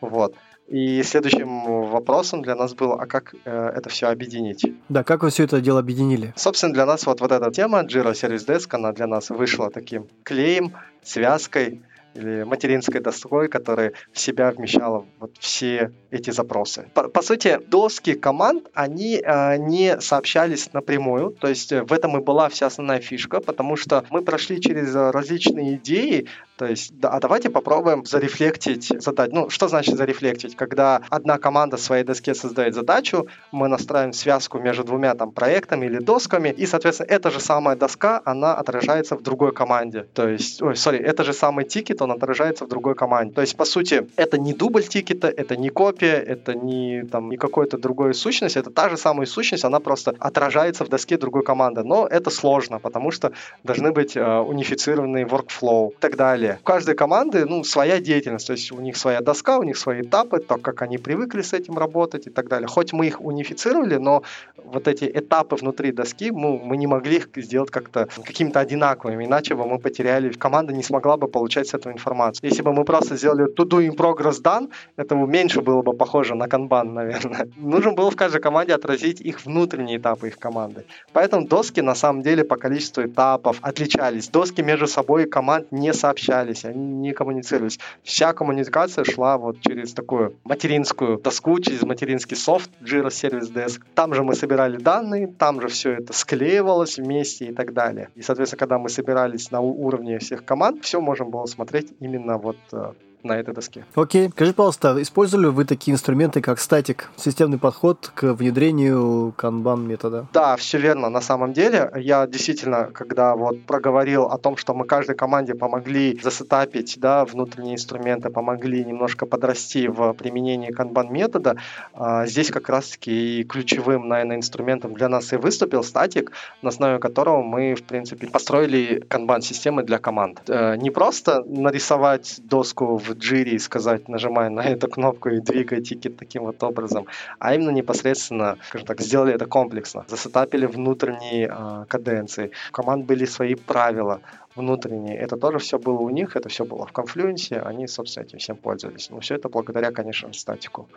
вот. 0.00 0.34
И 0.70 1.02
следующим 1.02 1.88
вопросом 1.90 2.42
для 2.42 2.54
нас 2.54 2.74
было, 2.74 2.94
а 2.94 3.06
как 3.06 3.34
э, 3.44 3.72
это 3.74 3.88
все 3.88 4.06
объединить? 4.06 4.64
Да, 4.88 5.02
как 5.02 5.24
вы 5.24 5.30
все 5.30 5.42
это 5.42 5.60
дело 5.60 5.80
объединили? 5.80 6.32
Собственно, 6.36 6.72
для 6.72 6.86
нас 6.86 7.06
вот, 7.06 7.20
вот 7.20 7.32
эта 7.32 7.50
тема 7.50 7.82
Jira 7.82 8.12
Service 8.12 8.46
Desk, 8.46 8.68
она 8.70 8.92
для 8.92 9.08
нас 9.08 9.30
вышла 9.30 9.68
таким 9.70 10.06
клеем, 10.22 10.76
связкой, 11.02 11.82
или 12.14 12.42
материнской 12.42 13.00
доской, 13.00 13.48
которая 13.48 13.92
в 14.12 14.18
себя 14.18 14.50
вмещала 14.50 15.06
вот 15.18 15.32
все 15.38 15.92
эти 16.10 16.30
запросы. 16.30 16.88
По, 16.94 17.08
по 17.08 17.22
сути, 17.22 17.60
доски 17.68 18.14
команд, 18.14 18.68
они 18.74 19.20
э, 19.22 19.56
не 19.58 20.00
сообщались 20.00 20.72
напрямую, 20.72 21.30
то 21.30 21.48
есть 21.48 21.72
в 21.72 21.92
этом 21.92 22.18
и 22.18 22.20
была 22.22 22.48
вся 22.48 22.66
основная 22.66 23.00
фишка, 23.00 23.40
потому 23.40 23.76
что 23.76 24.04
мы 24.10 24.22
прошли 24.22 24.60
через 24.60 24.94
различные 24.94 25.76
идеи, 25.76 26.26
то 26.60 26.66
есть, 26.66 26.92
да, 27.00 27.08
а 27.08 27.20
давайте 27.20 27.48
попробуем 27.48 28.04
зарефлектить 28.04 28.92
задачу. 29.02 29.34
Ну, 29.34 29.48
что 29.48 29.68
значит 29.68 29.96
зарефлектить? 29.96 30.56
Когда 30.56 31.00
одна 31.08 31.38
команда 31.38 31.78
в 31.78 31.80
своей 31.80 32.04
доске 32.04 32.34
создает 32.34 32.74
задачу, 32.74 33.28
мы 33.50 33.66
настраиваем 33.68 34.12
связку 34.12 34.58
между 34.58 34.84
двумя 34.84 35.14
там 35.14 35.32
проектами 35.32 35.86
или 35.86 36.00
досками, 36.00 36.50
и, 36.50 36.66
соответственно, 36.66 37.06
эта 37.08 37.30
же 37.30 37.40
самая 37.40 37.76
доска, 37.76 38.20
она 38.26 38.54
отражается 38.54 39.16
в 39.16 39.22
другой 39.22 39.54
команде. 39.54 40.02
То 40.12 40.28
есть, 40.28 40.60
ой, 40.60 40.76
sorry, 40.76 40.98
это 40.98 41.24
же 41.24 41.32
самый 41.32 41.64
тикет, 41.64 41.99
он 42.04 42.12
отражается 42.12 42.64
в 42.64 42.68
другой 42.68 42.94
команде. 42.94 43.34
То 43.34 43.40
есть, 43.40 43.56
по 43.56 43.64
сути, 43.64 44.06
это 44.16 44.38
не 44.38 44.52
дубль 44.52 44.82
тикета, 44.82 45.28
это 45.28 45.56
не 45.56 45.70
копия, 45.70 46.16
это 46.16 46.54
не, 46.54 47.04
там, 47.04 47.30
не 47.30 47.36
какой-то 47.36 47.78
другой 47.78 48.14
сущность, 48.14 48.56
это 48.56 48.70
та 48.70 48.88
же 48.88 48.96
самая 48.96 49.26
сущность, 49.26 49.64
она 49.64 49.80
просто 49.80 50.14
отражается 50.18 50.84
в 50.84 50.88
доске 50.88 51.16
другой 51.16 51.42
команды. 51.42 51.82
Но 51.82 52.06
это 52.06 52.30
сложно, 52.30 52.78
потому 52.78 53.10
что 53.10 53.32
должны 53.64 53.92
быть 53.92 54.16
э, 54.16 54.38
унифицированные 54.38 55.24
workflow 55.26 55.90
и 55.90 55.96
так 56.00 56.16
далее. 56.16 56.58
У 56.60 56.64
каждой 56.64 56.94
команды 56.94 57.44
ну, 57.46 57.64
своя 57.64 58.00
деятельность, 58.00 58.46
то 58.46 58.52
есть 58.52 58.72
у 58.72 58.80
них 58.80 58.96
своя 58.96 59.20
доска, 59.20 59.58
у 59.58 59.62
них 59.62 59.76
свои 59.76 60.02
этапы, 60.02 60.40
то, 60.40 60.56
как 60.56 60.82
они 60.82 60.98
привыкли 60.98 61.42
с 61.42 61.52
этим 61.52 61.78
работать 61.78 62.26
и 62.26 62.30
так 62.30 62.48
далее. 62.48 62.68
Хоть 62.68 62.92
мы 62.92 63.06
их 63.06 63.20
унифицировали, 63.20 63.96
но 63.96 64.22
вот 64.56 64.88
эти 64.88 65.04
этапы 65.04 65.56
внутри 65.56 65.92
доски 65.92 66.30
мы, 66.30 66.58
мы 66.58 66.76
не 66.76 66.86
могли 66.86 67.16
их 67.16 67.28
сделать 67.36 67.70
как-то 67.70 68.08
какими-то 68.24 68.60
одинаковыми, 68.60 69.24
иначе 69.24 69.54
бы 69.54 69.66
мы 69.66 69.78
потеряли, 69.78 70.32
команда 70.32 70.72
не 70.72 70.82
смогла 70.82 71.16
бы 71.16 71.28
получать 71.28 71.68
с 71.68 71.74
этого 71.74 71.89
информацию. 71.92 72.48
Если 72.48 72.62
бы 72.62 72.72
мы 72.72 72.84
просто 72.84 73.16
сделали 73.16 73.46
to 73.54 73.64
do 73.64 73.86
in 73.86 73.96
progress 73.96 74.42
done, 74.42 74.70
это 74.96 75.14
меньше 75.14 75.60
было 75.60 75.82
бы 75.82 75.92
похоже 75.92 76.34
на 76.34 76.48
канбан, 76.48 76.94
наверное. 76.94 77.48
Нужно 77.56 77.92
было 77.92 78.10
в 78.10 78.16
каждой 78.16 78.40
команде 78.40 78.74
отразить 78.74 79.20
их 79.20 79.44
внутренние 79.44 79.98
этапы 79.98 80.28
их 80.28 80.38
команды. 80.38 80.84
Поэтому 81.12 81.46
доски 81.46 81.80
на 81.80 81.94
самом 81.94 82.22
деле 82.22 82.44
по 82.44 82.56
количеству 82.56 83.02
этапов 83.04 83.58
отличались. 83.62 84.28
Доски 84.28 84.62
между 84.62 84.86
собой 84.86 85.26
команд 85.26 85.72
не 85.72 85.92
сообщали 85.92 86.20
общались, 86.20 86.64
они 86.64 86.80
не 86.80 87.12
коммуницировались. 87.12 87.78
Вся 88.02 88.32
коммуникация 88.32 89.04
шла 89.04 89.38
вот 89.38 89.60
через 89.60 89.92
такую 89.92 90.36
материнскую 90.44 91.18
доску, 91.18 91.58
через 91.60 91.82
материнский 91.82 92.36
софт 92.36 92.70
Jira 92.82 93.08
Service 93.08 93.52
Desk. 93.52 93.80
Там 93.94 94.14
же 94.14 94.22
мы 94.22 94.34
собирали 94.34 94.76
данные, 94.76 95.26
там 95.26 95.60
же 95.60 95.68
все 95.68 95.92
это 95.92 96.12
склеивалось 96.12 96.98
вместе 96.98 97.46
и 97.46 97.52
так 97.52 97.72
далее. 97.72 98.08
И, 98.14 98.22
соответственно, 98.22 98.58
когда 98.58 98.78
мы 98.78 98.88
собирались 98.88 99.50
на 99.50 99.60
уровне 99.60 100.18
всех 100.18 100.44
команд, 100.44 100.84
все 100.84 101.00
можно 101.00 101.24
было 101.24 101.46
смотреть 101.46 101.79
именно 102.00 102.38
вот 102.38 102.58
э, 102.72 102.92
на 103.22 103.38
этой 103.38 103.54
доске. 103.54 103.84
Окей. 103.94 104.30
Скажи, 104.30 104.52
пожалуйста, 104.52 105.00
использовали 105.00 105.46
вы 105.46 105.64
такие 105.64 105.94
инструменты, 105.94 106.40
как 106.40 106.60
статик, 106.60 107.10
системный 107.16 107.58
подход 107.58 108.10
к 108.14 108.32
внедрению 108.32 109.32
канбан 109.36 109.86
метода? 109.86 110.26
Да, 110.32 110.56
все 110.56 110.78
верно. 110.78 111.08
На 111.10 111.20
самом 111.20 111.52
деле, 111.52 111.90
я 111.96 112.26
действительно, 112.26 112.90
когда 112.92 113.36
вот 113.36 113.62
проговорил 113.62 114.24
о 114.24 114.38
том, 114.38 114.56
что 114.56 114.74
мы 114.74 114.84
каждой 114.84 115.16
команде 115.16 115.54
помогли 115.54 116.18
засетапить 116.22 116.98
да, 116.98 117.24
внутренние 117.24 117.74
инструменты, 117.74 118.30
помогли 118.30 118.84
немножко 118.84 119.26
подрасти 119.26 119.88
в 119.88 120.12
применении 120.14 120.70
канбан 120.70 121.12
метода, 121.12 121.56
а, 121.94 122.26
здесь 122.26 122.50
как 122.50 122.68
раз-таки 122.68 123.40
и 123.40 123.44
ключевым, 123.44 124.08
наверное, 124.08 124.36
инструментом 124.36 124.94
для 124.94 125.08
нас 125.08 125.32
и 125.32 125.36
выступил 125.36 125.82
статик, 125.82 126.32
на 126.62 126.70
основе 126.70 126.98
которого 126.98 127.42
мы, 127.42 127.74
в 127.74 127.82
принципе, 127.82 128.26
построили 128.26 129.00
канбан-системы 129.08 129.82
для 129.82 129.98
команд. 129.98 130.42
Э, 130.48 130.76
не 130.76 130.90
просто 130.90 131.42
нарисовать 131.44 132.40
доску 132.42 132.96
в 132.96 133.09
в 133.10 133.18
джире 133.18 133.52
и 133.52 133.58
сказать, 133.58 134.08
нажимай 134.08 134.50
на 134.50 134.60
эту 134.60 134.88
кнопку 134.88 135.28
и 135.28 135.40
двигай 135.40 135.80
тикет 135.82 136.16
таким 136.16 136.44
вот 136.44 136.62
образом, 136.62 137.06
а 137.38 137.54
именно 137.54 137.70
непосредственно, 137.70 138.56
скажем 138.68 138.86
так, 138.86 139.00
сделали 139.00 139.34
это 139.34 139.46
комплексно. 139.46 140.04
Засетапили 140.08 140.66
внутренние 140.66 141.48
э, 141.50 141.84
каденции. 141.88 142.50
У 142.70 142.72
команд 142.72 143.04
были 143.06 143.24
свои 143.24 143.54
правила 143.54 144.20
внутренние. 144.56 145.16
Это 145.16 145.36
тоже 145.36 145.58
все 145.58 145.78
было 145.78 146.00
у 146.00 146.10
них, 146.10 146.36
это 146.36 146.48
все 146.48 146.64
было 146.64 146.86
в 146.86 146.92
конфлюенсе, 146.92 147.60
они, 147.60 147.86
собственно, 147.86 148.24
этим 148.24 148.38
всем 148.38 148.56
пользовались. 148.56 149.10
Но 149.10 149.20
все 149.20 149.36
это 149.36 149.48
благодаря, 149.48 149.90
конечно, 149.92 150.32
статику. 150.32 150.88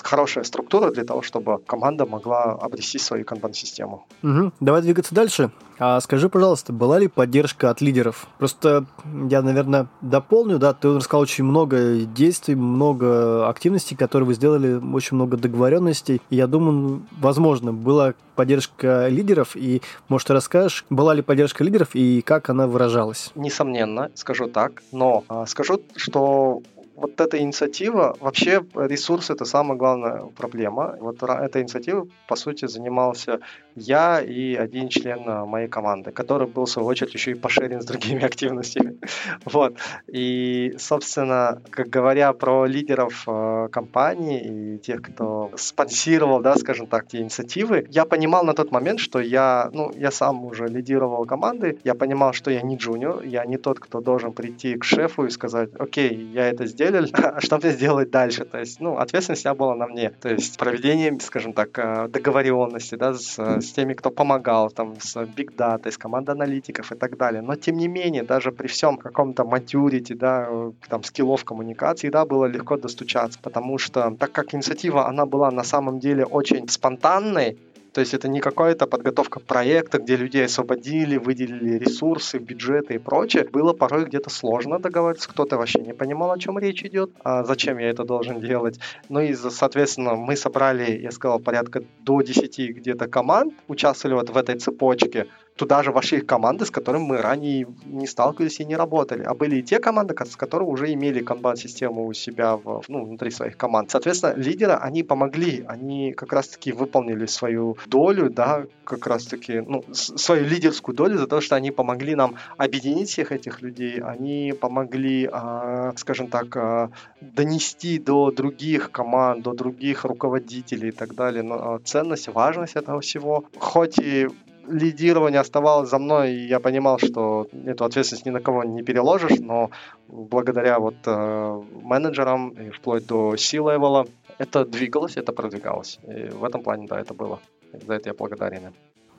Хорошая 0.00 0.44
структура 0.44 0.90
для 0.90 1.04
того, 1.04 1.22
чтобы 1.22 1.58
команда 1.58 2.06
могла 2.06 2.52
обрести 2.52 2.98
свою 2.98 3.24
канбан-систему. 3.24 4.06
Угу. 4.22 4.52
Давай 4.60 4.82
двигаться 4.82 5.14
дальше. 5.14 5.50
А 5.78 6.00
скажи, 6.00 6.28
пожалуйста, 6.28 6.72
была 6.72 6.98
ли 6.98 7.08
поддержка 7.08 7.70
от 7.70 7.80
лидеров? 7.80 8.28
Просто 8.38 8.86
я, 9.28 9.42
наверное, 9.42 9.88
дополню, 10.00 10.58
да, 10.58 10.74
ты 10.74 10.94
рассказал 10.94 11.22
очень 11.22 11.44
много 11.44 11.96
действий, 12.00 12.54
много 12.54 13.48
активностей, 13.48 13.96
которые 13.96 14.26
вы 14.26 14.34
сделали, 14.34 14.80
очень 14.94 15.16
много 15.16 15.36
договоренностей. 15.36 16.20
И 16.30 16.36
я 16.36 16.46
думаю, 16.46 17.02
возможно, 17.18 17.72
была 17.72 18.14
поддержка 18.36 19.08
лидеров, 19.08 19.56
и, 19.56 19.82
может, 20.08 20.28
ты 20.28 20.34
расскажешь, 20.34 20.84
была 20.88 21.14
ли 21.14 21.22
поддержка 21.22 21.64
лидеров 21.64 21.94
и 21.94 22.22
как 22.22 22.48
она 22.48 22.66
выражалась? 22.66 23.30
Несомненно, 23.34 24.10
скажу 24.14 24.46
так, 24.46 24.82
но 24.92 25.24
а, 25.28 25.46
скажу, 25.46 25.80
что 25.96 26.62
вот 26.94 27.20
эта 27.20 27.38
инициатива, 27.38 28.16
вообще 28.20 28.64
ресурс 28.74 29.30
это 29.30 29.44
самая 29.44 29.78
главная 29.78 30.26
проблема. 30.36 30.96
Вот 31.00 31.22
эта 31.22 31.60
инициатива, 31.60 32.06
по 32.28 32.36
сути, 32.36 32.66
занимался 32.66 33.40
я 33.74 34.20
и 34.20 34.54
один 34.54 34.88
член 34.88 35.20
э, 35.26 35.44
моей 35.44 35.68
команды, 35.68 36.10
который 36.10 36.46
был, 36.46 36.64
в 36.64 36.70
свою 36.70 36.88
очередь, 36.88 37.14
еще 37.14 37.32
и 37.32 37.34
пошерен 37.34 37.80
с 37.80 37.84
другими 37.84 38.24
активностями. 38.24 38.98
вот. 39.44 39.76
И, 40.06 40.74
собственно, 40.78 41.62
как 41.70 41.88
говоря 41.88 42.32
про 42.32 42.66
лидеров 42.66 43.24
э, 43.26 43.68
компании 43.70 44.74
и 44.74 44.78
тех, 44.78 45.02
кто 45.02 45.50
спонсировал, 45.56 46.40
да, 46.40 46.56
скажем 46.56 46.86
так, 46.86 47.06
те 47.08 47.18
инициативы, 47.18 47.86
я 47.90 48.04
понимал 48.04 48.44
на 48.44 48.54
тот 48.54 48.72
момент, 48.72 49.00
что 49.00 49.20
я, 49.20 49.70
ну, 49.72 49.92
я 49.96 50.10
сам 50.10 50.44
уже 50.44 50.66
лидировал 50.66 51.24
команды, 51.24 51.78
я 51.84 51.94
понимал, 51.94 52.32
что 52.32 52.50
я 52.50 52.62
не 52.62 52.76
джуниор, 52.76 53.22
я 53.22 53.44
не 53.44 53.56
тот, 53.56 53.80
кто 53.80 54.00
должен 54.00 54.32
прийти 54.32 54.76
к 54.76 54.84
шефу 54.84 55.26
и 55.26 55.30
сказать, 55.30 55.70
окей, 55.78 56.14
я 56.32 56.48
это 56.48 56.66
сделал, 56.66 57.06
а 57.12 57.40
что 57.40 57.58
мне 57.58 57.70
сделать 57.70 58.10
дальше? 58.10 58.44
То 58.44 58.58
есть, 58.58 58.80
ну, 58.80 58.96
ответственность 58.96 59.46
была 59.56 59.74
на 59.74 59.86
мне. 59.86 60.10
То 60.10 60.28
есть, 60.30 60.58
проведение, 60.58 61.18
скажем 61.20 61.52
так, 61.52 61.78
э, 61.78 62.08
договоренности, 62.08 62.94
да, 62.94 63.14
с 63.14 63.61
с 63.62 63.72
теми, 63.72 63.94
кто 63.94 64.10
помогал, 64.10 64.70
там, 64.70 64.94
с 65.00 65.16
Big 65.16 65.56
Data, 65.56 65.90
с 65.90 65.98
командой 65.98 66.32
аналитиков 66.32 66.92
и 66.92 66.94
так 66.94 67.16
далее. 67.16 67.42
Но, 67.42 67.56
тем 67.56 67.76
не 67.76 67.88
менее, 67.88 68.22
даже 68.22 68.52
при 68.52 68.66
всем 68.66 68.96
каком-то 68.96 69.42
maturity, 69.42 70.14
да, 70.14 70.48
там, 70.88 71.02
скиллов 71.02 71.44
коммуникации, 71.44 72.10
да, 72.10 72.24
было 72.24 72.46
легко 72.46 72.76
достучаться, 72.76 73.38
потому 73.42 73.78
что, 73.78 74.16
так 74.18 74.32
как 74.32 74.54
инициатива, 74.54 75.08
она 75.08 75.26
была 75.26 75.50
на 75.50 75.64
самом 75.64 75.98
деле 75.98 76.24
очень 76.24 76.68
спонтанной, 76.68 77.58
то 77.92 78.00
есть 78.00 78.14
это 78.14 78.28
не 78.28 78.40
какая-то 78.40 78.86
подготовка 78.86 79.40
проекта, 79.40 79.98
где 79.98 80.16
людей 80.16 80.44
освободили, 80.44 81.18
выделили 81.18 81.78
ресурсы, 81.78 82.38
бюджеты 82.38 82.94
и 82.94 82.98
прочее. 82.98 83.46
Было 83.52 83.72
порой 83.74 84.04
где-то 84.06 84.30
сложно 84.30 84.78
договориться, 84.78 85.28
кто-то 85.28 85.58
вообще 85.58 85.80
не 85.80 85.92
понимал, 85.92 86.32
о 86.32 86.38
чем 86.38 86.58
речь 86.58 86.82
идет, 86.84 87.10
а 87.22 87.44
зачем 87.44 87.78
я 87.78 87.90
это 87.90 88.04
должен 88.04 88.40
делать. 88.40 88.78
Ну 89.08 89.20
и, 89.20 89.34
соответственно, 89.34 90.14
мы 90.14 90.36
собрали, 90.36 90.98
я 91.02 91.10
сказал, 91.10 91.38
порядка 91.38 91.82
до 92.00 92.22
10 92.22 92.76
где-то 92.76 93.08
команд, 93.08 93.52
участвовали 93.68 94.14
вот 94.14 94.30
в 94.30 94.36
этой 94.36 94.58
цепочке 94.58 95.26
туда 95.56 95.82
же 95.82 95.92
вошли 95.92 96.20
команды, 96.20 96.66
с 96.66 96.70
которыми 96.70 97.04
мы 97.04 97.16
ранее 97.18 97.66
не 97.84 98.06
сталкивались 98.06 98.60
и 98.60 98.64
не 98.64 98.76
работали. 98.76 99.22
А 99.22 99.34
были 99.34 99.56
и 99.56 99.62
те 99.62 99.78
команды, 99.78 100.14
с 100.24 100.36
которыми 100.36 100.68
уже 100.68 100.92
имели 100.92 101.20
канбан-систему 101.20 102.06
у 102.06 102.12
себя 102.12 102.56
в, 102.56 102.82
ну, 102.88 103.04
внутри 103.04 103.30
своих 103.30 103.56
команд. 103.56 103.90
Соответственно, 103.90 104.34
лидеры, 104.34 104.72
они 104.72 105.02
помогли, 105.02 105.64
они 105.68 106.12
как 106.12 106.32
раз-таки 106.32 106.72
выполнили 106.72 107.26
свою 107.26 107.76
долю, 107.86 108.30
да, 108.30 108.64
как 108.84 109.06
раз-таки, 109.06 109.60
ну, 109.60 109.84
свою 109.92 110.44
лидерскую 110.44 110.96
долю 110.96 111.18
за 111.18 111.26
то, 111.26 111.40
что 111.40 111.56
они 111.56 111.70
помогли 111.70 112.14
нам 112.14 112.36
объединить 112.56 113.08
всех 113.08 113.32
этих 113.32 113.62
людей, 113.62 114.00
они 114.00 114.54
помогли, 114.58 115.28
э, 115.32 115.92
скажем 115.96 116.28
так, 116.28 116.56
э, 116.56 116.88
донести 117.20 117.98
до 117.98 118.30
других 118.30 118.90
команд, 118.90 119.42
до 119.42 119.52
других 119.52 120.04
руководителей 120.04 120.88
и 120.88 120.92
так 120.92 121.14
далее 121.14 121.42
но, 121.42 121.76
э, 121.76 121.78
ценность, 121.84 122.28
важность 122.28 122.76
этого 122.76 123.00
всего. 123.00 123.44
Хоть 123.58 123.98
и 123.98 124.28
лидирование 124.68 125.40
оставалось 125.40 125.90
за 125.90 125.98
мной, 125.98 126.32
и 126.32 126.46
я 126.46 126.60
понимал, 126.60 126.98
что 126.98 127.46
эту 127.64 127.84
ответственность 127.84 128.26
ни 128.26 128.30
на 128.30 128.40
кого 128.40 128.64
не 128.64 128.82
переложишь, 128.82 129.38
но 129.40 129.70
благодаря 130.08 130.78
вот 130.78 130.96
э, 131.06 131.62
менеджерам 131.82 132.50
и 132.50 132.70
вплоть 132.70 133.06
до 133.06 133.36
C-левела 133.36 134.06
это 134.38 134.64
двигалось, 134.64 135.16
это 135.16 135.32
продвигалось. 135.32 135.98
И 136.06 136.30
в 136.30 136.44
этом 136.44 136.62
плане, 136.62 136.86
да, 136.88 137.00
это 137.00 137.14
было. 137.14 137.40
И 137.72 137.84
за 137.86 137.94
это 137.94 138.10
я 138.10 138.14
благодарен. 138.14 138.72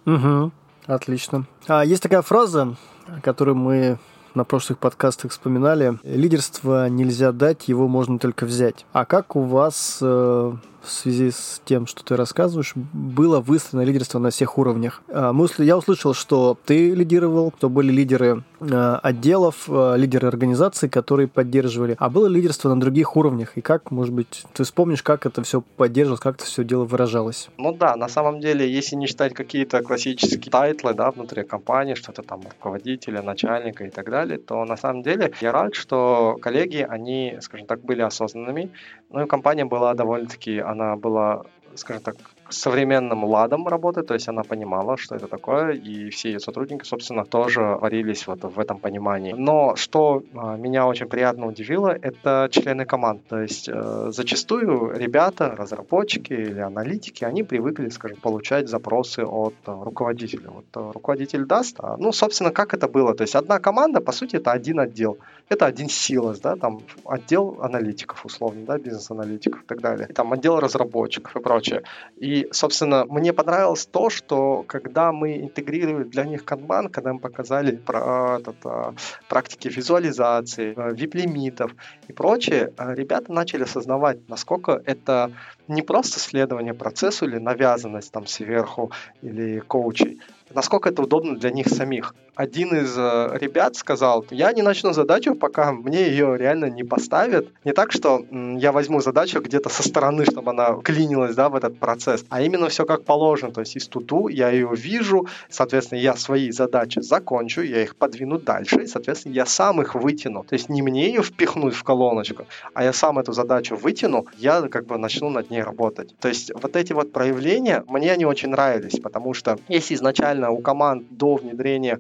Угу, 0.05 0.51
отлично. 0.87 1.45
А 1.67 1.85
есть 1.85 2.03
такая 2.03 2.21
фраза, 2.21 2.75
которую 3.21 3.55
мы 3.55 3.97
на 4.35 4.43
прошлых 4.43 4.79
подкастах 4.79 5.31
вспоминали. 5.31 5.97
Лидерство 6.03 6.89
нельзя 6.89 7.31
дать, 7.31 7.67
его 7.67 7.87
можно 7.87 8.17
только 8.19 8.45
взять. 8.45 8.85
А 8.91 9.05
как 9.05 9.35
у 9.35 9.41
вас 9.41 9.99
э, 10.01 10.53
в 10.83 10.89
связи 10.91 11.31
с 11.31 11.61
тем, 11.65 11.87
что 11.87 12.03
ты 12.03 12.15
рассказываешь, 12.15 12.73
было 12.75 13.39
выстроено 13.39 13.85
лидерство 13.85 14.19
на 14.19 14.29
всех 14.29 14.57
уровнях. 14.57 15.01
А, 15.07 15.33
я 15.59 15.77
услышал, 15.77 16.13
что 16.13 16.57
ты 16.65 16.93
лидировал, 16.93 17.53
что 17.57 17.69
были 17.69 17.91
лидеры 17.91 18.43
а, 18.59 18.99
отделов, 19.01 19.65
а, 19.69 19.95
лидеры 19.95 20.27
организаций, 20.27 20.89
которые 20.89 21.27
поддерживали, 21.27 21.95
а 21.99 22.09
было 22.09 22.27
лидерство 22.27 22.69
на 22.69 22.79
других 22.79 23.15
уровнях. 23.15 23.57
И 23.57 23.61
как, 23.61 23.91
может 23.91 24.13
быть, 24.13 24.43
ты 24.53 24.63
вспомнишь, 24.63 25.03
как 25.03 25.25
это 25.25 25.41
все 25.43 25.61
поддерживалось, 25.61 26.21
как 26.21 26.35
это 26.35 26.45
все 26.45 26.63
дело 26.63 26.83
выражалось? 26.83 27.49
Ну 27.57 27.73
да, 27.73 27.95
на 27.95 28.09
самом 28.09 28.39
деле, 28.39 28.69
если 28.69 28.95
не 28.95 29.07
считать 29.07 29.33
какие-то 29.33 29.81
классические 29.81 30.51
тайтлы 30.51 30.93
да, 30.93 31.11
внутри 31.11 31.43
компании, 31.43 31.93
что-то 31.95 32.21
там 32.21 32.41
руководителя, 32.41 33.21
начальника 33.21 33.85
и 33.85 33.89
так 33.89 34.09
далее, 34.09 34.37
то 34.37 34.65
на 34.65 34.75
самом 34.75 35.03
деле 35.03 35.31
я 35.41 35.51
рад, 35.51 35.75
что 35.75 36.37
коллеги, 36.41 36.85
они, 36.87 37.37
скажем 37.41 37.67
так, 37.67 37.81
были 37.81 38.01
осознанными, 38.01 38.71
ну 39.09 39.23
и 39.23 39.27
компания 39.27 39.65
была 39.65 39.93
довольно-таки 39.93 40.57
она 40.73 40.95
была, 40.95 41.45
скажем 41.75 42.03
так, 42.03 42.15
современным 42.53 43.23
ладом 43.25 43.67
работы, 43.67 44.03
то 44.03 44.13
есть 44.13 44.27
она 44.27 44.43
понимала, 44.43 44.97
что 44.97 45.15
это 45.15 45.27
такое, 45.27 45.71
и 45.71 46.09
все 46.09 46.29
ее 46.29 46.39
сотрудники, 46.39 46.85
собственно, 46.85 47.25
тоже 47.25 47.61
варились 47.61 48.27
вот 48.27 48.43
в 48.43 48.59
этом 48.59 48.79
понимании. 48.79 49.33
Но 49.33 49.75
что 49.75 50.23
а, 50.35 50.57
меня 50.57 50.87
очень 50.87 51.07
приятно 51.07 51.47
удивило, 51.47 51.89
это 51.89 52.47
члены 52.51 52.85
команд. 52.85 53.21
То 53.27 53.41
есть 53.41 53.69
э, 53.69 54.09
зачастую 54.11 54.93
ребята, 54.97 55.55
разработчики 55.57 56.33
или 56.33 56.59
аналитики, 56.59 57.25
они 57.25 57.43
привыкли, 57.43 57.89
скажем, 57.89 58.17
получать 58.17 58.69
запросы 58.69 59.23
от 59.23 59.55
э, 59.65 59.83
руководителя. 59.83 60.49
Вот 60.49 60.65
э, 60.75 60.91
руководитель 60.93 61.45
даст, 61.45 61.75
а, 61.79 61.97
ну, 61.97 62.11
собственно, 62.11 62.51
как 62.51 62.73
это 62.73 62.87
было? 62.87 63.13
То 63.15 63.23
есть 63.23 63.35
одна 63.35 63.59
команда, 63.59 64.01
по 64.01 64.11
сути, 64.11 64.37
это 64.37 64.51
один 64.51 64.79
отдел. 64.79 65.17
Это 65.49 65.65
один 65.65 65.89
силос, 65.89 66.39
да, 66.39 66.55
там 66.55 66.79
отдел 67.05 67.57
аналитиков, 67.61 68.25
условно, 68.25 68.65
да, 68.65 68.77
бизнес-аналитиков 68.77 69.63
и 69.63 69.65
так 69.65 69.81
далее. 69.81 70.07
И 70.09 70.13
там 70.13 70.31
отдел 70.33 70.59
разработчиков 70.59 71.35
и 71.35 71.39
прочее. 71.39 71.83
И 72.17 72.42
собственно, 72.51 73.05
мне 73.05 73.33
понравилось 73.33 73.85
то, 73.85 74.09
что 74.09 74.63
когда 74.67 75.11
мы 75.11 75.37
интегрировали 75.37 76.03
для 76.03 76.25
них 76.25 76.45
канбан, 76.45 76.89
когда 76.89 77.13
мы 77.13 77.19
показали 77.19 77.75
про, 77.75 78.39
этот, 78.39 78.55
а, 78.65 78.93
практики 79.29 79.67
визуализации, 79.67 80.73
вип-лимитов 80.93 81.75
и 82.07 82.13
прочее, 82.13 82.73
ребята 82.77 83.31
начали 83.31 83.63
осознавать, 83.63 84.27
насколько 84.29 84.81
это 84.85 85.31
не 85.67 85.81
просто 85.81 86.19
следование 86.19 86.73
процессу 86.73 87.25
или 87.25 87.37
навязанность 87.37 88.11
там 88.11 88.27
сверху 88.27 88.91
или 89.21 89.59
коучей, 89.59 90.19
насколько 90.53 90.89
это 90.89 91.01
удобно 91.01 91.37
для 91.37 91.51
них 91.51 91.67
самих 91.67 92.13
один 92.35 92.75
из 92.75 92.95
э, 92.97 93.37
ребят 93.39 93.75
сказал, 93.75 94.25
я 94.31 94.51
не 94.53 94.61
начну 94.61 94.93
задачу, 94.93 95.35
пока 95.35 95.71
мне 95.71 96.07
ее 96.07 96.35
реально 96.37 96.65
не 96.65 96.83
поставят. 96.83 97.47
Не 97.63 97.73
так, 97.73 97.91
что 97.91 98.25
я 98.31 98.71
возьму 98.71 99.01
задачу 99.01 99.39
где-то 99.39 99.69
со 99.69 99.83
стороны, 99.83 100.25
чтобы 100.25 100.51
она 100.51 100.73
клинилась 100.83 101.35
да, 101.35 101.49
в 101.49 101.55
этот 101.55 101.77
процесс, 101.77 102.25
а 102.29 102.41
именно 102.41 102.69
все 102.69 102.85
как 102.85 103.03
положено. 103.03 103.51
То 103.51 103.61
есть 103.61 103.75
из 103.75 103.87
туду 103.87 104.27
я 104.27 104.49
ее 104.49 104.69
вижу, 104.73 105.27
соответственно, 105.49 105.99
я 105.99 106.15
свои 106.15 106.51
задачи 106.51 106.99
закончу, 106.99 107.61
я 107.61 107.83
их 107.83 107.95
подвину 107.95 108.39
дальше, 108.39 108.83
и, 108.83 108.87
соответственно, 108.87 109.33
я 109.33 109.45
сам 109.45 109.81
их 109.81 109.95
вытяну. 109.95 110.43
То 110.43 110.53
есть 110.53 110.69
не 110.69 110.81
мне 110.81 111.07
ее 111.07 111.21
впихнуть 111.21 111.75
в 111.75 111.83
колоночку, 111.83 112.47
а 112.73 112.83
я 112.83 112.93
сам 112.93 113.19
эту 113.19 113.31
задачу 113.33 113.75
вытяну, 113.75 114.25
я 114.37 114.61
как 114.63 114.87
бы 114.87 114.97
начну 114.97 115.29
над 115.29 115.51
ней 115.51 115.61
работать. 115.61 116.15
То 116.19 116.27
есть 116.27 116.51
вот 116.53 116.75
эти 116.75 116.93
вот 116.93 117.11
проявления, 117.11 117.83
мне 117.87 118.11
они 118.11 118.25
очень 118.25 118.49
нравились, 118.49 118.99
потому 118.99 119.33
что 119.33 119.59
если 119.67 119.93
изначально 119.93 120.42
у 120.51 120.59
команд 120.59 121.05
до 121.09 121.35
внедрения 121.35 121.99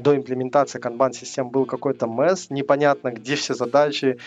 до 0.00 0.16
имплементации 0.16 0.78
канбан-систем 0.78 1.50
был 1.50 1.66
какой-то 1.66 2.06
месс, 2.06 2.50
непонятно, 2.50 3.10
где 3.10 3.36
все 3.36 3.54
задачи, 3.54 4.18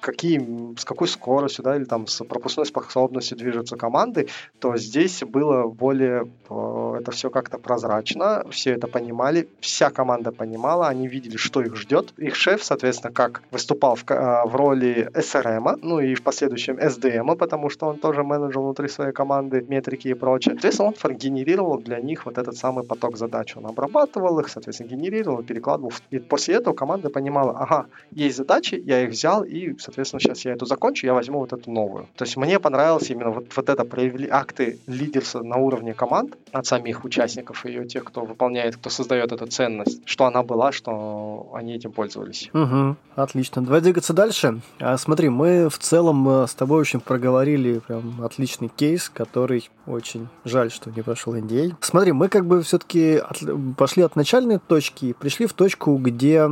какие, 0.00 0.76
с 0.78 0.84
какой 0.84 1.08
скоростью, 1.08 1.64
да, 1.64 1.76
или 1.76 1.84
там 1.84 2.06
с 2.06 2.24
пропускной 2.24 2.66
способностью 2.66 3.36
движутся 3.36 3.76
команды, 3.76 4.28
то 4.58 4.76
здесь 4.76 5.22
было 5.22 5.68
более, 5.68 6.30
э, 6.50 6.98
это 7.00 7.10
все 7.10 7.30
как-то 7.30 7.58
прозрачно, 7.58 8.44
все 8.50 8.72
это 8.72 8.86
понимали, 8.86 9.48
вся 9.60 9.90
команда 9.90 10.32
понимала, 10.32 10.88
они 10.88 11.08
видели, 11.08 11.36
что 11.36 11.62
их 11.62 11.76
ждет. 11.76 12.12
Их 12.16 12.34
шеф, 12.34 12.64
соответственно, 12.64 13.12
как 13.12 13.42
выступал 13.50 13.94
в, 13.94 14.04
э, 14.10 14.46
в 14.46 14.54
роли 14.54 15.10
SRM, 15.14 15.78
ну 15.82 16.00
и 16.00 16.14
в 16.14 16.22
последующем 16.22 16.76
SDM, 16.78 17.36
потому 17.36 17.70
что 17.70 17.86
он 17.86 17.98
тоже 17.98 18.22
менеджер 18.22 18.60
внутри 18.60 18.88
своей 18.88 19.12
команды, 19.12 19.64
метрики 19.68 20.08
и 20.08 20.14
прочее. 20.14 20.54
Соответственно, 20.54 20.92
он 21.02 21.16
генерировал 21.16 21.78
для 21.78 22.00
них 22.00 22.26
вот 22.26 22.38
этот 22.38 22.56
самый 22.56 22.84
поток 22.84 23.16
задач. 23.16 23.56
Он 23.56 23.66
обрабатывал 23.66 24.38
их, 24.40 24.48
соответственно, 24.48 24.87
генерировал, 24.88 25.42
перекладывал. 25.42 25.92
И 26.10 26.18
после 26.18 26.56
этого 26.56 26.74
команда 26.74 27.10
понимала, 27.10 27.52
ага, 27.58 27.86
есть 28.10 28.36
задачи, 28.36 28.82
я 28.84 29.02
их 29.02 29.10
взял, 29.10 29.44
и, 29.44 29.76
соответственно, 29.78 30.20
сейчас 30.20 30.44
я 30.44 30.52
эту 30.52 30.66
закончу, 30.66 31.06
я 31.06 31.14
возьму 31.14 31.40
вот 31.40 31.52
эту 31.52 31.70
новую. 31.70 32.08
То 32.16 32.24
есть 32.24 32.36
мне 32.36 32.58
понравилось 32.58 33.10
именно 33.10 33.30
вот, 33.30 33.46
вот 33.56 33.68
это 33.68 33.84
проявили 33.84 34.28
акты 34.28 34.78
лидерства 34.86 35.42
на 35.42 35.56
уровне 35.56 35.94
команд 35.94 36.36
от 36.52 36.66
самих 36.66 37.04
участников 37.04 37.64
и 37.66 37.86
тех, 37.86 38.04
кто 38.04 38.24
выполняет, 38.24 38.76
кто 38.76 38.90
создает 38.90 39.32
эту 39.32 39.46
ценность, 39.46 40.00
что 40.04 40.24
она 40.24 40.42
была, 40.42 40.72
что 40.72 41.50
они 41.54 41.74
этим 41.74 41.92
пользовались. 41.92 42.50
Угу, 42.52 42.96
отлично. 43.16 43.62
Давай 43.62 43.80
двигаться 43.80 44.12
дальше. 44.12 44.60
А, 44.80 44.96
смотри, 44.96 45.28
мы 45.28 45.68
в 45.68 45.78
целом 45.78 46.28
э, 46.28 46.46
с 46.46 46.54
тобой 46.54 46.80
очень 46.80 47.00
проговорили 47.00 47.78
прям 47.78 48.22
отличный 48.22 48.68
кейс, 48.68 49.08
который 49.08 49.68
очень 49.86 50.28
жаль, 50.44 50.70
что 50.70 50.90
не 50.90 51.02
прошел 51.02 51.34
NDA. 51.34 51.74
Смотри, 51.80 52.12
мы 52.12 52.28
как 52.28 52.46
бы 52.46 52.62
все-таки 52.62 53.16
от, 53.16 53.38
пошли 53.76 54.02
от 54.02 54.16
начальной 54.16 54.58
точки 54.58 54.77
и 54.78 55.12
пришли 55.12 55.46
в 55.46 55.52
точку, 55.52 55.96
где 55.96 56.48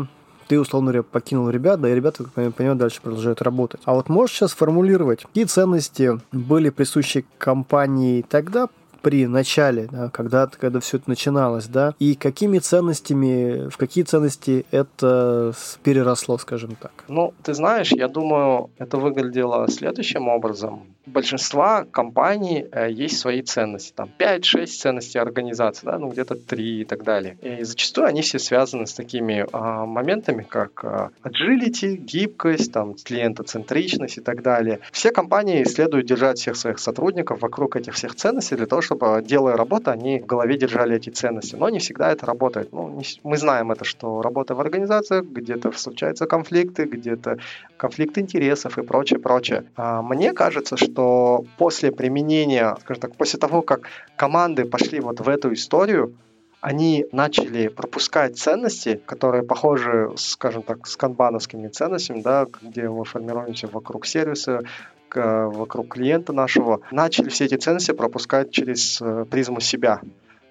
ты, 0.49 0.61
условно 0.61 0.93
говоря, 0.93 1.03
покинул 1.03 1.51
ребят, 1.51 1.81
да, 1.81 1.91
и 1.91 1.95
ребята, 1.95 2.24
как 2.24 2.33
я 2.37 2.51
понимаю, 2.51 2.79
дальше 2.79 3.01
продолжают 3.03 3.43
работать. 3.43 3.81
А 3.85 3.95
вот 3.95 4.09
можешь 4.09 4.37
сейчас 4.37 4.53
формулировать, 4.53 5.22
какие 5.22 5.45
ценности 5.45 6.20
были 6.33 6.70
присущи 6.70 7.24
компании 7.39 8.24
тогда, 8.29 8.68
при 9.07 9.29
начале, 9.29 9.89
да, 9.93 10.11
когда, 10.11 10.49
когда 10.49 10.81
все 10.81 10.97
это 10.97 11.09
начиналось, 11.09 11.69
да, 11.69 11.95
и 12.01 12.17
какими 12.17 12.59
ценностями, 12.59 13.69
в 13.71 13.77
какие 13.77 14.03
ценности 14.03 14.67
это 14.73 15.53
переросло, 15.85 16.39
скажем 16.39 16.75
так? 16.75 17.05
Ну, 17.07 17.33
ты 17.45 17.55
знаешь, 17.55 17.93
я 17.93 18.09
думаю, 18.09 18.69
это 18.79 18.99
выглядело 18.99 19.69
следующим 19.69 20.27
образом 20.27 20.83
большинства 21.07 21.85
компаний 21.85 22.67
э, 22.71 22.91
есть 22.91 23.19
свои 23.19 23.43
ценности. 23.43 23.93
Там 23.95 24.11
5-6 24.19 24.67
ценностей 24.67 25.19
организации, 25.19 25.87
да, 25.87 25.99
ну 25.99 26.09
где-то 26.09 26.35
3 26.35 26.81
и 26.81 26.85
так 26.85 27.05
далее. 27.05 27.39
И 27.43 27.63
зачастую 27.63 28.07
они 28.07 28.23
все 28.23 28.39
связаны 28.39 28.87
с 28.87 28.93
такими 28.93 29.47
а, 29.53 29.87
моментами, 29.87 30.43
как 30.43 30.85
а, 30.85 31.11
agility, 31.23 31.97
гибкость, 31.97 32.73
там, 32.73 32.95
клиентоцентричность 32.95 34.19
и 34.19 34.21
так 34.21 34.43
далее. 34.43 34.81
Все 34.93 35.13
компании 35.13 35.65
следуют 35.65 36.07
держать 36.07 36.39
всех 36.39 36.57
своих 36.57 36.79
сотрудников 36.79 37.41
вокруг 37.41 37.77
этих 37.77 37.95
всех 37.95 38.15
ценностей 38.15 38.57
для 38.57 38.67
того, 38.67 38.83
чтобы, 38.83 38.95
делая 39.22 39.57
работу, 39.57 39.90
они 39.90 40.20
в 40.20 40.26
голове 40.26 40.57
держали 40.57 40.97
эти 40.97 41.11
ценности. 41.11 41.57
Но 41.57 41.68
не 41.68 41.78
всегда 41.78 42.12
это 42.12 42.26
работает. 42.26 42.72
Ну, 42.72 42.88
не, 42.88 43.05
мы 43.22 43.36
знаем 43.36 43.72
это, 43.72 43.84
что 43.84 44.22
работа 44.22 44.55
в 44.55 44.61
организациях, 44.61 45.24
где-то 45.24 45.72
случаются 45.72 46.26
конфликты, 46.26 46.84
где-то 46.84 47.38
конфликт 47.76 48.18
интересов 48.18 48.78
и 48.78 48.82
прочее, 48.82 49.20
прочее. 49.20 49.64
А, 49.76 50.03
мне 50.03 50.32
кажется, 50.32 50.76
что 50.76 51.44
после 51.59 51.92
применения, 51.92 52.76
скажем 52.80 53.01
так, 53.01 53.16
после 53.16 53.38
того, 53.38 53.62
как 53.62 53.88
команды 54.16 54.64
пошли 54.64 55.01
вот 55.01 55.20
в 55.20 55.28
эту 55.28 55.53
историю, 55.53 56.14
они 56.61 57.07
начали 57.12 57.68
пропускать 57.68 58.38
ценности, 58.38 59.01
которые 59.07 59.44
похожи, 59.44 60.11
скажем 60.16 60.62
так, 60.62 60.86
с 60.86 60.97
канбановскими 60.97 61.68
ценностями, 61.68 62.22
да, 62.22 62.47
где 62.62 62.88
мы 62.88 63.05
формируемся 63.05 63.68
вокруг 63.68 64.05
сервиса, 64.07 64.62
вокруг 65.15 65.95
клиента 65.95 66.33
нашего, 66.33 66.81
начали 66.91 67.29
все 67.29 67.45
эти 67.45 67.57
ценности 67.57 67.93
пропускать 67.93 68.51
через 68.51 69.01
э, 69.01 69.25
призму 69.31 69.61
себя. 69.61 70.01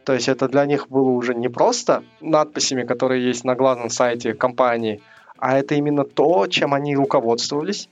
То 0.05 0.13
есть 0.13 0.29
это 0.29 0.47
для 0.47 0.65
них 0.65 0.87
было 0.89 1.09
уже 1.09 1.33
не 1.33 1.49
просто 1.49 2.03
надписями, 2.21 2.83
которые 2.83 3.25
есть 3.25 3.43
на 3.43 3.55
главном 3.55 3.89
сайте 3.89 4.33
компании, 4.33 5.01
а 5.37 5.57
это 5.57 5.75
именно 5.75 6.03
то, 6.03 6.47
чем 6.47 6.73
они 6.73 6.95
руководствовались, 6.95 7.89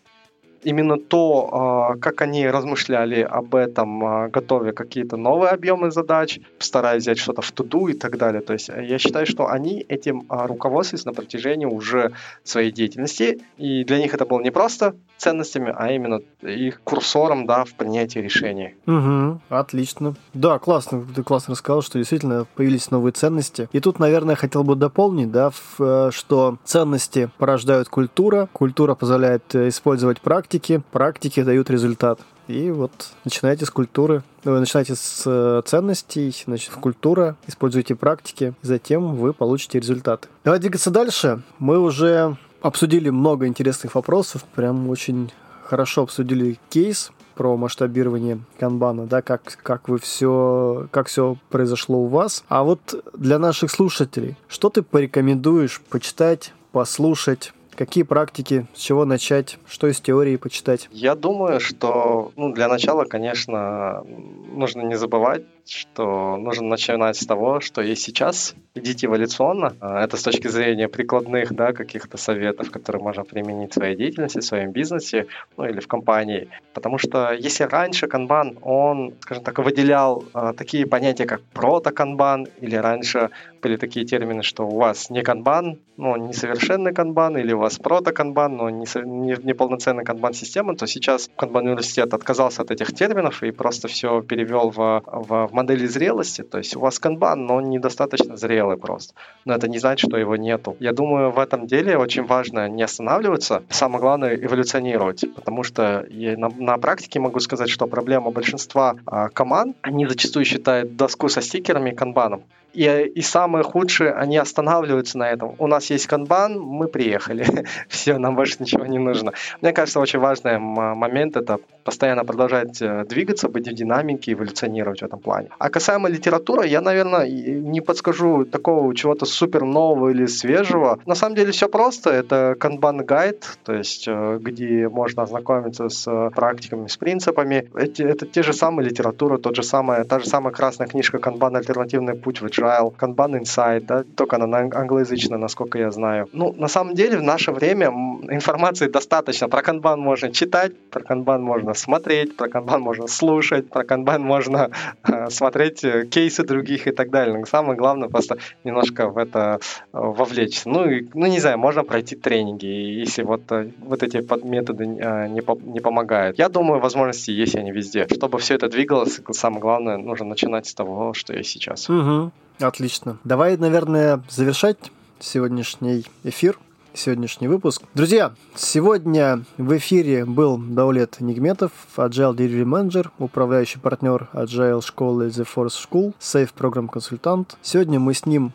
именно 0.64 0.98
то, 0.98 1.50
а, 1.52 1.96
как 1.98 2.22
они 2.22 2.48
размышляли 2.48 3.22
об 3.22 3.56
этом, 3.56 4.04
а, 4.04 4.28
готовя 4.30 4.72
какие-то 4.72 5.18
новые 5.18 5.52
объемы 5.52 5.92
задач, 5.92 6.40
стараясь 6.60 7.04
взять 7.04 7.18
что-то 7.18 7.42
в 7.42 7.52
туду 7.52 7.88
и 7.88 7.94
так 7.94 8.18
далее. 8.18 8.42
То 8.42 8.54
есть 8.54 8.70
э, 8.70 8.86
я 8.86 8.98
считаю, 9.00 9.26
что 9.26 9.48
они 9.48 9.86
этим 9.88 10.24
а, 10.30 10.48
руководствовались 10.48 11.06
на 11.06 11.14
протяжении 11.14 11.66
уже 11.66 12.12
своей 12.44 12.72
деятельности, 12.72 13.42
и 13.58 13.84
для 13.84 13.98
них 14.00 14.14
это 14.14 14.26
было 14.26 14.42
не 14.42 14.52
просто 14.52 14.96
ценностями, 15.18 15.74
а 15.76 15.92
именно 15.92 16.22
их 16.42 16.82
курсором 16.84 17.46
да, 17.46 17.64
в 17.64 17.74
принятии 17.74 18.20
решений. 18.20 18.76
Угу, 18.88 19.42
отлично. 19.50 20.16
Да, 20.34 20.60
классно. 20.60 21.06
Ты 21.16 21.24
классно 21.24 21.54
рассказал, 21.54 21.82
что 21.82 21.98
действительно 21.98 22.46
появились 22.56 22.92
новые 22.92 23.14
ценности. 23.14 23.70
И 23.72 23.80
тут, 23.80 24.00
наверное, 24.00 24.36
хотел 24.36 24.64
бы 24.64 24.76
дополнить, 24.76 25.32
да, 25.32 25.52
э, 25.80 26.10
что 26.12 26.58
ценности 26.64 27.30
порождают 27.38 27.90
культура, 27.90 28.50
культура 28.52 28.96
позволяет 28.96 29.56
э, 29.56 29.70
использовать 29.70 30.22
практики, 30.22 30.53
практики 30.92 31.44
дают 31.44 31.70
результат. 31.70 32.20
И 32.48 32.72
вот 32.72 32.92
начинайте 33.24 33.66
с 33.66 33.70
культуры, 33.70 34.24
вы 34.44 34.60
начинаете 34.60 34.96
с 34.96 35.24
э, 35.26 35.62
ценностей, 35.66 36.36
значит, 36.46 36.72
культура, 36.72 37.38
используйте 37.48 37.96
практики, 37.96 38.54
затем 38.62 39.16
вы 39.16 39.34
получите 39.34 39.80
результаты. 39.80 40.28
Давай 40.44 40.60
двигаться 40.60 40.92
дальше. 40.92 41.42
Мы 41.60 41.80
уже 41.80 42.36
обсудили 42.62 43.10
много 43.10 43.48
интересных 43.48 43.96
вопросов, 43.96 44.44
прям 44.56 44.90
очень 44.90 45.32
хорошо 45.64 46.04
обсудили 46.04 46.60
кейс 46.70 47.12
про 47.36 47.58
масштабирование 47.58 48.40
канбана, 48.60 49.06
да, 49.06 49.22
как, 49.22 49.58
как 49.64 49.90
вы 49.90 49.98
все, 49.98 50.88
как 50.92 51.08
все 51.08 51.38
произошло 51.50 52.00
у 52.00 52.08
вас. 52.08 52.44
А 52.48 52.64
вот 52.64 53.04
для 53.18 53.40
наших 53.40 53.72
слушателей, 53.72 54.38
что 54.48 54.70
ты 54.70 54.84
порекомендуешь 54.84 55.82
почитать, 55.90 56.54
послушать, 56.72 57.54
Какие 57.76 58.04
практики, 58.04 58.68
с 58.74 58.80
чего 58.80 59.06
начать, 59.06 59.58
что 59.68 59.88
из 59.88 60.00
теории 60.00 60.36
почитать? 60.38 60.88
Я 60.92 61.16
думаю, 61.16 61.60
что 61.60 62.32
ну, 62.36 62.54
для 62.54 62.68
начала, 62.68 63.06
конечно, 63.06 64.04
нужно 64.04 64.82
не 64.82 64.96
забывать, 64.96 65.44
что 65.66 66.38
нужно 66.38 66.68
начинать 66.68 67.16
с 67.16 67.26
того, 67.26 67.60
что 67.60 67.82
есть 67.82 68.02
сейчас, 68.02 68.56
идите 68.76 69.08
эволюционно. 69.08 69.76
А, 69.80 70.04
это 70.04 70.18
с 70.18 70.24
точки 70.24 70.48
зрения 70.48 70.88
прикладных 70.88 71.54
да, 71.54 71.74
каких-то 71.74 72.18
советов, 72.18 72.72
которые 72.72 73.02
можно 73.02 73.24
применить 73.24 73.72
в 73.72 73.74
своей 73.76 73.96
деятельности, 73.96 74.40
в 74.40 74.44
своем 74.44 74.72
бизнесе, 74.72 75.28
ну 75.58 75.66
или 75.66 75.80
в 75.80 75.88
компании. 75.88 76.50
Потому 76.74 76.98
что 76.98 77.32
если 77.32 77.64
раньше 77.64 78.08
канбан, 78.08 78.58
он, 78.62 79.14
скажем 79.22 79.44
так, 79.44 79.60
выделял 79.60 80.26
а, 80.34 80.54
такие 80.54 80.86
понятия, 80.86 81.26
как 81.26 81.42
прото-канбан, 81.54 82.48
или 82.60 82.76
раньше 82.76 83.30
были 83.62 83.78
такие 83.78 84.06
термины, 84.06 84.44
что 84.44 84.68
у 84.68 84.78
вас 84.78 85.10
не 85.10 85.22
канбан, 85.22 85.80
но 85.96 86.18
несовершенный 86.18 86.94
канбан, 86.94 87.38
или 87.38 87.54
у 87.54 87.60
вас 87.60 87.78
прото-канбан, 87.78 88.58
но 88.58 88.70
не, 88.70 88.86
не, 89.06 89.36
не 89.42 89.54
полноценная 89.54 90.04
канбан-система, 90.04 90.76
то 90.76 90.88
сейчас 90.88 91.30
канбан 91.36 91.68
университет 91.68 92.14
отказался 92.14 92.64
от 92.64 92.72
этих 92.72 92.94
терминов 92.94 93.44
и 93.44 93.52
просто 93.52 93.88
все 93.88 94.22
перевел 94.22 94.70
в, 94.70 95.04
в, 95.06 95.50
модели 95.54 95.86
зрелости. 95.86 96.42
То 96.42 96.58
есть 96.58 96.76
у 96.76 96.80
вас 96.80 97.00
канбан, 97.00 97.46
но 97.46 97.56
он 97.56 97.70
недостаточно 97.70 98.38
зрелый 98.38 98.78
просто. 98.78 99.14
Но 99.46 99.54
это 99.54 99.68
не 99.68 99.80
значит, 99.80 100.10
что 100.10 100.18
его 100.18 100.36
нету. 100.36 100.76
Я 100.80 100.94
думаю, 100.94 101.32
в 101.32 101.40
этом 101.40 101.68
деле 101.68 101.98
очень 101.98 102.26
важно 102.26 102.68
не 102.68 102.84
останавливаться, 102.84 103.64
самое 103.70 104.02
главное 104.02 104.36
эволюционировать, 104.36 105.26
потому 105.36 105.64
что 105.64 106.06
я 106.10 106.38
на, 106.38 106.50
на 106.50 106.78
практике 106.78 107.20
могу 107.20 107.40
сказать, 107.40 107.70
что 107.70 107.88
проблема 107.88 108.32
большинства 108.32 108.96
а, 109.06 109.30
команд, 109.30 109.78
они 109.82 110.06
зачастую 110.08 110.46
считают 110.46 110.96
доску 110.96 111.30
со 111.30 111.42
стикерами 111.42 111.92
канбаном. 111.92 112.44
И, 112.74 113.12
и 113.16 113.22
самое 113.22 113.64
худшее, 113.64 114.14
они 114.14 114.38
останавливаются 114.38 115.18
на 115.18 115.30
этом. 115.30 115.56
У 115.60 115.68
нас 115.68 115.90
есть 115.90 116.08
канбан, 116.08 116.60
мы 116.60 116.88
приехали. 116.88 117.46
Все, 117.88 118.18
нам 118.18 118.36
больше 118.36 118.58
ничего 118.60 118.86
не 118.86 119.00
нужно. 119.00 119.34
Мне 119.62 119.74
кажется, 119.74 120.00
очень 120.00 120.20
важный 120.20 120.58
момент 120.58 121.38
это 121.38 121.60
постоянно 121.84 122.26
продолжать 122.26 122.82
э, 122.82 123.06
двигаться, 123.08 123.50
быть 123.50 123.68
в 123.68 123.74
динамике, 123.74 124.34
эволюционировать 124.34 125.02
в 125.02 125.06
этом 125.06 125.20
плане. 125.20 125.50
А 125.60 125.70
касаемо 125.70 126.10
литературы, 126.10 126.68
я, 126.68 126.82
наверное, 126.82 127.30
не 127.30 127.82
подскажу 127.82 128.46
такого 128.46 128.96
чего-то 128.96 129.26
супер 129.26 129.64
нового 129.64 130.10
или 130.10 130.26
свежего. 130.26 131.00
На 131.06 131.16
самом 131.16 131.36
деле 131.36 131.52
все 131.52 131.68
просто. 131.68 132.10
Это 132.10 132.56
канбан 132.60 133.06
гайд, 133.06 133.58
то 133.64 133.74
есть 133.74 134.06
э, 134.08 134.40
где 134.42 134.90
можно 134.90 135.24
ознакомиться 135.24 135.90
с 135.90 136.08
э, 136.08 136.30
практиками, 136.34 136.88
с 136.88 136.98
принципами. 136.98 137.70
Эти, 137.76 138.02
это 138.02 138.26
те 138.26 138.44
же 138.44 138.54
самые 138.54 138.90
литературы, 138.90 139.38
тот 139.38 139.56
же 139.56 139.64
самый, 139.64 140.04
та 140.06 140.20
же 140.20 140.28
самая 140.28 140.54
красная 140.54 140.88
книжка 140.88 141.20
канбан 141.20 141.56
альтернативный 141.56 142.16
путь 142.16 142.42
в 142.42 142.46
Agile, 142.64 142.96
Kanban 142.98 143.42
Insight, 143.42 143.86
да, 143.86 144.04
только 144.16 144.36
она 144.36 144.58
англоязычная, 144.58 145.38
насколько 145.38 145.78
я 145.80 145.92
знаю. 145.92 146.28
Ну, 146.34 146.54
на 146.58 146.68
самом 146.68 146.96
деле, 146.96 147.18
в 147.18 147.24
наше 147.24 147.52
время 147.52 147.88
информации 148.30 148.88
достаточно. 148.88 149.50
Про 149.50 149.62
Kanban 149.62 149.98
можно 149.98 150.32
читать, 150.32 150.72
про 150.90 151.02
Kanban 151.02 151.40
можно 151.40 151.74
смотреть, 151.74 152.38
про 152.38 152.48
Kanban 152.48 152.80
можно 152.80 153.08
слушать, 153.08 153.70
про 153.70 153.84
Kanban 153.84 154.20
можно 154.20 154.70
э, 155.08 155.30
смотреть 155.30 155.84
э, 155.84 156.06
кейсы 156.06 156.44
других 156.44 156.88
и 156.88 156.92
так 156.92 157.10
далее. 157.10 157.38
Но 157.38 157.46
самое 157.46 157.78
главное 157.78 158.10
просто 158.10 158.38
немножко 158.64 159.10
в 159.10 159.18
это 159.18 159.60
э, 159.94 159.98
вовлечься. 160.00 160.70
Ну, 160.70 160.90
и, 160.90 161.08
ну, 161.14 161.26
не 161.28 161.40
знаю, 161.40 161.58
можно 161.58 161.84
пройти 161.84 162.16
тренинги, 162.16 162.66
если 162.66 163.24
вот, 163.24 163.52
э, 163.52 163.70
вот 163.80 164.04
эти 164.04 164.18
методы 164.46 164.84
э, 164.84 165.28
не, 165.28 165.42
по, 165.42 165.58
не 165.64 165.80
помогают. 165.80 166.40
Я 166.40 166.50
думаю, 166.50 166.80
возможности 166.80 167.32
есть 167.32 167.56
они 167.56 167.72
везде. 167.72 168.08
Чтобы 168.10 168.38
все 168.40 168.56
это 168.56 168.70
двигалось, 168.70 169.22
самое 169.32 169.62
главное, 169.62 169.98
нужно 169.98 170.26
начинать 170.26 170.68
с 170.68 170.74
того, 170.74 171.14
что 171.14 171.34
есть 171.34 171.50
сейчас. 171.50 171.90
Угу. 171.90 172.32
Отлично. 172.60 173.18
Давай, 173.24 173.58
наверное, 173.58 174.22
завершать 174.30 174.92
сегодняшний 175.20 176.06
эфир 176.24 176.58
сегодняшний 176.94 177.48
выпуск. 177.48 177.82
Друзья, 177.96 178.34
сегодня 178.56 179.44
в 179.58 179.76
эфире 179.78 180.26
был 180.26 180.58
Даулет 180.58 181.20
Нигметов, 181.20 181.72
Agile 181.98 182.36
Delivery 182.36 182.64
Manager, 182.64 183.10
управляющий 183.18 183.80
партнер 183.80 184.30
Agile 184.34 184.82
школы 184.86 185.28
The 185.28 185.48
Force 185.56 185.74
School, 185.90 186.14
Safe 186.20 186.50
Program 186.56 186.88
консультант. 186.88 187.58
Сегодня 187.62 188.00
мы 188.00 188.14
с 188.14 188.26
ним 188.26 188.52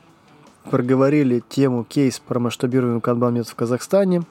проговорили 0.71 1.43
тему 1.49 1.85
кейс 1.85 2.21
про 2.21 2.39
масштабируемый 2.39 3.01
канбан 3.01 3.43
в 3.43 3.55
Казахстане, 3.55 4.23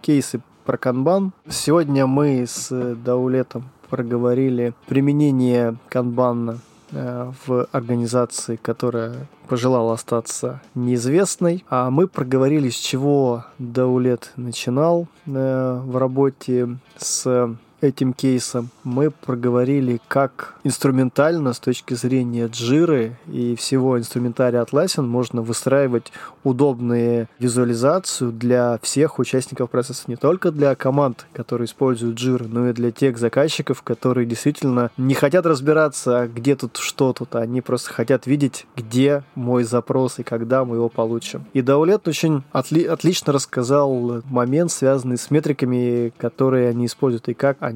кейсы 0.00 0.40
про 0.64 0.76
канбан. 0.76 1.32
Сегодня 1.48 2.06
мы 2.06 2.44
с 2.48 2.70
Даулетом 3.04 3.68
проговорили 3.88 4.74
применение 4.86 5.76
канбана 5.88 6.58
в 6.90 7.66
организации, 7.72 8.56
которая 8.56 9.26
пожелала 9.48 9.94
остаться 9.94 10.60
неизвестной. 10.74 11.64
А 11.68 11.90
мы 11.90 12.08
проговорили, 12.08 12.68
с 12.68 12.76
чего 12.76 13.44
Даулет 13.58 14.32
начинал 14.36 15.08
э, 15.26 15.80
в 15.84 15.96
работе 15.96 16.76
с 16.96 17.56
этим 17.84 18.12
кейсом, 18.12 18.70
мы 18.82 19.10
проговорили, 19.10 20.00
как 20.08 20.54
инструментально 20.64 21.52
с 21.52 21.58
точки 21.58 21.94
зрения 21.94 22.46
джиры 22.46 23.16
и 23.28 23.54
всего 23.56 23.98
инструментария 23.98 24.62
Atlassian 24.62 25.02
можно 25.02 25.42
выстраивать 25.42 26.12
удобные 26.42 27.28
визуализацию 27.38 28.32
для 28.32 28.78
всех 28.82 29.18
участников 29.18 29.70
процесса, 29.70 30.04
не 30.06 30.16
только 30.16 30.50
для 30.50 30.74
команд, 30.74 31.26
которые 31.32 31.66
используют 31.66 32.16
джиры, 32.16 32.46
но 32.46 32.68
и 32.68 32.72
для 32.72 32.90
тех 32.90 33.18
заказчиков, 33.18 33.82
которые 33.82 34.26
действительно 34.26 34.90
не 34.96 35.14
хотят 35.14 35.46
разбираться, 35.46 36.28
где 36.34 36.56
тут 36.56 36.76
что 36.76 37.12
тут, 37.12 37.34
они 37.34 37.60
просто 37.60 37.92
хотят 37.92 38.26
видеть, 38.26 38.66
где 38.76 39.22
мой 39.34 39.64
запрос 39.64 40.18
и 40.18 40.22
когда 40.22 40.64
мы 40.64 40.76
его 40.76 40.88
получим. 40.88 41.46
И 41.52 41.62
Даулет 41.62 42.08
очень 42.08 42.42
отли- 42.52 42.86
отлично 42.86 43.32
рассказал 43.32 44.22
момент, 44.30 44.70
связанный 44.70 45.18
с 45.18 45.30
метриками, 45.30 46.12
которые 46.16 46.68
они 46.68 46.86
используют, 46.86 47.28
и 47.28 47.34
как 47.34 47.56
они 47.60 47.73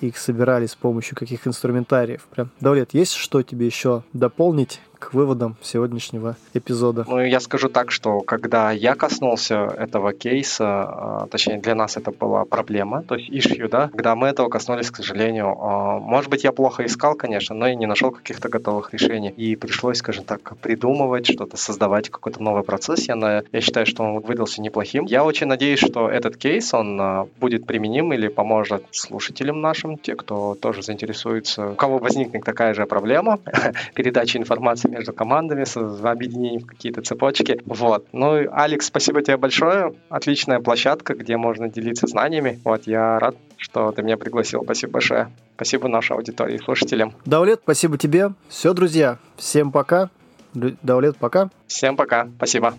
их 0.00 0.18
собирали 0.18 0.66
с 0.66 0.74
помощью 0.74 1.16
каких 1.16 1.46
инструментариев. 1.46 2.26
Прям, 2.30 2.50
Даулет, 2.60 2.94
есть 2.94 3.12
что 3.14 3.42
тебе 3.42 3.66
еще 3.66 4.02
дополнить 4.12 4.80
к 5.00 5.14
выводам 5.14 5.56
сегодняшнего 5.62 6.36
эпизода? 6.54 7.04
Ну, 7.08 7.20
я 7.20 7.40
скажу 7.40 7.68
так, 7.68 7.90
что 7.90 8.20
когда 8.20 8.70
я 8.70 8.94
коснулся 8.94 9.64
этого 9.76 10.12
кейса, 10.12 10.66
а, 10.66 11.26
точнее, 11.30 11.58
для 11.58 11.74
нас 11.74 11.96
это 11.96 12.12
была 12.12 12.44
проблема, 12.44 13.02
то 13.02 13.16
есть 13.16 13.30
issue, 13.30 13.68
да, 13.68 13.88
когда 13.88 14.14
мы 14.14 14.28
этого 14.28 14.48
коснулись, 14.48 14.90
к 14.90 14.96
сожалению, 14.96 15.56
а, 15.58 15.98
может 15.98 16.30
быть, 16.30 16.44
я 16.44 16.52
плохо 16.52 16.84
искал, 16.84 17.14
конечно, 17.14 17.56
но 17.56 17.66
и 17.66 17.74
не 17.74 17.86
нашел 17.86 18.10
каких-то 18.12 18.48
готовых 18.48 18.92
решений. 18.92 19.30
И 19.30 19.56
пришлось, 19.56 19.98
скажем 19.98 20.24
так, 20.24 20.56
придумывать 20.58 21.26
что-то, 21.26 21.56
создавать 21.56 22.10
какой-то 22.10 22.42
новый 22.42 22.62
процесс. 22.62 23.08
Я, 23.08 23.16
на, 23.16 23.42
я 23.50 23.60
считаю, 23.60 23.86
что 23.86 24.04
он 24.04 24.20
выдался 24.20 24.60
неплохим. 24.60 25.06
Я 25.06 25.24
очень 25.24 25.46
надеюсь, 25.46 25.80
что 25.80 26.08
этот 26.08 26.36
кейс, 26.36 26.74
он 26.74 27.00
а, 27.00 27.26
будет 27.40 27.66
применим 27.66 28.12
или 28.12 28.28
поможет 28.28 28.84
слушателям 28.90 29.62
нашим, 29.62 29.96
те, 29.96 30.14
кто 30.14 30.54
тоже 30.60 30.82
заинтересуется, 30.82 31.70
у 31.70 31.74
кого 31.74 31.98
возникнет 31.98 32.44
такая 32.44 32.74
же 32.74 32.84
проблема, 32.84 33.38
передачи 33.94 34.36
информации 34.36 34.89
между 34.90 35.12
командами, 35.12 35.64
с 35.64 35.76
объединением 35.76 36.60
в 36.60 36.66
какие-то 36.66 37.02
цепочки. 37.02 37.60
Вот. 37.64 38.06
Ну, 38.12 38.46
Алекс, 38.52 38.86
спасибо 38.86 39.22
тебе 39.22 39.36
большое. 39.36 39.94
Отличная 40.08 40.60
площадка, 40.60 41.14
где 41.14 41.36
можно 41.36 41.68
делиться 41.68 42.06
знаниями. 42.06 42.60
Вот, 42.64 42.86
я 42.86 43.18
рад, 43.18 43.36
что 43.56 43.92
ты 43.92 44.02
меня 44.02 44.16
пригласил. 44.16 44.62
Спасибо 44.64 44.94
большое. 44.94 45.30
Спасибо 45.56 45.88
нашей 45.88 46.16
аудитории 46.16 46.56
и 46.56 46.58
слушателям. 46.58 47.14
Даулет, 47.24 47.60
спасибо 47.62 47.98
тебе. 47.98 48.32
Все, 48.48 48.72
друзья, 48.72 49.18
всем 49.36 49.72
пока. 49.72 50.10
Даулет, 50.54 51.16
пока. 51.16 51.50
Всем 51.66 51.96
пока. 51.96 52.28
Спасибо. 52.36 52.74